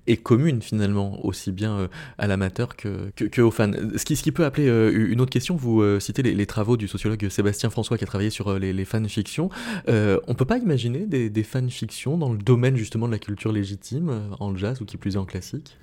est 0.08 0.18
commune 0.18 0.64
finalement 0.64 1.24
aussi 1.24 1.52
bien 1.52 1.88
à 2.18 2.26
l'amateur 2.26 2.78
que, 2.78 3.12
que, 3.16 3.42
aux 3.42 3.52
fans. 3.52 3.72
Ce 3.96 4.06
qui, 4.06 4.16
ce 4.16 4.24
qui 4.24 4.32
peut 4.32 4.46
appeler 4.46 4.68
une 4.68 5.22
autre 5.22 5.32
question, 5.32 5.56
vous 5.56 6.00
citez 6.00 6.24
les, 6.24 6.46
travaux 6.48 6.78
du 6.78 6.88
sociologue 6.88 7.30
Sébastien 7.30 7.70
François 7.70 8.00
qui 8.00 8.06
a 8.06 8.08
travaillé 8.08 8.32
sur 8.32 8.58
les, 8.58 8.74
les 8.74 8.86
fanfictions. 8.86 9.52
on 9.88 10.34
peut 10.36 10.46
pas 10.46 10.58
imaginer 10.58 11.06
des, 11.06 11.30
des 11.30 11.44
fiction 11.68 12.18
dans 12.18 12.32
le 12.32 12.38
domaine 12.38 12.76
justement 12.76 13.08
de 13.08 13.12
la 13.12 13.20
culture 13.20 13.52
légitime, 13.52 14.10
euh, 14.10 14.36
en 14.40 14.56
jazz 14.56 14.80
ou 14.82 14.86
qui 14.86 14.98
plus 14.98 15.16
est 15.16 15.20
en 15.20 15.26
classique? 15.26 15.76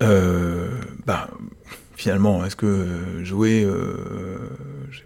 Euh, 0.00 0.80
bah, 1.06 1.28
finalement, 1.96 2.44
est-ce 2.44 2.56
que 2.56 3.24
jouer, 3.24 3.64
euh, 3.64 4.37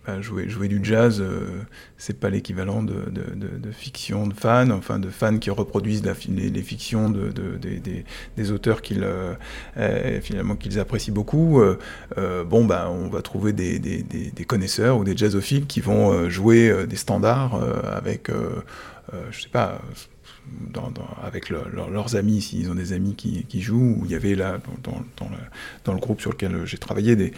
pas, 0.05 0.20
jouer, 0.20 0.49
jouer 0.49 0.68
du 0.68 0.80
jazz, 0.83 1.22
c'est 1.97 2.18
pas 2.18 2.30
l'équivalent 2.30 2.83
de, 2.83 2.95
fiction 3.72 4.26
de 4.26 4.35
fans, 4.35 4.70
enfin 4.70 4.99
de 4.99 5.09
fans 5.09 5.39
qui 5.39 5.51
reproduisent 5.51 6.03
les, 6.05 6.62
fictions 6.62 7.11
de, 7.11 7.33
des, 8.37 8.51
auteurs 8.51 8.83
qu'ils 8.83 9.07
finalement 10.22 10.57
qu'ils 10.57 10.78
apprécient 10.78 11.14
beaucoup. 11.14 11.62
bon, 12.16 12.64
bah, 12.64 12.91
on 12.91 13.09
va 13.09 13.22
trouver 13.22 13.53
des, 13.53 14.45
connaisseurs 14.47 14.99
ou 14.99 15.05
des 15.05 15.16
jazzophiles 15.16 15.66
qui 15.66 15.80
vont 15.80 16.28
jouer 16.28 16.87
des 16.87 16.97
standards 16.97 17.55
avec 17.95 18.30
euh, 19.12 19.20
je 19.30 19.43
sais 19.43 19.49
pas, 19.49 19.80
avec 21.22 21.49
leurs 21.51 22.16
amis, 22.16 22.43
s'ils 22.43 22.70
ont 22.70 22.74
des 22.74 22.93
amis 22.93 23.14
qui, 23.14 23.62
jouent, 23.62 23.99
où 24.01 24.05
il 24.05 24.11
y 24.11 24.14
avait 24.14 24.34
là, 24.34 24.59
dans, 24.82 25.95
le, 25.95 26.01
groupe 26.01 26.20
sur 26.20 26.30
lequel 26.30 26.66
j'ai 26.66 26.78
travaillé, 26.78 27.32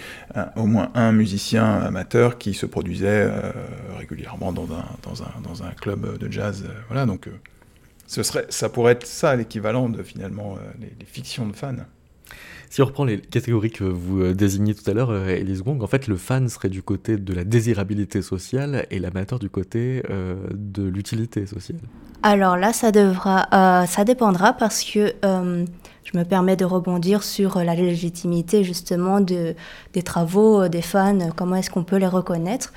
au 0.56 0.66
moins 0.66 0.90
un 0.94 1.12
musicien 1.12 1.64
amateur 1.64 2.38
qui 2.38 2.54
se 2.54 2.66
produisait 2.66 3.28
euh, 3.28 3.52
régulièrement 3.98 4.52
dans 4.52 4.68
un, 4.72 5.70
club 5.80 6.18
de 6.18 6.30
jazz. 6.30 6.64
Euh, 6.66 6.72
voilà, 6.88 7.06
donc 7.06 7.28
ce 8.06 8.22
serait, 8.22 8.46
ça 8.48 8.68
pourrait 8.68 8.92
être 8.92 9.06
ça 9.06 9.34
l'équivalent 9.36 9.88
de 9.88 10.02
finalement 10.02 10.58
les 10.80 11.06
fictions 11.06 11.46
de 11.46 11.54
fans. 11.54 11.76
Si 12.74 12.82
on 12.82 12.86
reprend 12.86 13.04
les 13.04 13.20
catégories 13.20 13.70
que 13.70 13.84
vous 13.84 14.20
euh, 14.20 14.34
désignez 14.34 14.74
tout 14.74 14.90
à 14.90 14.94
l'heure, 14.94 15.10
euh, 15.10 15.28
Elise 15.28 15.62
Gong, 15.62 15.80
en 15.80 15.86
fait, 15.86 16.08
le 16.08 16.16
fan 16.16 16.48
serait 16.48 16.68
du 16.68 16.82
côté 16.82 17.16
de 17.16 17.32
la 17.32 17.44
désirabilité 17.44 18.20
sociale 18.20 18.84
et 18.90 18.98
l'amateur 18.98 19.38
du 19.38 19.48
côté 19.48 20.02
euh, 20.10 20.34
de 20.52 20.82
l'utilité 20.82 21.46
sociale. 21.46 21.78
Alors 22.24 22.56
là, 22.56 22.72
ça, 22.72 22.90
devra, 22.90 23.86
ça 23.86 24.04
dépendra 24.04 24.54
parce 24.54 24.82
que 24.82 25.14
je 25.22 26.18
me 26.18 26.24
permets 26.24 26.56
de 26.56 26.64
rebondir 26.64 27.22
sur 27.22 27.62
la 27.62 27.76
légitimité 27.76 28.64
justement 28.64 29.20
de, 29.20 29.54
des 29.92 30.02
travaux 30.02 30.66
des 30.66 30.82
fans, 30.82 31.30
comment 31.36 31.54
est-ce 31.54 31.70
qu'on 31.70 31.84
peut 31.84 31.98
les 31.98 32.08
reconnaître? 32.08 32.72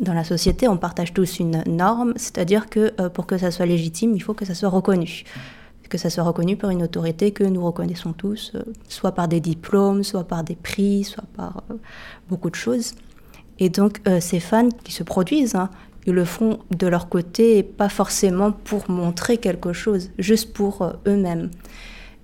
Dans 0.00 0.12
la 0.12 0.24
société, 0.24 0.68
on 0.68 0.76
partage 0.76 1.14
tous 1.14 1.38
une 1.38 1.62
norme, 1.66 2.12
c'est-à-dire 2.16 2.68
que 2.68 2.90
pour 3.08 3.26
que 3.26 3.38
ça 3.38 3.50
soit 3.50 3.64
légitime, 3.64 4.14
il 4.16 4.20
faut 4.20 4.34
que 4.34 4.44
ça 4.44 4.54
soit 4.54 4.68
reconnu 4.68 5.24
que 5.90 5.98
ça 5.98 6.08
soit 6.08 6.24
reconnu 6.24 6.56
par 6.56 6.70
une 6.70 6.82
autorité 6.82 7.32
que 7.32 7.44
nous 7.44 7.62
reconnaissons 7.62 8.14
tous, 8.14 8.52
euh, 8.54 8.62
soit 8.88 9.12
par 9.12 9.28
des 9.28 9.40
diplômes, 9.40 10.02
soit 10.02 10.24
par 10.24 10.42
des 10.42 10.54
prix, 10.54 11.04
soit 11.04 11.24
par 11.36 11.64
euh, 11.70 11.74
beaucoup 12.30 12.48
de 12.48 12.54
choses. 12.54 12.94
Et 13.58 13.68
donc 13.68 14.00
euh, 14.08 14.20
ces 14.20 14.40
fans 14.40 14.70
qui 14.84 14.92
se 14.92 15.02
produisent, 15.02 15.56
hein, 15.56 15.68
ils 16.06 16.14
le 16.14 16.24
font 16.24 16.60
de 16.70 16.86
leur 16.86 17.10
côté, 17.10 17.62
pas 17.62 17.90
forcément 17.90 18.52
pour 18.52 18.90
montrer 18.90 19.36
quelque 19.36 19.74
chose, 19.74 20.10
juste 20.18 20.54
pour 20.54 20.94
eux-mêmes. 21.06 21.50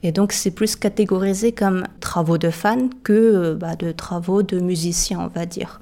Et 0.02 0.12
donc 0.12 0.32
c'est 0.32 0.52
plus 0.52 0.76
catégorisé 0.76 1.52
comme 1.52 1.84
travaux 2.00 2.38
de 2.38 2.50
fans 2.50 2.88
que 3.02 3.54
bah, 3.54 3.76
de 3.76 3.92
travaux 3.92 4.42
de 4.42 4.60
musiciens, 4.60 5.20
on 5.20 5.28
va 5.28 5.44
dire. 5.44 5.80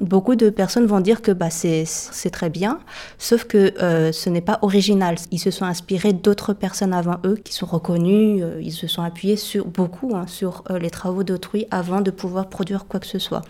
Beaucoup 0.00 0.36
de 0.36 0.48
personnes 0.48 0.86
vont 0.86 1.00
dire 1.00 1.22
que 1.22 1.32
bah, 1.32 1.50
c'est 1.50 2.30
très 2.30 2.50
bien, 2.50 2.78
sauf 3.18 3.44
que 3.44 3.74
euh, 3.82 4.12
ce 4.12 4.30
n'est 4.30 4.40
pas 4.40 4.60
original. 4.62 5.16
Ils 5.32 5.40
se 5.40 5.50
sont 5.50 5.64
inspirés 5.64 6.12
d'autres 6.12 6.52
personnes 6.52 6.92
avant 6.92 7.16
eux 7.24 7.34
qui 7.34 7.52
sont 7.52 7.66
reconnues, 7.66 8.40
euh, 8.40 8.62
ils 8.62 8.72
se 8.72 8.86
sont 8.86 9.02
appuyés 9.02 9.36
sur 9.36 9.66
beaucoup 9.66 10.14
hein, 10.14 10.28
sur 10.28 10.62
euh, 10.70 10.78
les 10.78 10.90
travaux 10.90 11.24
d'autrui 11.24 11.66
avant 11.72 12.00
de 12.00 12.12
pouvoir 12.12 12.48
produire 12.48 12.86
quoi 12.86 13.00
que 13.00 13.08
ce 13.08 13.18
soit. 13.18 13.42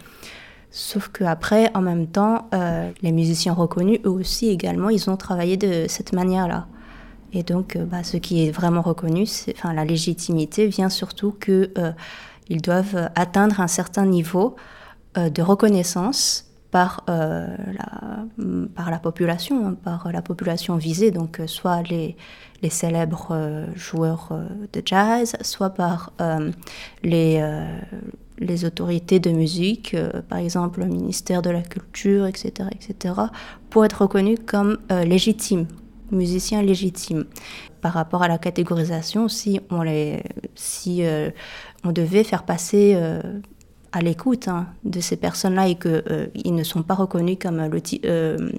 Sauf 0.71 1.09
qu'après, 1.09 1.71
en 1.75 1.83
même 1.83 2.07
temps, 2.07 2.51
les 3.01 3.11
musiciens 3.11 3.55
reconnus, 3.55 4.01
eux 4.05 4.11
aussi 4.11 4.49
également, 4.51 4.91
ils 4.91 5.09
ont 5.09 5.17
travaillé 5.17 5.57
de 5.57 5.87
cette 5.89 6.13
manière-là. 6.13 6.67
Et 7.33 7.43
donc, 7.43 7.79
bah, 7.79 8.05
ce 8.05 8.19
qui 8.19 8.47
est 8.47 8.51
vraiment 8.51 8.83
reconnu, 8.83 9.25
enfin, 9.57 9.73
la 9.73 9.87
légitimité 9.87 10.67
vient 10.67 10.91
surtout 10.91 11.33
qu'ils 11.33 12.61
doivent 12.61 13.09
atteindre 13.15 13.63
un 13.63 13.67
certain 13.67 14.05
niveau 14.05 14.57
de 15.17 15.43
reconnaissance 15.43 16.49
par, 16.71 17.05
euh, 17.09 17.47
la, 17.73 18.25
par 18.75 18.91
la 18.91 18.99
population, 18.99 19.75
par 19.75 20.11
la 20.13 20.23
population 20.23 20.77
visée, 20.77 21.11
donc 21.11 21.41
euh, 21.41 21.47
soit 21.47 21.83
les, 21.83 22.17
les 22.63 22.71
célèbres 22.71 23.67
joueurs 23.75 24.33
de 24.73 24.83
jazz, 24.85 25.37
soit 25.43 25.71
par 25.71 26.13
les, 27.05 27.41
les 28.39 28.65
autorités 28.65 29.21
de 29.21 29.31
musique, 29.31 29.97
par 30.29 30.39
exemple 30.39 30.81
le 30.81 30.87
ministère 30.87 31.41
de 31.41 31.51
la 31.51 31.63
Culture, 31.63 32.27
etc., 32.27 32.69
etc., 32.73 33.15
pour 33.71 33.85
être 33.85 34.03
reconnus 34.03 34.41
comme 34.45 34.79
légitimes, 34.91 35.69
musiciens 36.11 36.63
légitimes. 36.63 37.27
Par 37.81 37.93
rapport 37.93 38.25
à 38.25 38.29
la 38.29 38.39
catégorisation, 38.39 39.29
si 39.29 39.61
on, 39.71 39.83
les, 39.83 40.25
si, 40.57 41.05
on 41.85 41.93
devait 41.93 42.25
faire 42.25 42.43
passer 42.43 42.99
à 43.93 44.01
l'écoute 44.01 44.49
hein, 44.49 44.67
de 44.85 45.01
ces 45.01 45.17
personnes-là 45.17 45.69
et 45.69 45.75
qu'ils 45.77 46.03
euh, 46.11 46.27
ne 46.45 46.63
sont 46.63 46.83
pas 46.83 46.95
reconnus 46.95 47.39
comme 47.41 47.57
le, 47.59 47.81
euh, 48.05 48.51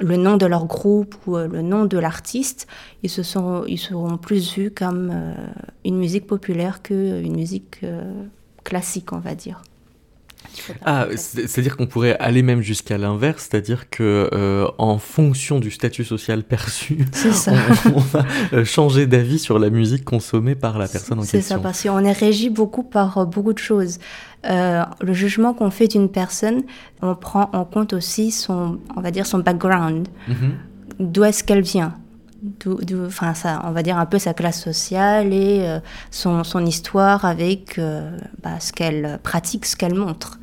le 0.00 0.16
nom 0.16 0.36
de 0.36 0.46
leur 0.46 0.66
groupe 0.66 1.14
ou 1.26 1.36
euh, 1.36 1.48
le 1.48 1.62
nom 1.62 1.84
de 1.84 1.98
l'artiste, 1.98 2.66
ils, 3.02 3.10
se 3.10 3.22
sont, 3.22 3.64
ils 3.66 3.78
seront 3.78 4.16
plus 4.16 4.54
vus 4.54 4.70
comme 4.70 5.12
une 5.84 5.98
musique 5.98 6.26
populaire 6.26 6.82
qu'une 6.82 7.36
musique 7.36 7.84
classique, 8.64 9.12
on 9.12 9.18
va 9.18 9.34
dire. 9.34 9.62
Ah, 10.84 11.06
c'est-à-dire 11.14 11.76
qu'on 11.76 11.86
pourrait 11.86 12.16
aller 12.18 12.42
même 12.42 12.62
jusqu'à 12.62 12.98
l'inverse, 12.98 13.48
c'est-à-dire 13.48 13.90
que 13.90 14.28
euh, 14.32 14.66
en 14.78 14.98
fonction 14.98 15.60
du 15.60 15.70
statut 15.70 16.04
social 16.04 16.42
perçu, 16.42 17.06
On, 17.94 18.00
va 18.00 18.24
euh, 18.52 18.64
changer 18.64 19.06
d'avis 19.06 19.38
sur 19.38 19.58
la 19.58 19.70
musique 19.70 20.04
consommée 20.04 20.54
par 20.54 20.78
la 20.78 20.88
personne 20.88 21.18
en 21.18 21.22
question. 21.22 21.40
C'est 21.40 21.46
ça, 21.46 21.58
parce 21.58 21.82
qu'on 21.82 22.04
est 22.04 22.12
régi 22.12 22.50
beaucoup 22.50 22.82
par 22.82 23.26
beaucoup 23.26 23.52
de 23.52 23.58
choses. 23.58 23.98
Le 24.44 25.12
jugement 25.12 25.54
qu'on 25.54 25.70
fait 25.70 25.88
d'une 25.88 26.08
personne, 26.08 26.62
on 27.02 27.14
prend 27.14 27.50
en 27.52 27.64
compte 27.64 27.92
aussi 27.92 28.30
son, 28.30 28.78
on 28.96 29.00
va 29.00 29.10
dire 29.10 29.26
son 29.26 29.38
background, 29.38 30.08
mhm. 30.28 30.54
d'où 31.00 31.24
est-ce 31.24 31.44
qu'elle 31.44 31.62
vient? 31.62 31.94
enfin, 33.06 33.34
ça, 33.34 33.60
on 33.64 33.72
va 33.72 33.82
dire 33.82 33.98
un 33.98 34.06
peu 34.06 34.20
sa 34.20 34.32
classe 34.32 34.62
sociale 34.62 35.32
et 35.32 35.78
son, 36.12 36.44
son, 36.44 36.64
histoire 36.64 37.24
avec 37.24 37.80
bah, 38.42 38.60
ce 38.60 38.72
qu'elle 38.72 39.18
pratique, 39.24 39.66
ce 39.66 39.74
qu'elle 39.74 39.94
montre. 39.94 40.38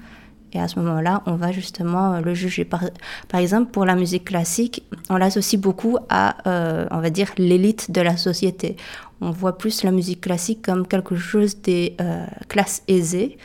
Et 0.55 0.59
à 0.59 0.69
ce 0.69 0.79
moment-là, 0.79 1.21
on 1.25 1.35
va 1.35 1.51
justement 1.51 2.13
euh, 2.13 2.21
le 2.21 2.33
juger. 2.33 2.63
Par, 2.63 2.81
par, 3.27 3.41
exemple, 3.41 3.71
pour 3.71 3.83
la 3.83 3.95
musique 3.95 4.23
classique, 4.23 4.83
on 5.09 5.17
l'associe 5.17 5.61
beaucoup 5.61 5.97
à, 6.07 6.37
euh, 6.47 6.87
on 6.91 7.01
va 7.01 7.09
dire, 7.09 7.27
l'élite 7.37 7.91
de 7.91 7.99
la 7.99 8.15
société. 8.15 8.77
On 9.19 9.31
voit 9.31 9.57
plus 9.57 9.83
la 9.83 9.91
musique 9.91 10.21
classique 10.21 10.61
comme 10.61 10.87
quelque 10.87 11.17
chose 11.17 11.61
des 11.61 11.95
euh, 11.99 12.25
classes 12.47 12.83
aisées. 12.87 13.37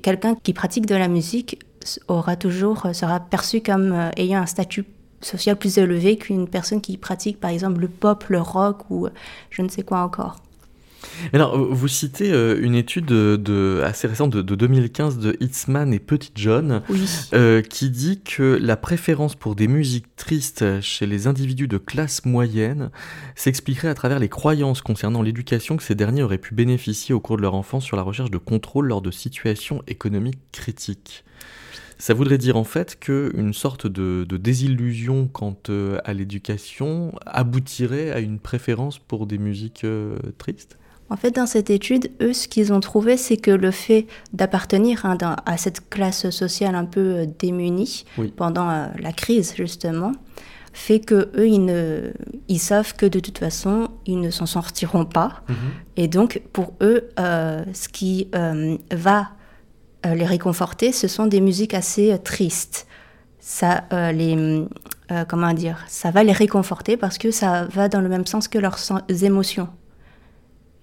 Quelqu'un 0.00 0.34
qui 0.34 0.52
pratique 0.52 0.86
de 0.86 0.94
la 0.94 1.08
musique 1.08 1.58
aura 2.08 2.36
toujours, 2.36 2.86
sera 2.92 3.20
perçu 3.20 3.60
comme 3.60 4.10
ayant 4.16 4.40
un 4.40 4.46
statut 4.46 4.84
social 5.20 5.56
plus 5.56 5.78
élevé 5.78 6.16
qu'une 6.16 6.48
personne 6.48 6.80
qui 6.80 6.96
pratique, 6.96 7.38
par 7.40 7.50
exemple, 7.50 7.80
le 7.80 7.88
pop, 7.88 8.24
le 8.28 8.40
rock 8.40 8.90
ou 8.90 9.08
je 9.50 9.62
ne 9.62 9.68
sais 9.68 9.82
quoi 9.82 10.00
encore. 10.00 10.36
Alors, 11.32 11.56
vous 11.56 11.88
citez 11.88 12.32
euh, 12.32 12.58
une 12.60 12.74
étude 12.74 13.06
de, 13.06 13.82
assez 13.84 14.06
récente 14.06 14.30
de, 14.30 14.54
2015 14.54 15.18
de 15.18 15.36
Hitzman 15.40 15.92
et 15.92 15.98
Petit 15.98 16.32
John 16.34 16.82
euh, 17.32 17.62
qui 17.62 17.90
dit 17.90 18.20
que 18.22 18.58
la 18.60 18.76
préférence 18.76 19.34
pour 19.34 19.54
des 19.54 19.68
musiques 19.68 20.14
tristes 20.16 20.80
chez 20.80 21.06
les 21.06 21.26
individus 21.26 21.68
de 21.68 21.78
classe 21.78 22.24
moyenne 22.24 22.90
s'expliquerait 23.34 23.88
à 23.88 23.94
travers 23.94 24.18
les 24.18 24.28
croyances 24.28 24.82
concernant 24.82 25.22
l'éducation 25.22 25.76
que 25.76 25.82
ces 25.82 25.94
derniers 25.94 26.22
auraient 26.22 26.38
pu 26.38 26.54
bénéficier 26.54 27.14
au 27.14 27.20
cours 27.20 27.36
de 27.36 27.42
leur 27.42 27.54
enfance 27.54 27.84
sur 27.84 27.96
la 27.96 28.02
recherche 28.02 28.30
de 28.30 28.38
contrôle 28.38 28.86
lors 28.86 29.02
de 29.02 29.10
situations 29.10 29.82
économiques 29.86 30.40
critiques. 30.52 31.24
Ça 32.02 32.14
voudrait 32.14 32.36
dire 32.36 32.56
en 32.56 32.64
fait 32.64 32.98
qu'une 32.98 33.52
sorte 33.52 33.86
de, 33.86 34.26
désillusion 34.28 35.28
quant 35.28 35.56
euh, 35.68 36.00
à 36.04 36.12
l'éducation 36.14 37.12
aboutirait 37.26 38.10
à 38.10 38.18
une 38.18 38.40
préférence 38.40 38.98
pour 38.98 39.28
des 39.28 39.38
musiques 39.38 39.84
euh, 39.84 40.18
tristes? 40.36 40.78
En 41.12 41.16
fait, 41.16 41.32
dans 41.32 41.46
cette 41.46 41.70
étude, 41.70 42.10
eux, 42.20 42.32
ce 42.32 42.48
qu'ils 42.48 42.72
ont 42.72 42.80
trouvé, 42.80 43.16
c'est 43.16 43.36
que 43.36 43.50
le 43.50 43.70
fait 43.70 44.06
d'appartenir 44.32 45.04
hein, 45.04 45.16
à 45.46 45.56
cette 45.56 45.88
classe 45.88 46.30
sociale 46.30 46.74
un 46.74 46.84
peu 46.84 47.00
euh, 47.00 47.26
démunie 47.38 48.04
pendant 48.36 48.88
la 48.98 49.12
crise, 49.12 49.54
justement, 49.56 50.12
fait 50.72 51.00
que 51.00 51.30
eux, 51.36 51.46
ils, 51.46 51.64
ne, 51.64 52.12
ils 52.48 52.58
savent 52.58 52.94
que 52.96 53.06
de 53.06 53.20
toute 53.20 53.38
façon, 53.38 53.88
ils 54.06 54.20
ne 54.20 54.30
s'en 54.30 54.46
sortiront 54.46 55.04
pas. 55.04 55.42
Mhm. 55.48 55.56
Et 55.98 56.08
donc, 56.08 56.42
pour 56.52 56.72
eux, 56.80 57.10
ce 57.18 57.88
qui 57.88 58.28
va 58.90 59.32
euh, 60.04 60.14
les 60.14 60.26
réconforter, 60.26 60.92
ce 60.92 61.06
sont 61.06 61.26
des 61.26 61.40
musiques 61.40 61.74
assez 61.74 62.12
euh, 62.12 62.18
tristes. 62.18 62.86
Ça, 63.38 63.84
euh, 63.92 64.12
les, 64.12 64.66
comment 65.28 65.52
dire, 65.52 65.84
ça 65.88 66.10
va 66.10 66.22
les 66.22 66.32
réconforter 66.32 66.96
parce 66.96 67.18
que 67.18 67.30
ça 67.32 67.64
va 67.64 67.88
dans 67.88 68.00
le 68.00 68.08
même 68.08 68.24
sens 68.24 68.46
que 68.46 68.58
leurs 68.58 68.78
émotions. 69.22 69.68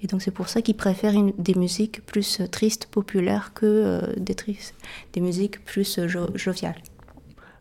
Et 0.01 0.07
donc 0.07 0.21
c'est 0.21 0.31
pour 0.31 0.49
ça 0.49 0.61
qu'ils 0.61 0.77
préfèrent 0.77 1.13
des 1.37 1.55
musiques 1.55 2.05
plus 2.05 2.41
tristes, 2.51 2.87
populaires, 2.87 3.51
que 3.53 4.01
des, 4.17 4.35
tristes, 4.35 4.75
des 5.13 5.21
musiques 5.21 5.63
plus 5.65 5.99
joviales. 6.35 6.81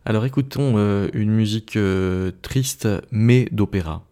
Alors 0.05 0.25
écoutons 0.25 0.77
une 1.13 1.31
musique 1.31 1.77
triste 2.41 2.87
mais 3.11 3.47
d'opéra. 3.51 4.03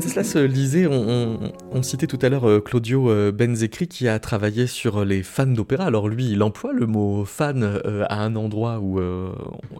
On, 0.00 1.52
on, 1.72 1.82
citait 1.82 2.06
tout 2.06 2.18
à 2.22 2.28
l'heure 2.28 2.48
euh, 2.48 2.60
Claudio 2.60 3.10
euh, 3.10 3.32
Benzecri 3.32 3.88
qui 3.88 4.06
a 4.06 4.18
travaillé 4.20 4.68
sur 4.68 5.04
les 5.04 5.22
fans 5.22 5.46
d'opéra. 5.46 5.86
Alors 5.86 6.08
lui, 6.08 6.30
il 6.30 6.42
emploie 6.42 6.72
le 6.72 6.86
mot 6.86 7.24
fan 7.24 7.62
euh, 7.62 8.04
à 8.08 8.22
un 8.22 8.36
endroit 8.36 8.78
où 8.78 9.00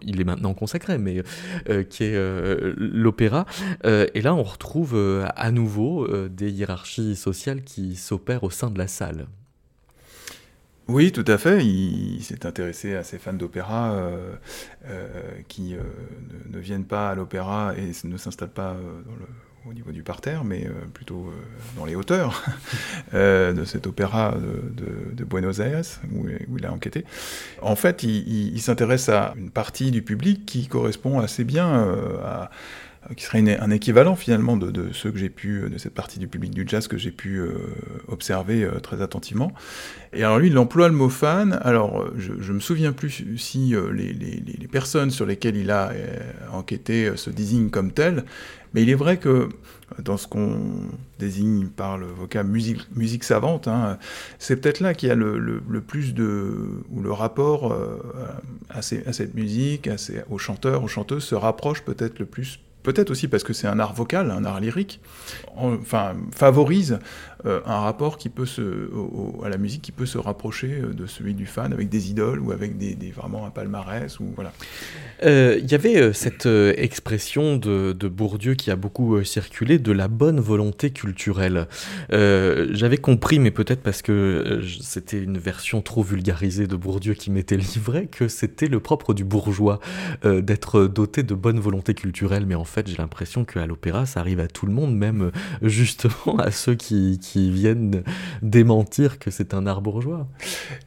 il 0.01 0.19
est 0.19 0.23
maintenant 0.23 0.53
consacré, 0.53 0.97
mais 0.97 1.23
qui 1.89 2.03
est 2.03 2.73
l'opéra. 2.77 3.45
et 3.85 4.21
là, 4.21 4.35
on 4.35 4.43
retrouve 4.43 4.97
à 5.35 5.51
nouveau 5.51 6.07
des 6.27 6.51
hiérarchies 6.51 7.15
sociales 7.15 7.63
qui 7.63 7.95
s'opèrent 7.95 8.43
au 8.43 8.49
sein 8.49 8.69
de 8.69 8.77
la 8.77 8.87
salle. 8.87 9.27
Oui, 10.87 11.11
tout 11.11 11.25
à 11.27 11.37
fait. 11.37 11.63
Il, 11.65 12.23
s'est 12.23 12.45
intéressé 12.45 12.95
à 12.95 13.03
ces 13.03 13.19
fans 13.19 13.33
d'opéra 13.33 14.09
qui 15.47 15.75
ne, 15.75 16.57
ne, 16.57 16.59
viennent 16.59 16.85
pas 16.85 17.11
à 17.11 17.15
l'opéra 17.15 17.73
et 17.77 17.91
ne 18.07 18.17
s'installent 18.17 18.49
pas 18.49 18.73
dans 18.73 19.15
le 19.15 19.25
du 19.99 20.03
parterre, 20.03 20.45
mais 20.45 20.65
euh, 20.65 20.71
plutôt 20.93 21.27
euh, 21.27 21.77
dans 21.77 21.83
les 21.83 21.93
hauteurs 21.93 22.41
euh, 23.13 23.51
de 23.51 23.65
cet 23.65 23.85
opéra 23.85 24.33
de, 24.39 25.25
Buenos 25.25 25.59
Aires, 25.59 25.83
où, 26.13 26.25
il 26.57 26.65
a 26.65 26.71
enquêté. 26.71 27.03
En 27.61 27.75
fait, 27.75 28.03
il, 28.03 28.61
s'intéresse 28.61 29.09
à 29.09 29.33
une 29.37 29.51
partie 29.51 29.91
du 29.91 30.01
public 30.01 30.45
qui 30.45 30.67
correspond 30.67 31.19
assez 31.19 31.43
bien 31.43 31.85
à 32.23 32.49
qui 33.15 33.23
serait 33.23 33.57
un 33.59 33.71
équivalent 33.71 34.15
finalement 34.15 34.57
de, 34.57 34.91
ceux 34.91 35.11
que 35.11 35.17
j'ai 35.17 35.29
pu, 35.29 35.69
de 35.69 35.77
cette 35.77 35.93
partie 35.93 36.19
du 36.19 36.27
public 36.27 36.53
du 36.53 36.65
jazz 36.67 36.87
que 36.87 36.97
j'ai 36.97 37.11
pu 37.11 37.41
observer 38.07 38.67
très 38.83 39.01
attentivement. 39.01 39.51
Et 40.13 40.23
alors 40.23 40.39
lui, 40.39 40.49
il 40.49 40.57
emploie 40.57 40.89
le 40.89 40.93
mot 40.93 41.09
fan. 41.09 41.59
Alors 41.63 42.05
je, 42.17 42.33
ne 42.33 42.53
me 42.53 42.59
souviens 42.59 42.91
plus 42.91 43.23
si 43.37 43.73
les, 43.93 44.67
personnes 44.67 45.11
sur 45.11 45.25
lesquelles 45.25 45.55
il 45.55 45.71
a 45.71 45.91
enquêté 46.51 47.15
se 47.15 47.29
désignent 47.29 47.69
comme 47.69 47.91
telles, 47.91 48.25
mais 48.73 48.83
il 48.83 48.89
est 48.89 48.95
vrai 48.95 49.17
que 49.17 49.49
dans 49.97 50.17
ce 50.17 50.27
qu'on 50.27 50.59
désigne 51.17 51.67
par 51.67 51.97
le 51.97 52.05
vocable 52.05 52.49
musique, 52.49 53.23
savante, 53.23 53.67
hein, 53.67 53.97
c'est 54.37 54.57
peut-être 54.57 54.79
là 54.79 54.93
qu'il 54.93 55.09
y 55.09 55.11
a 55.11 55.15
le, 55.15 55.81
plus 55.81 56.13
de. 56.13 56.83
où 56.91 57.01
le 57.01 57.11
rapport 57.11 57.71
euh, 57.71 57.97
à, 58.69 58.81
cette 58.81 59.33
musique, 59.33 59.87
à 59.87 59.95
aux 60.29 60.37
chanteurs, 60.37 60.83
aux 60.83 60.87
chanteuses 60.87 61.23
se 61.23 61.35
rapproche 61.35 61.81
peut-être 61.81 62.19
le 62.19 62.25
plus 62.25 62.59
peut-être 62.91 63.11
aussi 63.11 63.27
parce 63.27 63.43
que 63.43 63.53
c'est 63.53 63.67
un 63.67 63.79
art 63.79 63.93
vocal, 63.93 64.31
un 64.31 64.45
art 64.45 64.59
lyrique, 64.59 64.99
enfin 65.55 66.15
favorise 66.33 66.97
euh, 67.45 67.61
un 67.65 67.79
rapport 67.79 68.17
qui 68.17 68.27
peut 68.27 68.45
se, 68.45 68.89
à 69.45 69.47
la 69.47 69.57
musique 69.57 69.81
qui 69.81 69.93
peut 69.93 70.05
se 70.05 70.17
rapprocher 70.17 70.81
euh, 70.81 70.93
de 70.93 71.05
celui 71.05 71.33
du 71.33 71.45
fan 71.45 71.71
avec 71.71 71.87
des 71.87 72.09
idoles 72.09 72.41
ou 72.41 72.51
avec 72.51 72.77
des, 72.77 72.95
vraiment 73.11 73.45
un 73.45 73.49
palmarès 73.49 74.19
ou 74.19 74.25
voilà. 74.35 74.51
Euh, 75.23 75.57
il 75.61 75.71
y 75.71 75.73
avait 75.73 76.11
cette 76.11 76.45
expression 76.45 77.55
de, 77.55 77.93
Bourdieu 78.09 78.55
qui 78.55 78.71
a 78.71 78.75
beaucoup 78.75 79.23
circulé 79.23 79.77
de 79.77 79.91
la 79.91 80.07
bonne 80.07 80.39
volonté 80.39 80.89
culturelle. 80.89 81.67
J'avais 82.09 82.97
compris, 82.97 83.39
mais 83.39 83.51
peut-être 83.51 83.81
parce 83.81 84.01
que 84.01 84.61
c'était 84.81 85.21
une 85.21 85.37
version 85.37 85.81
trop 85.81 86.01
vulgarisée 86.01 86.67
de 86.67 86.75
Bourdieu 86.75 87.13
qui 87.13 87.29
m'était 87.31 87.57
livrée, 87.57 88.07
que 88.07 88.27
c'était 88.27 88.67
le 88.67 88.79
propre 88.79 89.13
du 89.13 89.23
bourgeois 89.23 89.79
d'être 90.23 90.87
doté 90.87 91.23
de 91.23 91.35
bonne 91.35 91.59
volonté 91.59 91.93
culturelle, 91.93 92.45
mais 92.45 92.55
en 92.55 92.65
fait 92.65 92.87
j'ai 92.87 92.97
l'impression 92.97 93.45
qu'à 93.45 93.65
l'opéra 93.67 94.05
ça 94.05 94.19
arrive 94.21 94.39
à 94.39 94.47
tout 94.47 94.65
le 94.65 94.73
monde, 94.73 94.95
même 94.95 95.31
justement 95.61 96.37
à 96.39 96.51
ceux 96.51 96.75
qui 96.75 97.19
viennent 97.35 98.03
démentir 98.41 99.19
que 99.19 99.31
c'est 99.31 99.53
un 99.53 99.67
art 99.67 99.81
bourgeois. 99.81 100.27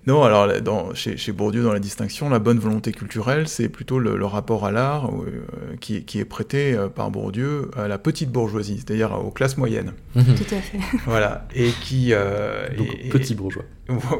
Non, 0.07 0.23
alors 0.23 0.61
dans, 0.61 0.95
chez, 0.95 1.17
chez, 1.17 1.33
Bourdieu, 1.33 1.63
dans 1.63 1.73
la 1.73 1.79
distinction, 1.79 2.29
la 2.29 2.39
bonne 2.39 2.59
volonté 2.59 2.93
culturelle, 2.93 3.49
c'est 3.49 3.69
plutôt 3.69 3.99
le, 3.99 4.25
rapport 4.25 4.65
à 4.65 4.73
l'art 4.73 5.11
euh, 5.11 5.77
qui, 5.81 6.05
qui, 6.05 6.19
est 6.19 6.25
prêté 6.25 6.75
euh, 6.75 6.89
par 6.89 7.11
Bourdieu 7.11 7.71
à 7.77 7.89
la 7.89 7.99
petite 7.99 8.31
bourgeoisie, 8.31 8.83
c'est-à-dire 8.85 9.13
aux 9.13 9.31
classes 9.31 9.57
moyennes. 9.57 9.93
Mhm. 10.15 10.35
Tout 10.35 10.55
à 10.55 10.61
fait. 10.61 10.79
Voilà, 11.07 11.47
et 11.55 11.71
qui... 11.83 12.09
Euh, 12.13 12.69
Donc, 12.77 13.11
petit 13.11 13.35
bourgeois. 13.35 13.65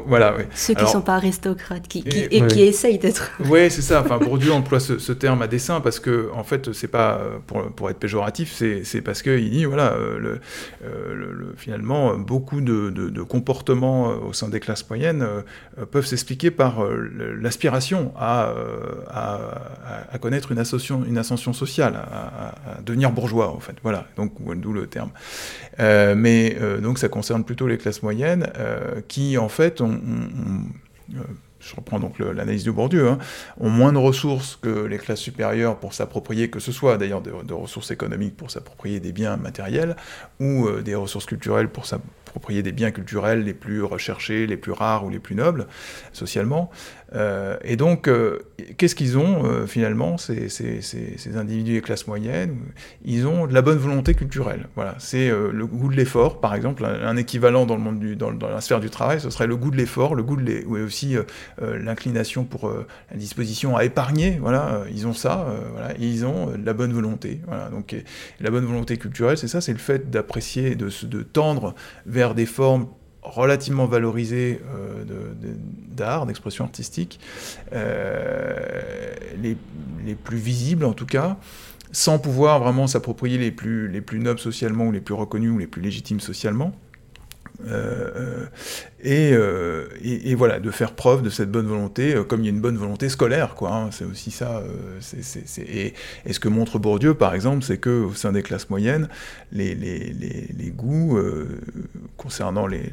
voilà, 0.05 0.35
oui. 0.37 0.43
Ceux 0.53 0.73
qui 0.73 0.83
ne 0.83 0.87
sont 0.87 1.01
pas 1.01 1.15
aristocrates, 1.15 1.87
qui, 1.87 2.03
et, 2.07 2.45
qui 2.47 2.61
essayent 2.61 2.99
d'être. 2.99 3.31
Oui, 3.49 3.69
c'est 3.69 3.81
ça. 3.81 4.01
Enfin, 4.01 4.17
Bourdieu 4.17 4.51
emploie 4.51 4.79
ce, 4.79 4.99
ce, 4.99 5.11
terme 5.11 5.41
à 5.41 5.47
dessein 5.47 5.81
parce 5.81 5.99
que, 5.99 6.29
en 6.33 6.43
fait, 6.43 6.73
c'est 6.73 6.87
pas 6.87 7.21
pour, 7.47 7.63
pour, 7.71 7.89
être 7.89 7.97
péjoratif, 7.97 8.53
c'est 8.53 9.01
parce 9.01 9.21
qu'il 9.21 9.49
dit, 9.49 9.65
voilà, 9.65 9.95
le, 9.97 10.39
le, 10.83 11.53
finalement, 11.57 12.12
beaucoup 12.17 12.61
de, 12.61 13.21
comportements 13.23 14.11
euh, 14.11 14.15
au 14.29 14.33
sein 14.33 14.49
des 14.49 14.59
classes 14.59 14.87
moyennes 14.89 15.21
euh, 15.21 15.85
peuvent 15.85 16.05
s'expliquer 16.05 16.51
par 16.51 16.83
euh, 16.83 17.37
l'aspiration 17.41 18.13
à, 18.17 18.53
connaître 20.21 20.51
une 20.51 20.59
ascension 20.59 21.53
sociale, 21.53 21.95
à, 21.95 22.81
devenir 22.85 23.11
bourgeois, 23.11 23.49
en 23.49 23.59
fait. 23.59 23.75
Voilà, 23.83 24.07
donc 24.15 24.33
d'où 24.59 24.73
le 24.73 24.87
terme. 24.87 25.09
mais 25.79 26.57
donc 26.81 26.97
ça 26.97 27.09
concerne 27.09 27.43
plutôt 27.43 27.67
les 27.67 27.77
classes 27.77 28.03
moyennes 28.03 28.47
qui, 29.07 29.37
en 29.37 29.49
fait, 29.49 29.81
ont 29.81 29.99
je 31.63 31.75
reprends 31.75 31.99
donc 31.99 32.19
l'analyse 32.19 32.63
de 32.63 32.71
Bourdieu, 32.71 33.07
hein, 33.07 33.17
ont 33.59 33.69
moins 33.69 33.93
de 33.93 33.97
ressources 33.97 34.57
que 34.61 34.85
les 34.85 34.97
classes 34.97 35.19
supérieures 35.19 35.77
pour 35.77 35.93
s'approprier, 35.93 36.49
que 36.49 36.59
ce 36.59 36.71
soit 36.71 36.97
d'ailleurs 36.97 37.21
de, 37.21 37.53
ressources 37.53 37.91
économiques 37.91 38.35
pour 38.35 38.51
s'approprier 38.51 38.99
des 38.99 39.11
biens 39.11 39.37
matériels, 39.37 39.95
ou 40.39 40.67
euh, 40.67 40.81
des 40.81 40.95
ressources 40.95 41.25
culturelles 41.25 41.69
pour 41.69 41.85
s'approprier 41.85 42.63
des 42.63 42.71
biens 42.71 42.91
culturels 42.91 43.43
les 43.43 43.53
plus 43.53 43.83
recherchés, 43.83 44.47
les 44.47 44.57
plus 44.57 44.71
rares 44.71 45.05
ou 45.05 45.09
les 45.09 45.19
plus 45.19 45.35
nobles 45.35 45.67
socialement. 46.11 46.71
Euh, 47.15 47.57
et 47.63 47.75
donc, 47.75 48.07
euh, 48.07 48.39
qu'est-ce 48.77 48.95
qu'ils 48.95 49.17
ont 49.17 49.45
euh, 49.45 49.67
finalement, 49.67 50.17
ces, 50.17 50.47
individus 51.35 51.73
des 51.73 51.81
classes 51.81 52.07
moyennes 52.07 52.57
Ils 53.05 53.27
ont 53.27 53.47
de 53.47 53.53
la 53.53 53.61
bonne 53.61 53.77
volonté 53.77 54.13
culturelle. 54.13 54.67
Voilà, 54.75 54.95
c'est 54.99 55.29
le 55.29 55.65
goût 55.67 55.89
de 55.89 55.95
l'effort, 55.95 56.39
par 56.39 56.55
exemple, 56.55 56.85
un, 56.85 57.17
équivalent 57.17 57.65
dans 57.65 57.75
le 57.75 57.81
monde 57.81 57.99
du, 57.99 58.15
dans, 58.15 58.31
la 58.31 58.61
sphère 58.61 58.79
du 58.79 58.89
travail, 58.89 59.19
ce 59.19 59.29
serait 59.29 59.47
le 59.47 59.55
goût 59.55 59.71
de 59.71 59.77
l'effort, 59.77 60.15
le 60.15 60.23
goût 60.23 60.35
de 60.35 60.63
ou 60.65 60.77
aussi 60.77 61.15
l'inclination 61.61 62.43
pour 62.43 62.71
la 63.11 63.17
disposition 63.17 63.77
à 63.77 63.83
épargner. 63.83 64.37
Voilà, 64.41 64.83
ils 64.93 65.07
ont 65.07 65.13
ça. 65.13 65.47
voilà, 65.71 65.93
ils 65.99 66.25
ont 66.25 66.47
de 66.57 66.65
la 66.65 66.73
bonne 66.73 66.93
volonté. 66.93 67.41
Voilà, 67.47 67.69
donc 67.69 67.95
la 68.39 68.49
bonne 68.51 68.65
volonté 68.65 68.97
culturelle, 68.97 69.37
c'est 69.37 69.47
ça, 69.47 69.61
c'est 69.61 69.73
le 69.73 69.79
fait 69.79 70.09
d'apprécier, 70.09 70.75
de 70.75 71.21
tendre 71.21 71.75
vers 72.05 72.35
des 72.35 72.45
formes 72.45 72.87
relativement 73.23 73.85
valorisés 73.85 74.61
euh, 74.75 75.03
d'art, 75.89 76.25
d'expression 76.25 76.65
artistique, 76.65 77.19
euh, 77.73 79.13
les, 79.41 79.57
les, 80.05 80.15
plus 80.15 80.37
visibles 80.37 80.85
en 80.85 80.93
tout 80.93 81.05
cas, 81.05 81.37
sans 81.91 82.19
pouvoir 82.19 82.59
vraiment 82.59 82.87
s'approprier 82.87 83.37
les 83.37 83.51
plus, 83.51 83.87
les 83.87 84.01
plus 84.01 84.19
nobles 84.19 84.39
socialement 84.39 84.85
ou 84.85 84.91
les 84.91 85.01
plus 85.01 85.13
reconnus 85.13 85.51
ou 85.51 85.57
les 85.57 85.67
plus 85.67 85.81
légitimes 85.81 86.19
socialement. 86.19 86.73
Euh, 87.67 88.45
euh, 89.05 89.87
et, 90.01 90.35
voilà, 90.35 90.59
de 90.59 90.71
faire 90.71 90.93
preuve 90.93 91.21
de 91.21 91.29
cette 91.29 91.51
bonne 91.51 91.67
volonté, 91.67 92.15
euh, 92.15 92.23
comme 92.23 92.41
il 92.41 92.45
y 92.45 92.47
a 92.47 92.51
une 92.51 92.61
bonne 92.61 92.77
volonté 92.77 93.09
scolaire, 93.09 93.55
quoi. 93.55 93.73
Hein, 93.73 93.89
c'est 93.91 94.05
aussi 94.05 94.31
ça. 94.31 94.63
et, 95.57 95.93
ce 96.29 96.39
que 96.39 96.47
montre 96.47 96.79
Bourdieu, 96.79 97.13
par 97.13 97.33
exemple, 97.35 97.63
c'est 97.63 97.77
que 97.77 98.03
au 98.03 98.13
sein 98.13 98.31
des 98.31 98.43
classes 98.43 98.69
moyennes, 98.69 99.09
les, 99.51 99.75
les, 99.75 100.13
les, 100.13 100.69
goûts 100.71 101.19
concernant 102.17 102.65
les, 102.65 102.89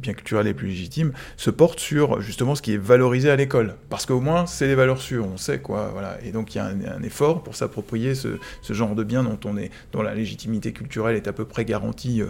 biens 0.00 0.12
culturels 0.12 0.46
les 0.46 0.54
plus 0.54 0.68
légitimes 0.68 1.12
se 1.36 1.50
portent 1.50 1.80
sur 1.80 2.20
justement 2.20 2.54
ce 2.54 2.62
qui 2.62 2.74
est 2.74 2.78
valorisé 2.78 3.30
à 3.30 3.36
l'école, 3.36 3.74
parce 3.88 4.06
qu'au 4.06 4.20
moins 4.20 4.46
c'est 4.46 4.66
des 4.66 4.74
valeurs 4.74 5.00
sûres, 5.00 5.26
on 5.26 5.36
sait 5.36 5.60
quoi. 5.60 5.90
Voilà. 5.92 6.18
Et 6.24 6.32
donc 6.32 6.54
il 6.54 6.58
y 6.58 6.60
a 6.60 6.66
un, 6.66 7.02
effort 7.02 7.42
pour 7.42 7.54
s'approprier 7.56 8.14
ce, 8.14 8.38
ce, 8.62 8.72
genre 8.72 8.94
de 8.94 9.04
biens 9.04 9.22
dont 9.22 9.38
on 9.44 9.56
est, 9.56 9.70
dont 9.92 10.02
la 10.02 10.14
légitimité 10.14 10.72
culturelle 10.72 11.16
est 11.16 11.28
à 11.28 11.32
peu 11.32 11.44
près 11.44 11.64
garantie 11.64 12.22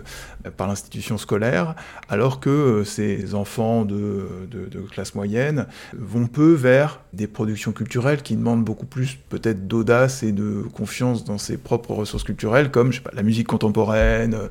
par 0.57 0.69
l'institution 0.69 1.19
scolaire, 1.19 1.75
alors 2.09 2.41
que 2.41 2.58
euh, 2.59 2.85
ces 2.85 3.35
enfants 3.35 3.85
de, 3.85 4.49
classe 4.91 5.15
moyenne 5.15 5.67
vont 5.97 6.27
peu 6.27 6.53
vers 6.53 7.01
des 7.13 7.27
productions 7.27 7.73
culturelles 7.73 8.23
qui 8.23 8.37
demandent 8.37 8.65
beaucoup 8.65 8.87
plus 8.87 9.19
peut-être 9.29 9.67
d'audace 9.67 10.23
et 10.23 10.33
de 10.33 10.63
confiance 10.73 11.25
dans 11.25 11.39
ses 11.39 11.57
propres 11.57 11.93
ressources 11.93 12.25
culturelles, 12.25 12.71
comme 12.71 12.93
la 13.13 13.23
musique 13.23 13.47
contemporaine, 13.47 14.35
euh, 14.35 14.49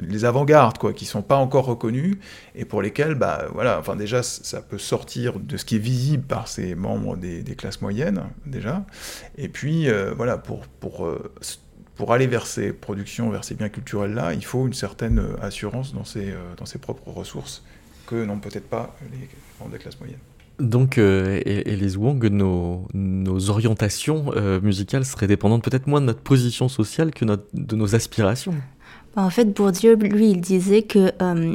les 0.00 0.24
avant-gardes, 0.24 0.78
quoi, 0.78 0.92
qui 0.92 1.04
sont 1.04 1.22
pas 1.22 1.36
encore 1.36 1.66
reconnues 1.66 2.18
et 2.54 2.64
pour 2.64 2.82
lesquelles, 2.82 3.14
bah, 3.14 3.46
voilà, 3.52 3.78
enfin 3.78 3.96
déjà, 3.96 4.22
ça 4.22 4.60
peut 4.60 4.78
sortir 4.78 5.38
de 5.38 5.56
ce 5.56 5.64
qui 5.64 5.76
est 5.76 5.80
visible 5.80 6.24
par 6.24 6.48
ces 6.48 6.74
membres 6.74 7.16
des, 7.16 7.42
classes 7.56 7.80
moyennes, 7.80 8.22
déjà, 8.46 8.84
et 9.36 9.48
puis, 9.48 9.88
euh, 9.88 10.12
voilà, 10.16 10.38
pour, 10.38 10.66
pour 10.80 11.08
pour 11.98 12.12
aller 12.12 12.28
vers 12.28 12.46
ces 12.46 12.72
productions, 12.72 13.28
vers 13.28 13.44
ces 13.44 13.56
biens 13.56 13.68
culturels-là, 13.68 14.32
il 14.32 14.44
faut 14.44 14.66
une 14.66 14.72
certaine 14.72 15.18
euh, 15.18 15.36
assurance 15.42 15.92
dans 15.92 16.04
ses, 16.04 16.30
euh, 16.30 16.54
dans 16.56 16.64
ses 16.64 16.78
propres 16.78 17.10
ressources 17.10 17.64
que 18.06 18.24
n'ont 18.24 18.38
peut-être 18.38 18.68
pas 18.68 18.96
les 19.10 19.28
membres 19.58 19.72
des 19.72 19.78
classes 19.78 19.98
moyennes. 19.98 20.20
Donc, 20.60 20.96
euh, 20.96 21.40
Elise 21.44 21.96
Wong, 21.96 22.24
nos, 22.26 22.86
nos 22.94 23.50
orientations 23.50 24.32
euh, 24.34 24.60
musicales 24.60 25.04
seraient 25.04 25.26
dépendantes 25.26 25.62
peut-être 25.62 25.88
moins 25.88 26.00
de 26.00 26.06
notre 26.06 26.20
position 26.20 26.68
sociale 26.68 27.12
que 27.12 27.24
de 27.24 27.76
nos 27.76 27.94
aspirations 27.94 28.54
bah, 29.16 29.22
en 29.22 29.30
fait, 29.30 29.46
Bourdieu, 29.46 29.94
lui, 29.96 30.30
il 30.30 30.40
disait 30.40 30.82
que 30.82 31.12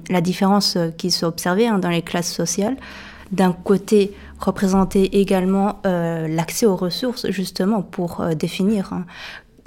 la 0.10 0.22
différence 0.22 0.78
qui 0.98 1.12
s'observait 1.12 1.68
hein, 1.68 1.80
dans 1.80 1.90
les 1.90 2.02
classes 2.02 2.34
sociales, 2.34 2.76
d'un 3.32 3.54
côté, 3.54 4.12
représentait 4.40 5.06
également 5.14 5.80
l'accès 5.84 6.66
aux 6.66 6.76
ressources, 6.76 7.30
justement, 7.30 7.84
pour 7.84 8.26
définir 8.36 8.92
hein, 8.92 9.06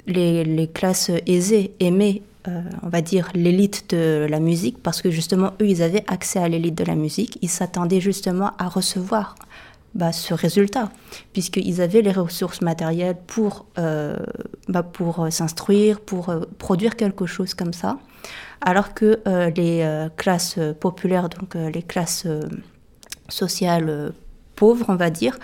les, 0.07 0.69
classes 0.73 1.11
aisées 1.25 1.71
aimaient, 1.79 2.21
euh, 2.47 2.61
on 2.83 2.89
va 2.89 3.01
dire, 3.01 3.29
l'élite 3.33 3.89
de 3.89 4.25
la 4.29 4.39
musique, 4.39 4.81
parce 4.81 5.01
que 5.01 5.11
justement, 5.11 5.53
eux, 5.61 5.67
ils 5.67 5.83
avaient 5.83 6.03
accès 6.07 6.39
à 6.39 6.47
l'élite 6.47 6.75
de 6.75 6.83
la 6.83 6.95
musique, 6.95 7.37
ils 7.41 7.49
s'attendaient 7.49 7.99
justement 7.99 8.51
à 8.57 8.67
recevoir 8.67 9.35
bah, 9.95 10.11
ce 10.11 10.33
résultat, 10.33 10.91
puisqu'ils 11.33 11.81
avaient 11.81 12.01
les 12.01 12.11
ressources 12.11 12.61
matérielles 12.61 13.17
pour, 13.27 13.65
euh, 13.77 14.17
bah, 14.69 14.83
pour 14.83 15.25
euh, 15.25 15.29
s'instruire, 15.29 15.99
pour 15.99 16.33
produire 16.57 16.95
quelque 16.95 17.25
chose 17.25 17.53
comme 17.53 17.73
ça, 17.73 17.97
alors 18.61 18.93
que 18.93 19.19
les 19.55 20.07
classes 20.17 20.57
populaires, 20.79 21.29
donc 21.29 21.53
les 21.53 21.83
classes 21.83 22.25
sociales 23.29 24.11
pauvres, 24.55 24.85
on 24.89 24.95
va 24.95 25.09
dire, 25.09 25.37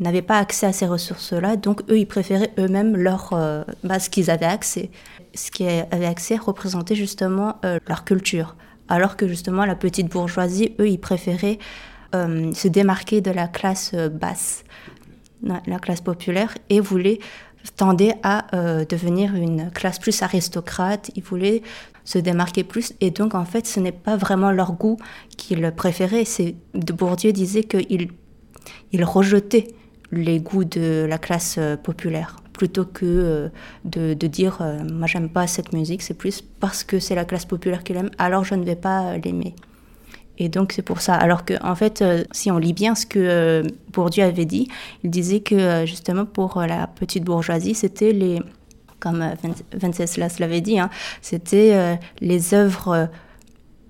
n'avaient 0.00 0.22
pas 0.22 0.38
accès 0.38 0.66
à 0.66 0.72
ces 0.72 0.86
ressources-là, 0.86 1.56
donc 1.56 1.82
eux, 1.90 1.98
ils 1.98 2.06
préféraient 2.06 2.52
eux-mêmes 2.58 2.96
leur, 2.96 3.30
euh, 3.32 3.62
bah, 3.84 3.98
ce 3.98 4.10
qu'ils 4.10 4.30
avaient 4.30 4.44
accès. 4.46 4.90
Ce 5.34 5.50
qu'ils 5.50 5.84
avaient 5.90 6.06
accès 6.06 6.36
représentait 6.36 6.94
justement 6.94 7.56
euh, 7.64 7.78
leur 7.88 8.04
culture, 8.04 8.56
alors 8.88 9.16
que 9.16 9.28
justement 9.28 9.64
la 9.64 9.76
petite 9.76 10.08
bourgeoisie, 10.10 10.74
eux, 10.80 10.88
ils 10.88 10.98
préféraient 10.98 11.58
euh, 12.14 12.52
se 12.52 12.68
démarquer 12.68 13.20
de 13.20 13.30
la 13.30 13.46
classe 13.46 13.94
basse, 13.94 14.64
la 15.42 15.78
classe 15.78 16.00
populaire, 16.00 16.56
et 16.70 16.80
voulaient 16.80 17.18
tendre 17.76 18.12
à 18.22 18.44
devenir 18.84 19.34
une 19.34 19.70
classe 19.70 19.98
plus 19.98 20.22
aristocrate, 20.22 21.10
ils 21.16 21.22
voulaient 21.22 21.62
se 22.04 22.18
démarquer 22.18 22.62
plus, 22.62 22.92
et 23.00 23.10
donc 23.10 23.34
en 23.34 23.46
fait, 23.46 23.66
ce 23.66 23.80
n'est 23.80 23.92
pas 23.92 24.16
vraiment 24.16 24.50
leur 24.50 24.72
goût 24.72 24.98
qu'ils 25.36 25.72
préféraient. 25.74 26.26
C'est 26.26 26.56
Bourdieu 26.74 27.32
disait 27.32 27.64
qu'ils 27.64 28.10
il 28.92 29.04
rejetaient 29.04 29.74
les 30.14 30.40
goûts 30.40 30.64
de 30.64 31.06
la 31.08 31.18
classe 31.18 31.56
euh, 31.58 31.76
populaire 31.76 32.36
plutôt 32.52 32.84
que 32.84 33.04
euh, 33.04 33.48
de, 33.84 34.26
dire 34.28 34.58
euh, 34.60 34.78
moi 34.84 35.08
j'aime 35.08 35.28
pas 35.28 35.48
cette 35.48 35.72
musique, 35.72 36.02
c'est 36.02 36.14
plus 36.14 36.40
parce 36.40 36.84
que 36.84 37.00
c'est 37.00 37.16
la 37.16 37.24
classe 37.24 37.44
populaire 37.44 37.82
qui 37.82 37.94
l'aime, 37.94 38.10
alors 38.16 38.44
je 38.44 38.54
ne 38.54 38.64
vais 38.64 38.76
pas 38.76 39.16
l'aimer. 39.18 39.54
Et 40.38 40.48
donc 40.48 40.72
c'est 40.72 40.82
pour 40.82 41.00
ça. 41.00 41.14
Alors 41.14 41.44
que 41.44 41.54
en 41.64 41.74
fait, 41.74 42.04
si 42.32 42.50
on 42.50 42.58
lit 42.58 42.72
bien 42.72 42.94
ce 42.94 43.06
que 43.06 43.62
Bourdieu 43.92 44.24
avait 44.24 44.44
dit, 44.44 44.68
il 45.02 45.10
disait 45.10 45.40
que 45.40 45.84
justement 45.84 46.26
pour 46.26 46.60
la 46.60 46.86
petite 46.86 47.24
bourgeoisie, 47.24 47.74
c'était 47.74 48.12
les, 48.12 48.40
comme 48.98 49.24
Venceslas 49.72 50.36
l'avait 50.38 50.60
dit, 50.60 50.78
hein, 50.78 50.90
c'était 51.22 51.98
les 52.20 52.54
œuvres 52.54 53.08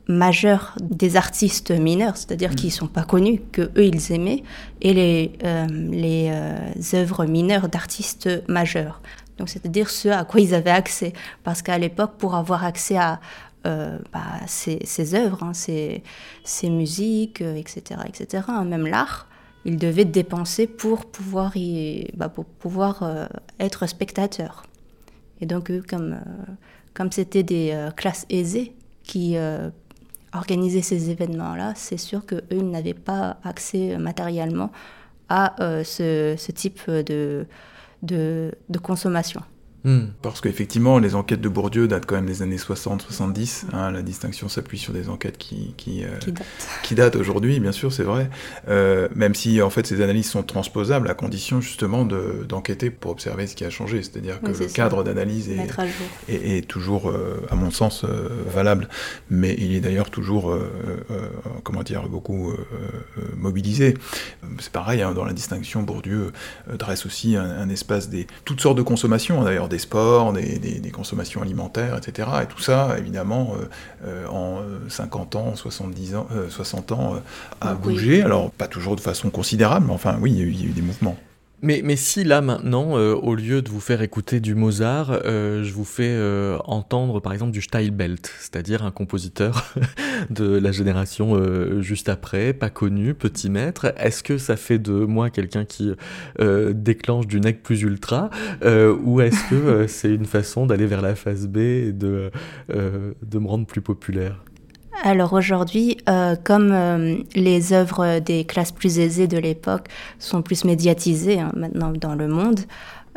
majeur 0.09 0.75
des 0.81 1.17
artistes 1.17 1.71
mineurs, 1.71 2.17
c'est-à-dire 2.17 2.53
mm. 2.53 2.55
qui 2.55 2.67
ne 2.67 2.73
sont 2.73 2.87
pas 2.87 3.05
connus, 3.05 3.41
que 3.53 3.63
eux 3.63 3.87
ils 3.87 4.13
aimaient, 4.13 4.43
et 4.81 4.93
les, 4.93 5.33
euh, 5.45 5.67
les 5.67 6.31
euh, 6.31 6.97
œuvres 6.99 7.25
mineures 7.25 7.69
d'artistes 7.69 8.29
majeurs. 8.49 9.01
Donc 9.39 9.49
c'est-à-dire 9.49 9.91
ceux 9.91 10.13
à 10.13 10.25
quoi 10.25 10.41
ils 10.41 10.55
avaient 10.55 10.71
accès. 10.71 11.13
Parce 11.43 11.63
qu'à 11.63 11.79
l'époque, 11.79 12.13
pour 12.19 12.35
avoir 12.35 12.65
accès 12.65 12.97
à 12.97 13.21
euh, 13.67 13.99
bah, 14.13 14.21
ces, 14.47 14.79
ces, 14.85 15.15
œuvres, 15.15 15.43
hein, 15.43 15.55
ces, 15.55 16.03
ces, 16.45 16.69
musiques, 16.69 17.41
etc., 17.41 18.01
etc., 18.07 18.45
hein, 18.49 18.65
même 18.65 18.87
l'art, 18.87 19.27
ils 19.65 19.79
devaient 19.79 20.05
dépenser 20.05 20.67
pour 20.67 21.07
pouvoir, 21.07 21.57
y, 21.57 22.11
bah, 22.15 22.29
pour 22.29 22.45
pouvoir 22.45 23.29
être 23.59 23.87
spectateurs. 23.87 24.65
Et 25.41 25.47
donc 25.47 25.71
eux, 25.71 25.83
comme 25.89 26.21
comme 26.93 27.11
c'était 27.11 27.43
des 27.43 27.77
classes 27.97 28.27
aisées 28.29 28.75
qui 29.03 29.37
organiser 30.35 30.83
ces 30.83 31.11
événements-là, 31.11 31.73
c'est 31.77 31.97
sûr 31.97 32.27
qu'eux, 32.27 32.43
n'avaient 32.51 32.95
pas 32.95 33.39
accès 33.45 33.97
matériellement 33.99 34.71
à 35.29 35.61
euh, 35.63 35.85
ce, 35.85 36.51
type 36.53 36.91
de 36.91 37.47
consommation. 38.83 39.43
Hmm. 39.85 40.07
Parce 40.23 40.41
qu'effectivement, 40.41 40.99
les 40.99 41.15
enquêtes 41.15 41.43
de 41.43 41.49
Bourdieu 41.49 41.87
datent 41.87 42.07
quand 42.07 42.15
même 42.15 42.25
des 42.25 42.41
années 42.41 42.57
60-70. 42.57 43.65
Hein, 43.75 43.91
la 43.91 44.01
distinction 44.01 44.49
s'appuie 44.49 44.79
sur 44.79 44.95
des 44.95 45.11
enquêtes 45.11 45.37
qui, 45.37 45.75
qui, 45.77 46.05
euh, 46.05 46.09
qui 46.83 46.95
datent, 46.95 47.17
aujourd'hui, 47.17 47.61
bien 47.61 47.73
sûr, 47.73 47.93
c'est 47.93 48.03
vrai. 48.03 48.31
Euh, 48.69 49.09
même 49.15 49.35
si, 49.35 49.61
en 49.61 49.69
fait, 49.69 49.87
ces 49.87 50.01
analyses 50.01 50.31
sont 50.31 50.43
transposables 50.43 51.11
à 51.11 51.15
condition, 51.15 51.61
justement, 51.61 52.07
d'enquêter 52.07 52.89
pour 52.89 53.11
observer 53.11 53.47
ce 53.47 53.55
qui 53.55 53.65
a 53.67 53.71
changé. 53.71 54.03
C'est-à-dire 54.03 54.41
que 54.41 54.53
le 54.53 54.73
cadre 54.73 55.05
d'analyse 55.05 55.51
est, 55.51 55.69
est, 56.29 56.57
est, 56.57 56.67
toujours, 56.67 57.11
euh, 57.11 57.43
à 57.51 57.55
mon 57.55 57.71
sens, 57.71 58.05
euh, 58.05 58.29
valable. 58.47 58.89
Mais 59.29 59.55
il 59.59 59.75
est 59.75 59.81
d'ailleurs 59.81 60.09
toujours, 60.09 60.51
euh, 60.51 60.71
comment 61.63 61.83
dire, 61.83 62.09
beaucoup 62.09 62.55
mobilisé. 63.37 63.95
C'est 64.61 64.73
pareil, 64.73 65.03
hein, 65.03 65.13
dans 65.13 65.27
la 65.27 65.35
distinction, 65.35 65.83
Bourdieu 65.83 66.33
dresse 66.73 67.05
aussi 67.05 67.37
un, 67.37 67.45
un, 67.45 67.69
espace 67.69 68.09
des 68.09 68.27
toutes 68.45 68.61
sortes 68.61 68.79
de 68.79 68.83
consommations, 68.83 69.43
d'ailleurs 69.43 69.69
des 69.75 69.81
sports, 69.81 70.33
des, 70.33 70.91
consommations 70.93 71.43
alimentaires, 71.43 71.97
etc. 71.97 72.29
Et 72.43 72.47
tout 72.47 72.61
ça, 72.61 72.97
évidemment, 72.99 73.55
en 74.31 74.61
50 74.89 75.35
ans, 75.37 75.57
70 75.57 76.15
ans, 76.15 76.29
60 76.49 76.93
ans, 76.93 77.17
a 77.61 77.75
bougé. 77.75 78.23
Alors, 78.23 78.51
pas 78.53 78.69
toujours 78.69 78.95
de 78.95 79.01
façon 79.01 79.31
considérable, 79.31 79.87
mais 79.89 79.93
enfin, 79.93 80.17
oui, 80.21 80.33
il 80.33 80.39
y 80.39 80.43
a 80.43 80.67
eu 80.67 80.73
des 80.73 80.83
mouvements. 80.83 81.17
Mais, 81.67 81.97
si 81.97 82.25
là 82.25 82.43
maintenant, 82.43 82.99
euh, 82.99 83.15
au 83.15 83.35
lieu 83.35 83.63
de 83.63 83.71
vous 83.71 83.81
faire 83.81 84.03
écouter 84.03 84.39
du 84.39 84.55
Mozart, 84.55 85.11
euh, 85.25 85.65
je 85.65 85.73
vous 85.73 85.87
fais 85.87 86.11
euh, 86.11 86.59
entendre 86.67 87.21
par 87.21 87.33
exemple 87.33 87.53
du 87.53 87.63
Steilbelt, 87.63 88.31
c'est-à-dire 88.39 88.85
un 88.85 88.91
compositeur 88.91 89.75
de 90.31 90.59
la 90.59 90.73
génération 90.73 91.41
juste 91.81 92.11
après, 92.11 92.53
pas 92.53 92.69
connu, 92.69 93.15
petit 93.15 93.49
maître, 93.49 93.95
est-ce 93.97 94.23
que 94.23 94.37
ça 94.37 94.57
fait 94.57 94.79
de 94.79 94.93
moi 94.93 95.31
quelqu'un 95.31 95.65
qui 95.65 95.93
déclenche 96.39 97.27
du 97.27 97.41
nec 97.41 97.63
plus 97.63 97.81
ultra, 97.81 98.29
ou 99.03 99.23
est-ce 99.23 99.49
que 99.49 99.87
c'est 99.89 100.15
une 100.15 100.27
façon 100.27 100.67
d'aller 100.67 100.87
vers 100.87 101.01
la 101.01 101.15
phase 101.15 101.47
B 101.47 101.57
et 101.57 101.93
de, 101.93 102.31
de 102.69 103.39
me 103.39 103.47
rendre 103.47 103.67
plus 103.67 103.81
populaire? 103.81 104.45
Alors 105.03 105.33
aujourd'hui, 105.33 105.99
euh, 106.09 106.37
comme 106.43 106.71
euh, 106.73 107.17
les 107.35 107.73
œuvres 107.73 108.21
des 108.21 108.45
classes 108.45 108.73
plus 108.73 108.99
aisées 108.99 109.27
de 109.27 109.39
l'époque 109.39 109.89
sont 110.19 110.43
plus 110.43 110.65
médiatisées 110.65 111.41
hein, 111.41 111.51
maintenant 111.57 111.93
dans 111.93 112.15
le 112.15 112.29
monde, 112.29 112.61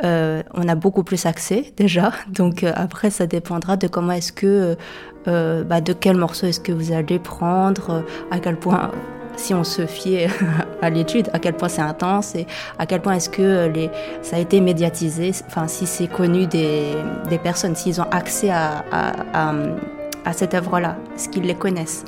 euh, 0.04 0.42
on 0.54 0.68
a 0.68 0.74
beaucoup 0.74 1.04
plus 1.04 1.26
accès 1.26 1.72
déjà. 1.76 2.12
Donc 2.28 2.64
après, 2.64 3.10
ça 3.10 3.26
dépendra 3.26 3.76
de 3.76 3.86
comment 3.86 4.12
est-ce 4.12 4.32
que, 4.32 4.76
bah, 5.26 5.80
de 5.80 5.92
quel 5.92 6.16
morceau 6.16 6.46
est-ce 6.46 6.60
que 6.60 6.72
vous 6.72 6.92
allez 6.92 7.18
prendre, 7.18 8.04
à 8.30 8.38
quel 8.38 8.56
point 8.56 8.90
si 9.36 9.54
on 9.54 9.62
se 9.62 9.86
fiait 9.86 10.28
à 10.82 10.90
l'étude, 10.90 11.28
à 11.32 11.38
quel 11.38 11.54
point 11.54 11.68
c'est 11.68 11.82
intense 11.82 12.34
et 12.34 12.46
à 12.78 12.86
quel 12.86 13.02
point 13.02 13.14
est-ce 13.14 13.30
que 13.30 13.68
les, 13.68 13.90
ça 14.22 14.36
a 14.36 14.38
été 14.40 14.60
médiatisé, 14.60 15.32
enfin 15.46 15.68
si 15.68 15.86
c'est 15.86 16.08
connu 16.08 16.46
des, 16.46 16.94
des 17.28 17.38
personnes, 17.38 17.76
s'ils 17.76 18.00
ont 18.00 18.10
accès 18.10 18.50
à, 18.50 18.84
à 18.90 19.12
à 19.32 19.52
cette 20.32 20.54
œuvre-là, 20.54 20.96
ce 21.16 21.28
qu'ils 21.28 21.44
les 21.44 21.54
connaissent, 21.54 22.04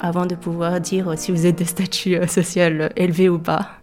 avant 0.00 0.26
de 0.26 0.34
pouvoir 0.34 0.80
dire 0.80 1.12
si 1.16 1.32
vous 1.32 1.46
êtes 1.46 1.58
de 1.58 1.64
statut 1.64 2.16
euh, 2.16 2.26
social 2.26 2.92
élevé 2.96 3.28
ou 3.28 3.38
pas. 3.38 3.79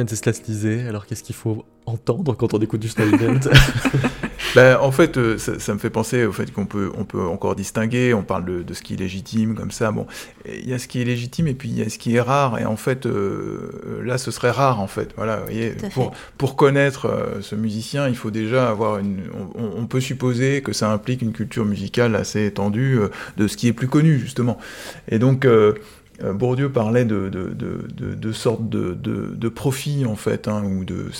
Venceslas 0.00 0.42
disait, 0.44 0.86
alors 0.88 1.06
qu'est-ce 1.06 1.22
qu'il 1.22 1.34
faut 1.34 1.64
entendre 1.86 2.34
quand 2.34 2.54
on 2.54 2.58
écoute 2.58 2.80
du 2.80 2.88
ben, 4.54 4.78
En 4.80 4.90
fait, 4.92 5.16
euh, 5.16 5.38
ça, 5.38 5.74
me 5.74 5.78
fait 5.78 5.90
penser 5.90 6.24
au 6.24 6.32
fait 6.32 6.52
qu'on 6.52 6.66
peut, 6.66 6.90
on 6.96 7.04
peut 7.04 7.22
encore 7.22 7.54
distinguer, 7.54 8.14
on 8.14 8.22
parle 8.22 8.64
de, 8.64 8.74
ce 8.74 8.82
qui 8.82 8.94
est 8.94 8.96
légitime, 8.96 9.54
comme 9.54 9.70
ça, 9.70 9.90
bon, 9.92 10.06
il 10.46 10.68
y 10.68 10.72
a 10.72 10.78
ce 10.78 10.88
qui 10.88 11.00
est 11.00 11.04
légitime 11.04 11.48
et 11.48 11.54
puis 11.54 11.68
il 11.68 11.78
y 11.78 11.82
a 11.82 11.88
ce 11.88 11.98
qui 11.98 12.16
est 12.16 12.20
rare, 12.20 12.58
et 12.58 12.64
en 12.64 12.76
fait, 12.76 13.06
euh, 13.06 14.00
là, 14.04 14.18
ce 14.18 14.30
serait 14.30 14.50
rare, 14.50 14.80
en 14.80 14.86
fait, 14.86 15.12
voilà, 15.16 15.36
vous 15.36 15.44
voyez, 15.44 15.70
pour, 15.92 16.12
pour, 16.38 16.56
connaître 16.56 17.06
euh, 17.06 17.40
ce 17.40 17.54
musicien, 17.54 18.08
il 18.08 18.16
faut 18.16 18.30
déjà 18.30 18.68
avoir 18.68 18.98
une... 18.98 19.22
On, 19.54 19.86
peut 19.86 20.00
supposer 20.00 20.62
que 20.62 20.72
ça 20.72 20.92
implique 20.92 21.20
une 21.20 21.32
culture 21.32 21.64
musicale 21.64 22.14
assez 22.14 22.46
étendue 22.46 23.00
de 23.36 23.48
ce 23.48 23.56
qui 23.56 23.66
est 23.66 23.72
plus 23.72 23.88
connu, 23.88 24.18
justement. 24.18 24.58
Et 25.08 25.18
donc... 25.18 25.46
Euh, 26.22 26.32
Bourdieu 26.32 26.70
parlait 26.70 27.04
de, 27.04 27.28
de, 27.28 27.50
de, 27.50 28.14
de 28.14 28.32
sortes 28.32 28.68
de, 28.68 29.48
profits, 29.48 30.04
en 30.06 30.16
fait, 30.16 30.48
hein, 30.48 30.62
ou 30.64 30.84
de, 30.84 31.10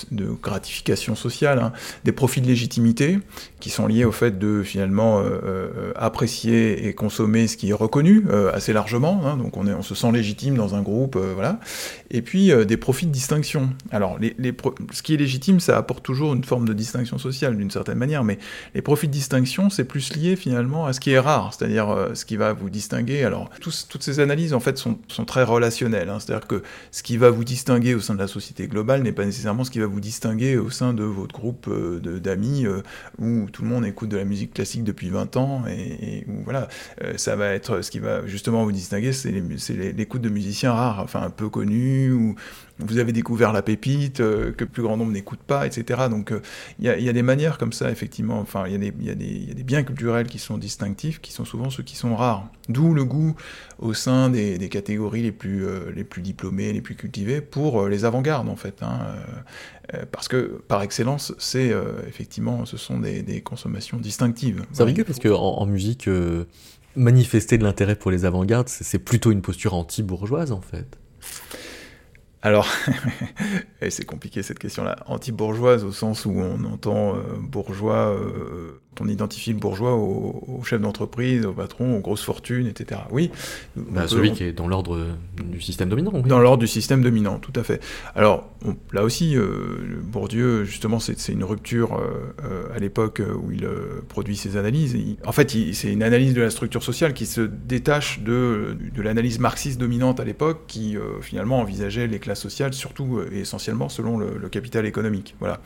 gratification 0.42 1.14
sociale, 1.14 1.59
hein. 1.59 1.72
des 2.05 2.12
profits 2.12 2.40
de 2.40 2.46
légitimité 2.46 3.18
qui 3.59 3.70
sont 3.70 3.86
liés 3.86 4.05
au 4.05 4.12
fait 4.12 4.38
de 4.38 4.62
finalement 4.62 5.18
euh, 5.18 5.40
euh, 5.44 5.92
apprécier 5.96 6.86
et 6.86 6.94
consommer 6.94 7.46
ce 7.48 7.57
qui 7.57 7.70
est 7.70 7.74
reconnu 7.74 8.24
assez 8.53 8.72
largement, 8.72 9.22
hein. 9.26 9.36
donc 9.36 9.57
on, 9.57 9.66
est, 9.66 9.74
on 9.74 9.82
se 9.82 9.94
sent 9.94 10.12
légitime 10.12 10.57
dans 10.57 10.74
un 10.74 10.82
groupe, 10.82 11.16
voilà, 11.16 11.61
et 12.11 12.22
puis 12.22 12.53
des 12.66 12.76
profits 12.76 13.07
de 13.07 13.12
distinction. 13.12 13.70
Alors, 13.90 14.18
les, 14.18 14.34
les 14.38 14.55
ce 14.92 15.03
qui 15.03 15.14
est 15.14 15.16
légitime, 15.16 15.61
ça 15.61 15.76
apporte 15.76 16.05
toujours 16.05 16.34
une 16.34 16.44
forme 16.44 16.66
de 16.66 16.72
distinction 16.72 17.18
sociale 17.18 17.57
d'une 17.57 17.70
certaine 17.70 17.98
manière, 17.98 18.24
mais 18.24 18.38
les 18.74 18.82
profits 18.82 19.09
de 19.09 19.12
distinction, 19.12 19.70
c'est 19.70 19.84
plus 19.84 20.14
lié 20.14 20.36
finalement 20.36 20.86
à 20.86 20.92
ce 20.92 21.01
qui 21.01 21.11
est 21.11 21.18
rare, 21.18 21.53
c'est-à-dire 21.53 22.11
ce 22.14 22.24
qui 22.24 22.36
va 22.36 22.53
vous 22.53 22.70
distinguer. 22.70 23.24
Alors, 23.24 23.51
toutes 23.61 24.03
ces 24.03 24.20
analyses, 24.20 24.55
en 24.55 24.61
fait, 24.61 24.78
sont 24.78 24.89
sont, 25.09 25.24
très 25.24 25.43
relationnels. 25.43 26.09
Hein. 26.09 26.18
C'est-à-dire 26.20 26.47
que 26.47 26.62
ce 26.91 27.03
qui 27.03 27.16
va 27.16 27.30
vous 27.30 27.45
distinguer 27.45 27.95
au 27.95 28.01
sein 28.01 28.14
de 28.14 28.18
la 28.18 28.26
société 28.26 28.68
globale 28.68 29.03
n'est 29.03 29.12
pas 29.12 29.24
nécessairement 29.24 29.64
ce 29.64 29.70
qui 29.70 29.80
va 29.80 29.86
vous 29.86 30.01
distinguer 30.01 30.57
au 30.57 30.70
sein 30.70 30.93
de 30.93 31.05
votre 31.05 31.34
groupe 31.34 31.66
euh, 31.68 32.01
d'amis 32.20 32.66
euh, 32.66 32.82
où 33.18 33.49
tout 33.51 33.62
le 33.62 33.68
monde 33.68 33.84
écoute 33.84 34.09
de 34.09 34.16
la 34.16 34.24
musique 34.24 34.55
classique 34.55 34.84
depuis 34.84 35.11
20 35.11 35.36
ans 35.36 35.64
et, 35.68 36.24
où 36.28 36.43
voilà, 36.45 36.68
euh, 37.03 37.14
ça 37.16 37.36
va 37.36 37.53
être 37.53 37.82
ce 37.82 37.91
qui 37.91 37.99
va 37.99 38.26
justement 38.26 38.64
vous 38.64 38.72
distinguer, 38.72 39.12
c'est 39.12 39.30
l'écoute 39.30 40.22
de 40.22 40.28
musiciens 40.28 40.72
rares, 40.72 41.01
enfin 41.01 41.22
un 41.22 41.30
peu 41.30 41.49
connus 41.49 42.12
ou 42.12 42.34
vous 42.84 42.98
avez 42.98 43.12
découvert 43.12 43.52
la 43.52 43.62
pépite 43.62 44.20
euh, 44.20 44.52
que 44.52 44.64
plus 44.64 44.82
grand 44.82 44.96
nombre 44.96 45.12
n'écoute 45.12 45.40
pas, 45.46 45.66
etc. 45.66 46.02
Donc 46.10 46.32
euh, 46.32 46.40
il 46.78 46.86
y, 46.86 47.08
a 47.08 47.12
des 47.12 47.22
manières 47.22 47.58
comme 47.58 47.72
ça, 47.72 47.90
effectivement. 47.90 48.40
Enfin, 48.40 48.64
il 48.66 48.72
y, 48.72 49.10
a 49.10 49.14
des 49.14 49.62
biens 49.62 49.82
culturels 49.82 50.26
qui 50.26 50.38
sont 50.38 50.58
distinctifs, 50.58 51.20
qui 51.20 51.32
sont 51.32 51.44
souvent 51.44 51.70
ceux 51.70 51.82
qui 51.82 51.96
sont 51.96 52.16
rares. 52.16 52.48
D'où 52.68 52.94
le 52.94 53.04
goût 53.04 53.34
au 53.78 53.94
sein 53.94 54.30
des, 54.30 54.68
catégories 54.68 55.22
les 55.22 55.32
plus, 55.32 55.66
euh, 55.66 55.90
les 55.94 56.04
plus 56.04 56.22
diplômées, 56.22 56.72
les 56.72 56.80
plus 56.80 56.94
cultivées, 56.94 57.40
pour 57.40 57.88
les 57.88 58.04
avant-gardes, 58.04 58.48
en 58.48 58.56
fait. 58.56 58.82
Hein, 58.82 58.98
parce 60.12 60.28
que, 60.28 60.62
par 60.68 60.82
excellence, 60.82 61.34
c'est 61.38 61.72
effectivement, 62.06 62.64
ce 62.64 62.76
sont 62.76 62.98
des, 63.00 63.40
consommations 63.40 63.98
distinctives. 63.98 64.62
C'est 64.72 64.84
rigolo 64.84 65.04
parce 65.04 65.18
qu'en 65.18 65.56
en, 65.58 65.66
musique, 65.66 66.08
manifester 66.94 67.58
de 67.58 67.64
l'intérêt 67.64 67.96
pour 67.96 68.10
les 68.10 68.24
avant-gardes, 68.24 68.68
c'est 68.68 69.00
plutôt 69.00 69.32
une 69.32 69.42
posture 69.42 69.74
anti-bourgeoise, 69.74 70.52
en 70.52 70.60
fait. 70.60 70.98
Alors, 72.43 72.66
c'est 73.91 74.07
compliqué 74.07 74.43
cette 74.43 74.59
question-là. 74.59 74.97
Anti-bourgeoise 75.07 75.84
au 75.84 75.93
sens 75.93 76.24
où 76.24 76.32
on 76.38 76.64
entend 76.64 77.14
euh, 77.14 77.20
bourgeois 77.38 78.14
euh, 78.14 78.80
on 79.01 79.09
identifie 79.09 79.53
le 79.53 79.59
bourgeois 79.59 79.95
au, 79.95 80.61
chef 80.64 80.80
d'entreprise, 80.80 81.47
au 81.47 81.53
patron, 81.53 81.97
aux 81.97 82.01
grosses 82.01 82.22
fortunes, 82.22 82.66
etc. 82.66 83.01
Oui. 83.11 83.30
Bah, 83.76 84.07
celui 84.07 84.32
qui 84.32 84.45
est 84.45 84.53
dans 84.53 84.68
l'ordre 84.68 85.07
du 85.43 85.61
système 85.61 85.88
dominant. 85.88 86.11
Dans 86.11 86.38
l'ordre 86.38 86.59
du 86.59 86.66
système 86.66 87.03
dominant, 87.03 87.38
tout 87.38 87.53
à 87.57 87.62
fait. 87.62 87.80
Alors, 88.14 88.51
là 88.93 89.03
aussi, 89.03 89.36
euh, 89.36 90.01
Bourdieu, 90.03 90.64
justement, 90.64 90.99
c'est 90.99 91.32
une 91.32 91.45
rupture 91.45 91.95
euh, 91.95 92.34
euh, 92.45 92.76
à 92.76 92.78
l'époque 92.78 93.22
où 93.43 93.51
il 93.51 93.66
produit 94.09 94.36
ses 94.36 94.57
analyses. 94.57 94.97
en 95.24 95.32
fait, 95.32 95.51
c'est 95.72 95.93
une 95.93 96.03
analyse 96.03 96.34
de 96.34 96.43
la 96.43 96.51
structure 96.51 96.82
sociale 96.82 97.14
qui 97.14 97.26
se 97.26 97.41
détache 97.41 98.20
de, 98.20 98.76
de 98.95 99.03
l'analyse 99.03 99.38
marxiste 99.38 99.80
dominante 99.80 100.20
à 100.20 100.24
l'époque, 100.24 100.64
qui 100.66 100.97
finalement 101.22 101.61
envisageait 101.61 102.07
les 102.07 102.18
classes 102.30 102.40
sociales, 102.40 102.72
surtout 102.72 103.20
et 103.32 103.40
essentiellement 103.40 103.88
selon 103.88 104.18
le, 104.18 104.48
capital 104.48 104.86
économique. 104.86 105.34
Voilà. 105.40 105.60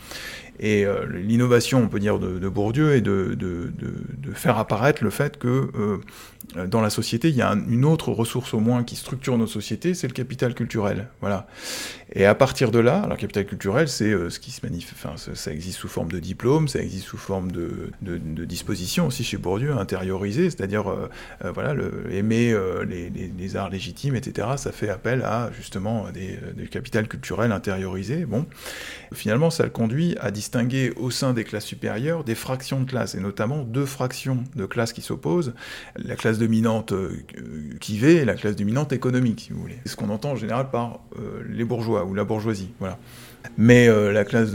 Et 0.60 0.86
l'innovation, 1.12 1.82
on 1.82 1.88
peut 1.88 2.00
dire, 2.00 2.18
de, 2.18 2.48
Bourdieu 2.48 2.94
est 2.94 3.00
de, 3.00 3.34
de, 3.34 4.32
faire 4.34 4.58
apparaître 4.58 5.04
le 5.04 5.10
fait 5.10 5.38
que 5.38 6.00
dans 6.68 6.80
la 6.80 6.90
société, 6.90 7.30
il 7.30 7.36
y 7.36 7.42
a 7.42 7.52
une 7.52 7.84
autre 7.84 8.12
ressource 8.12 8.54
au 8.54 8.60
moins 8.60 8.84
qui 8.84 8.96
structure 8.96 9.38
nos 9.38 9.46
sociétés, 9.46 9.94
c'est 9.94 10.06
le 10.06 10.12
capital 10.12 10.54
culturel. 10.54 11.08
Voilà. 11.20 11.46
Et 12.12 12.26
à 12.26 12.34
partir 12.34 12.70
de 12.70 12.78
là, 12.78 13.00
alors 13.00 13.16
capital 13.16 13.46
culturel, 13.46 13.88
c'est 13.88 14.12
ce 14.30 14.38
qui 14.38 14.50
se 14.50 14.64
manifeste, 14.64 14.94
enfin, 14.94 15.16
ça, 15.16 15.52
existe 15.52 15.78
sous 15.78 15.88
forme 15.88 16.12
de 16.12 16.18
diplôme, 16.18 16.68
ça 16.68 16.80
existe 16.80 17.06
sous 17.06 17.16
forme 17.16 17.50
de, 17.50 17.90
de, 18.02 18.44
disposition 18.44 19.06
aussi 19.06 19.24
chez 19.24 19.36
Bourdieu, 19.36 19.72
intériorisé, 19.72 20.50
c'est-à-dire 20.50 20.84
voilà, 21.42 21.74
le, 21.74 22.12
aimer 22.12 22.54
les, 22.86 23.56
arts 23.56 23.70
légitimes, 23.70 24.14
etc. 24.14 24.48
Ça 24.56 24.70
fait 24.70 24.88
appel 24.88 25.22
à 25.22 25.50
justement 25.56 26.10
des, 26.12 26.38
des 26.56 26.68
capital 26.68 27.08
culturel 27.08 27.52
intériorisé. 27.52 28.26
Bon, 28.26 28.46
finalement, 29.12 29.50
ça 29.50 29.64
le 29.64 29.70
conduit 29.70 30.16
à 30.20 30.30
distinguer 30.30 30.92
au 30.96 31.10
sein 31.10 31.32
des 31.32 31.44
classes 31.44 31.64
supérieures 31.64 32.24
des 32.24 32.34
fractions 32.34 32.80
de 32.80 32.88
classes, 32.88 33.14
et 33.14 33.20
notamment 33.20 33.62
deux 33.62 33.86
fractions 33.86 34.44
de 34.54 34.66
classes 34.66 34.92
qui 34.92 35.02
s'opposent, 35.02 35.54
dominante 36.38 36.92
euh, 36.92 37.16
qui 37.80 37.98
va 37.98 38.08
et 38.08 38.24
la 38.24 38.34
classe 38.34 38.56
dominante 38.56 38.92
économique, 38.92 39.40
si 39.40 39.52
vous 39.52 39.60
voulez. 39.60 39.78
C'est 39.84 39.92
ce 39.92 39.96
qu'on 39.96 40.10
entend 40.10 40.32
en 40.32 40.36
général 40.36 40.70
par 40.70 41.00
euh, 41.18 41.42
les 41.48 41.64
bourgeois 41.64 42.04
ou 42.04 42.14
la 42.14 42.24
bourgeoisie. 42.24 42.70
Voilà. 42.78 42.98
Mais 43.56 43.88
euh, 43.88 44.12
la 44.12 44.24
classe 44.24 44.50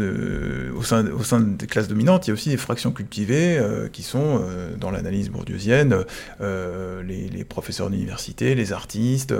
au, 0.75 0.83
sein, 0.83 1.05
au 1.07 1.23
sein 1.23 1.39
des 1.39 1.67
classes 1.67 1.87
dominantes, 1.87 2.27
il 2.27 2.29
y 2.29 2.31
a 2.31 2.33
aussi 2.33 2.49
des 2.49 2.57
fractions 2.57 2.91
cultivées 2.91 3.57
euh, 3.57 3.87
qui 3.87 4.03
sont, 4.03 4.41
euh, 4.41 4.75
dans 4.75 4.91
l'analyse 4.91 5.29
bourdieusienne, 5.29 5.95
les, 6.39 7.29
les, 7.29 7.43
professeurs 7.43 7.89
d'université, 7.89 8.55
les 8.55 8.73
artistes, 8.73 9.33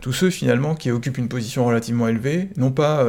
tous 0.00 0.12
ceux 0.12 0.30
finalement 0.30 0.74
qui 0.74 0.90
occupent 0.90 1.18
une 1.18 1.28
position 1.28 1.64
relativement 1.66 2.08
élevée, 2.08 2.48
non 2.56 2.70
pas 2.70 3.04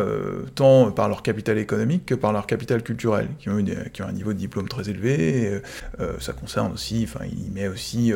tant 0.56 0.92
par 0.92 1.08
leur 1.08 1.24
capital 1.24 1.58
économique 1.58 2.06
que 2.06 2.16
par 2.16 2.34
leur 2.34 2.48
capital 2.48 2.84
culturel, 2.84 3.28
qui 3.40 3.50
ont, 3.50 3.64
qui 3.94 4.02
ont 4.02 4.08
un 4.08 4.12
niveau 4.12 4.34
de 4.34 4.38
diplôme 4.38 4.68
très 4.68 4.90
élevé. 4.90 5.62
ça 6.20 6.34
concerne 6.34 6.74
aussi, 6.74 7.08
enfin, 7.08 7.26
il 7.26 7.52
met 7.52 7.68
aussi 7.68 8.12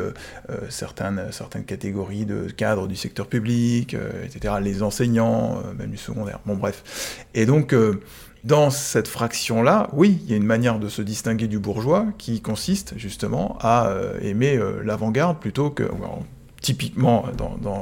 certaines, 0.68 1.28
certaines 1.30 1.64
catégories 1.64 2.26
de 2.26 2.50
cadres 2.50 2.86
du 2.86 2.96
secteur 2.96 3.26
public, 3.26 3.96
etc., 4.24 4.54
les 4.62 4.82
enseignants, 4.82 5.62
même 5.78 5.90
du 5.90 5.98
secondaire. 5.98 6.40
Bon, 6.44 6.56
bref. 6.56 6.82
Et 7.36 7.46
donc, 7.46 7.72
euh, 7.72 8.00
dans 8.42 8.70
cette 8.70 9.06
fraction-là, 9.06 9.90
oui, 9.92 10.18
il 10.24 10.30
y 10.30 10.34
a 10.34 10.36
une 10.36 10.46
manière 10.46 10.80
de 10.80 10.88
se 10.88 11.02
distinguer 11.02 11.46
du 11.46 11.58
bourgeois 11.58 12.06
qui 12.18 12.40
consiste 12.40 12.94
justement 12.96 13.58
à 13.60 13.88
euh, 13.88 14.18
aimer 14.22 14.56
euh, 14.56 14.82
l'avant-garde 14.82 15.38
plutôt 15.38 15.70
que... 15.70 15.84
typiquement, 16.62 17.26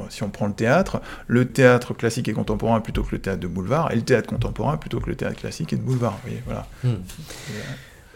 si 0.09 0.21
on 0.23 0.29
prend 0.29 0.45
le 0.45 0.53
théâtre, 0.53 1.01
le 1.25 1.45
théâtre 1.45 1.95
classique 1.95 2.27
et 2.27 2.33
contemporain 2.33 2.81
plutôt 2.81 3.01
que 3.03 3.13
le 3.13 3.19
théâtre 3.19 3.39
de 3.39 3.47
boulevard, 3.47 3.91
et 3.91 3.95
le 3.95 4.03
théâtre 4.03 4.29
contemporain 4.29 4.77
plutôt 4.77 4.99
que 4.99 5.09
le 5.09 5.15
théâtre 5.15 5.39
classique 5.39 5.73
et 5.73 5.77
de 5.77 5.81
boulevard. 5.81 6.19
Vous 6.23 6.29
voyez, 6.29 6.43
voilà. 6.45 6.67
Hmm. 6.83 7.01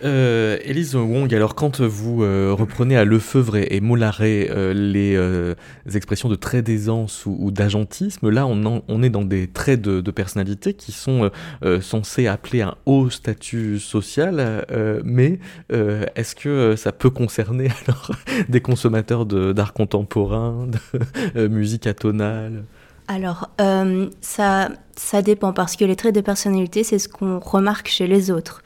Euh, 0.04 0.58
Elise 0.64 0.96
Wong, 0.96 1.34
alors 1.34 1.56
quand 1.56 1.82
vous 1.82 2.24
euh, 2.24 2.54
reprenez 2.58 2.96
à 2.96 3.04
Lefebvre 3.04 3.58
et, 3.58 3.68
et 3.72 3.82
Mollaret 3.82 4.48
euh, 4.50 4.74
les 4.74 5.16
euh, 5.16 5.56
expressions 5.94 6.30
de 6.30 6.36
trait 6.36 6.62
d'aisance 6.62 7.26
ou, 7.26 7.52
d'agentisme, 7.52 8.30
là 8.30 8.48
on, 8.48 9.04
est 9.04 9.10
dans 9.10 9.24
des 9.24 9.48
traits 9.48 9.82
de, 9.82 10.12
personnalité 10.12 10.74
qui 10.74 10.92
sont 10.92 11.30
censés 11.82 12.28
appeler 12.28 12.62
un 12.62 12.76
haut 12.86 13.10
statut 13.10 13.80
social, 13.80 14.66
mais 15.04 15.40
est-ce 15.70 16.36
que 16.36 16.76
ça 16.76 16.92
peut 16.92 17.10
concerner 17.10 17.70
alors 17.88 18.12
des 18.50 18.62
consommateurs 18.62 19.26
d'art 19.26 19.74
contemporain, 19.74 20.68
de 21.36 21.48
musique 21.48 21.88
atonale? 21.88 22.64
Alors, 23.08 23.50
ça 24.22 25.22
dépend 25.24 25.54
parce 25.54 25.76
que 25.76 25.86
les 25.86 25.96
traits 25.96 26.16
de 26.16 26.22
personnalité, 26.22 26.84
c'est 26.84 27.00
ce 27.00 27.08
qu'on 27.08 27.40
remarque 27.40 27.88
chez 27.88 28.08
les 28.08 28.32
autres. 28.32 28.64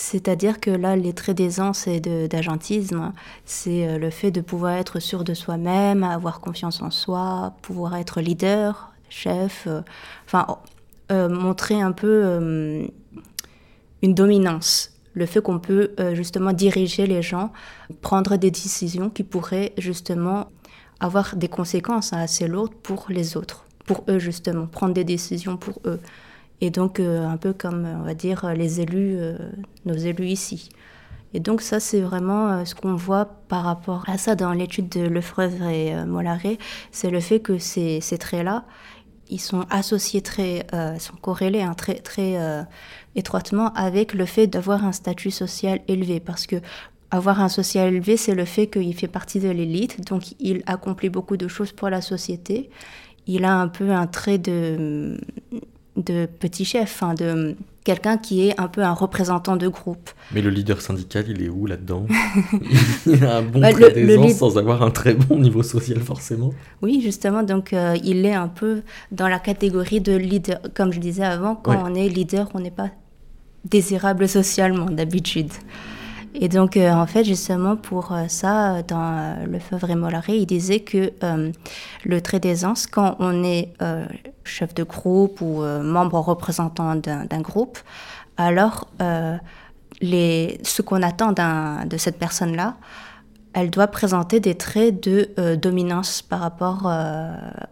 C'est-à-dire 0.00 0.60
que 0.60 0.70
là, 0.70 0.94
les 0.94 1.12
traits 1.12 1.36
d'aisance 1.36 1.88
et 1.88 1.98
d'agentisme, 1.98 3.12
c'est 3.44 3.84
euh, 3.84 3.98
le 3.98 4.10
fait 4.10 4.30
de 4.30 4.40
pouvoir 4.40 4.74
être 4.74 5.00
sûr 5.00 5.24
de 5.24 5.34
soi-même, 5.34 6.04
avoir 6.04 6.38
confiance 6.38 6.80
en 6.82 6.92
soi, 6.92 7.54
pouvoir 7.62 7.96
être 7.96 8.20
leader, 8.20 8.92
chef, 9.08 9.64
euh, 9.66 9.80
enfin, 10.24 10.46
euh, 11.10 11.28
montrer 11.28 11.80
un 11.80 11.90
peu 11.90 12.88
une 14.00 14.14
dominance. 14.14 14.92
Le 15.14 15.26
fait 15.26 15.40
qu'on 15.42 15.58
peut 15.58 15.90
justement 16.14 16.52
diriger 16.52 17.08
les 17.08 17.20
gens, 17.20 17.50
prendre 18.00 18.36
des 18.36 18.52
décisions 18.52 19.10
qui 19.10 19.24
pourraient 19.24 19.72
justement 19.78 20.46
avoir 21.00 21.34
des 21.34 21.48
conséquences 21.48 22.12
assez 22.12 22.46
lourdes 22.46 22.74
pour 22.84 23.06
les 23.08 23.36
autres, 23.36 23.64
pour 23.84 24.04
eux 24.08 24.20
justement, 24.20 24.68
prendre 24.68 24.94
des 24.94 25.02
décisions 25.02 25.56
pour 25.56 25.80
eux. 25.86 25.98
Et 26.60 26.70
donc, 26.70 26.98
euh, 27.00 27.26
un 27.26 27.36
peu 27.36 27.52
comme, 27.52 27.86
on 27.86 28.02
va 28.02 28.14
dire, 28.14 28.52
les 28.54 28.80
élus, 28.80 29.16
euh, 29.18 29.38
nos 29.84 29.94
élus 29.94 30.26
ici. 30.26 30.70
Et 31.34 31.40
donc, 31.40 31.60
ça, 31.60 31.78
c'est 31.78 32.00
vraiment 32.00 32.48
euh, 32.48 32.64
ce 32.64 32.74
qu'on 32.74 32.94
voit 32.94 33.26
par 33.48 33.64
rapport 33.64 34.04
à 34.08 34.18
ça 34.18 34.34
dans 34.34 34.52
l'étude 34.52 34.88
de 34.88 35.02
Lefebvre 35.02 35.66
et 35.68 36.04
Mollaret, 36.04 36.58
c'est 36.90 37.10
le 37.10 37.20
fait 37.20 37.40
que 37.40 37.58
ces, 37.58 38.00
ces 38.00 38.18
traits-là, 38.18 38.64
ils 39.30 39.40
sont 39.40 39.66
associés 39.68 40.22
très, 40.22 40.66
sont 40.98 41.16
corrélés 41.20 41.60
hein, 41.60 41.74
très, 41.74 41.96
très 41.96 42.38
étroitement 43.14 43.74
avec 43.74 44.14
le 44.14 44.24
fait 44.24 44.46
d'avoir 44.46 44.86
un 44.86 44.92
statut 44.92 45.30
social 45.30 45.80
élevé. 45.86 46.18
Parce 46.18 46.46
que 46.46 46.56
avoir 47.10 47.42
un 47.42 47.50
social 47.50 47.92
élevé, 47.92 48.16
c'est 48.16 48.34
le 48.34 48.46
fait 48.46 48.68
qu'il 48.68 48.94
fait 48.94 49.06
partie 49.06 49.38
de 49.38 49.50
l'élite, 49.50 50.08
donc 50.08 50.34
il 50.40 50.62
accomplit 50.64 51.10
beaucoup 51.10 51.36
de 51.36 51.46
choses 51.46 51.72
pour 51.72 51.90
la 51.90 52.00
société. 52.00 52.70
Il 53.26 53.44
a 53.44 53.54
un 53.54 53.68
peu 53.68 53.90
un 53.90 54.06
trait 54.06 54.38
de 54.38 55.20
de 55.98 56.26
petit 56.26 56.64
chef, 56.64 57.02
hein, 57.02 57.14
de 57.14 57.56
quelqu'un 57.84 58.18
qui 58.18 58.46
est 58.46 58.60
un 58.60 58.68
peu 58.68 58.82
un 58.82 58.92
représentant 58.92 59.56
de 59.56 59.68
groupe. 59.68 60.10
Mais 60.32 60.42
le 60.42 60.50
leader 60.50 60.80
syndical, 60.80 61.24
il 61.28 61.42
est 61.42 61.48
où 61.48 61.66
là-dedans 61.66 62.06
Il 63.06 63.24
a 63.24 63.38
un 63.38 63.42
bon 63.42 63.60
bah, 63.60 63.72
trait 63.72 64.28
sans 64.30 64.58
avoir 64.58 64.82
un 64.82 64.90
très 64.90 65.14
bon 65.14 65.38
niveau 65.38 65.62
social 65.62 65.98
forcément. 66.00 66.52
Oui, 66.82 67.00
justement, 67.02 67.42
donc 67.42 67.72
euh, 67.72 67.96
il 68.04 68.24
est 68.26 68.34
un 68.34 68.48
peu 68.48 68.82
dans 69.10 69.28
la 69.28 69.38
catégorie 69.38 70.00
de 70.00 70.14
leader. 70.14 70.60
Comme 70.74 70.92
je 70.92 71.00
disais 71.00 71.24
avant, 71.24 71.56
quand 71.56 71.82
on 71.84 71.94
est 71.94 72.08
leader, 72.08 72.48
on 72.54 72.60
n'est 72.60 72.70
pas 72.70 72.90
désirable 73.64 74.28
socialement 74.28 74.86
d'habitude. 74.86 75.50
Et 76.40 76.48
donc, 76.48 76.76
euh, 76.76 76.92
en 76.92 77.06
fait, 77.06 77.24
justement, 77.24 77.76
pour 77.76 78.12
euh, 78.12 78.24
ça, 78.28 78.82
dans 78.82 79.44
Le 79.44 79.58
Feu 79.58 79.76
et 79.88 79.94
Mollaret, 79.94 80.38
il 80.38 80.46
disait 80.46 80.80
que 80.80 81.12
le 82.04 82.20
trait 82.20 82.38
d'aisance, 82.40 82.86
quand 82.86 83.16
on 83.18 83.42
est 83.42 83.72
chef 84.48 84.74
de 84.74 84.82
groupe 84.82 85.40
ou 85.40 85.62
euh, 85.62 85.82
membre 85.82 86.18
représentant 86.18 86.96
d'un 86.96 87.40
groupe, 87.40 87.78
alors 88.36 88.88
euh, 89.00 89.36
ce 90.02 90.82
qu'on 90.82 91.02
attend 91.02 91.32
de 91.32 91.96
cette 91.96 92.18
personne-là, 92.18 92.76
elle 93.52 93.70
doit 93.70 93.88
présenter 93.88 94.40
des 94.40 94.54
traits 94.54 95.02
de 95.02 95.30
euh, 95.38 95.56
dominance 95.56 96.22
par 96.22 96.40
rapport 96.40 96.90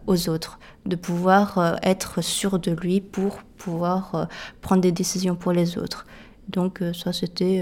aux 0.07 0.29
autres, 0.29 0.59
de 0.85 0.95
pouvoir 0.95 1.77
être 1.83 2.21
sûr 2.21 2.59
de 2.59 2.71
lui 2.71 3.01
pour 3.01 3.39
pouvoir 3.57 4.27
prendre 4.61 4.81
des 4.81 4.91
décisions 4.91 5.35
pour 5.35 5.51
les 5.51 5.77
autres. 5.77 6.05
Donc 6.49 6.81
ça, 6.93 7.11
c'était 7.11 7.61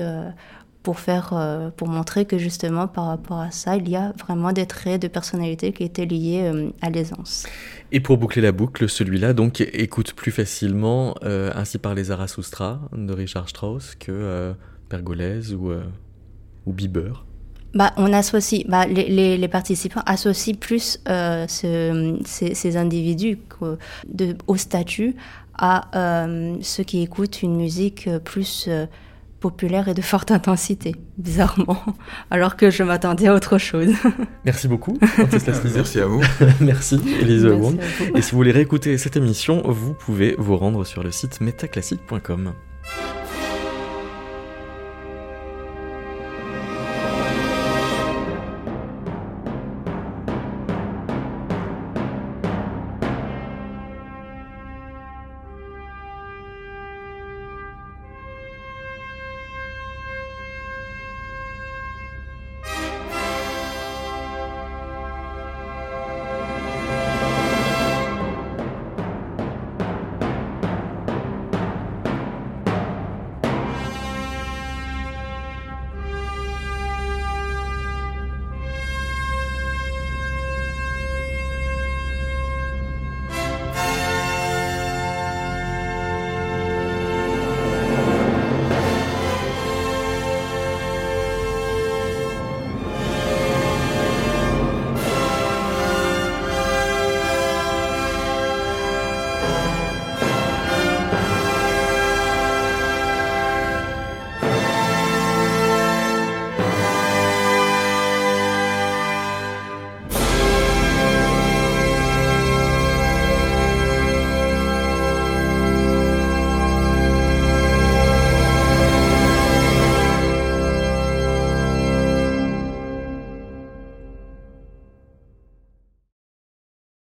pour 0.86 1.00
faire, 1.00 1.34
pour 1.76 1.88
montrer 1.88 2.26
que 2.26 2.38
justement 2.38 2.88
par 2.88 3.08
rapport 3.08 3.40
à 3.40 3.50
ça, 3.50 3.76
il 3.76 3.90
y 3.90 3.96
a 3.96 4.14
vraiment 4.20 4.52
des 4.52 4.68
traits 4.68 5.02
de 5.02 5.08
personnalité 5.08 5.74
qui 5.74 5.84
étaient 5.84 6.06
liés 6.06 6.72
à 6.82 6.92
l'aisance. 6.92 7.48
Et 7.92 8.00
pour 8.00 8.18
boucler 8.18 8.42
la 8.42 8.52
boucle, 8.52 8.90
celui-là 8.90 9.34
donc 9.34 9.62
écoute 9.62 10.14
plus 10.14 10.32
facilement 10.32 11.16
euh, 11.24 11.52
Ainsi 11.56 11.78
par 11.78 11.96
les 11.96 12.06
Zarathustra 12.06 12.82
de 12.92 13.14
Richard 13.14 13.50
Strauss 13.50 13.96
que 13.96 14.12
euh, 14.12 14.54
Pergolèse 14.90 15.54
ou, 15.54 15.72
euh, 15.72 15.84
ou 16.66 16.74
Bieber. 16.74 17.26
Bah, 17.74 17.94
on 17.98 18.12
associe, 18.14 18.66
bah, 18.68 18.86
les, 18.86 19.38
les, 19.38 19.48
participants 19.48 20.02
associent 20.06 20.56
plus 20.56 21.00
ce, 21.06 22.18
ces, 22.26 22.56
ces, 22.56 22.78
individus 22.78 23.38
de, 24.08 24.36
au 24.48 24.56
statut 24.56 25.16
à 25.58 26.28
ceux 26.62 26.84
qui 26.84 27.02
écoutent 27.02 27.42
une 27.42 27.58
musique 27.58 28.10
plus 28.24 28.70
populaire 29.46 29.88
et 29.88 29.94
de 29.94 30.02
forte 30.02 30.32
intensité, 30.32 30.96
bizarrement, 31.20 31.78
alors 32.32 32.56
que 32.56 32.72
je 32.72 32.82
m'attendais 32.82 33.28
à 33.28 33.36
autre 33.36 33.60
chose. 33.60 33.94
Merci 34.46 34.68
beaucoup. 34.68 34.98
Merci 35.76 36.00
à 36.00 36.08
vous. 36.08 36.22
Merci, 36.62 37.00
Elise 37.22 37.46
Wong. 37.46 37.80
Et 38.16 38.24
si 38.24 38.32
vous 38.32 38.38
voulez 38.38 38.52
réécouter 38.52 38.98
cette 38.98 39.18
émission, 39.18 39.62
vous 39.64 39.94
pouvez 39.94 40.34
vous 40.40 40.58
rendre 40.58 40.84
sur 40.84 41.04
le 41.04 41.12
site 41.12 41.42
metaclassique.com. 41.42 42.54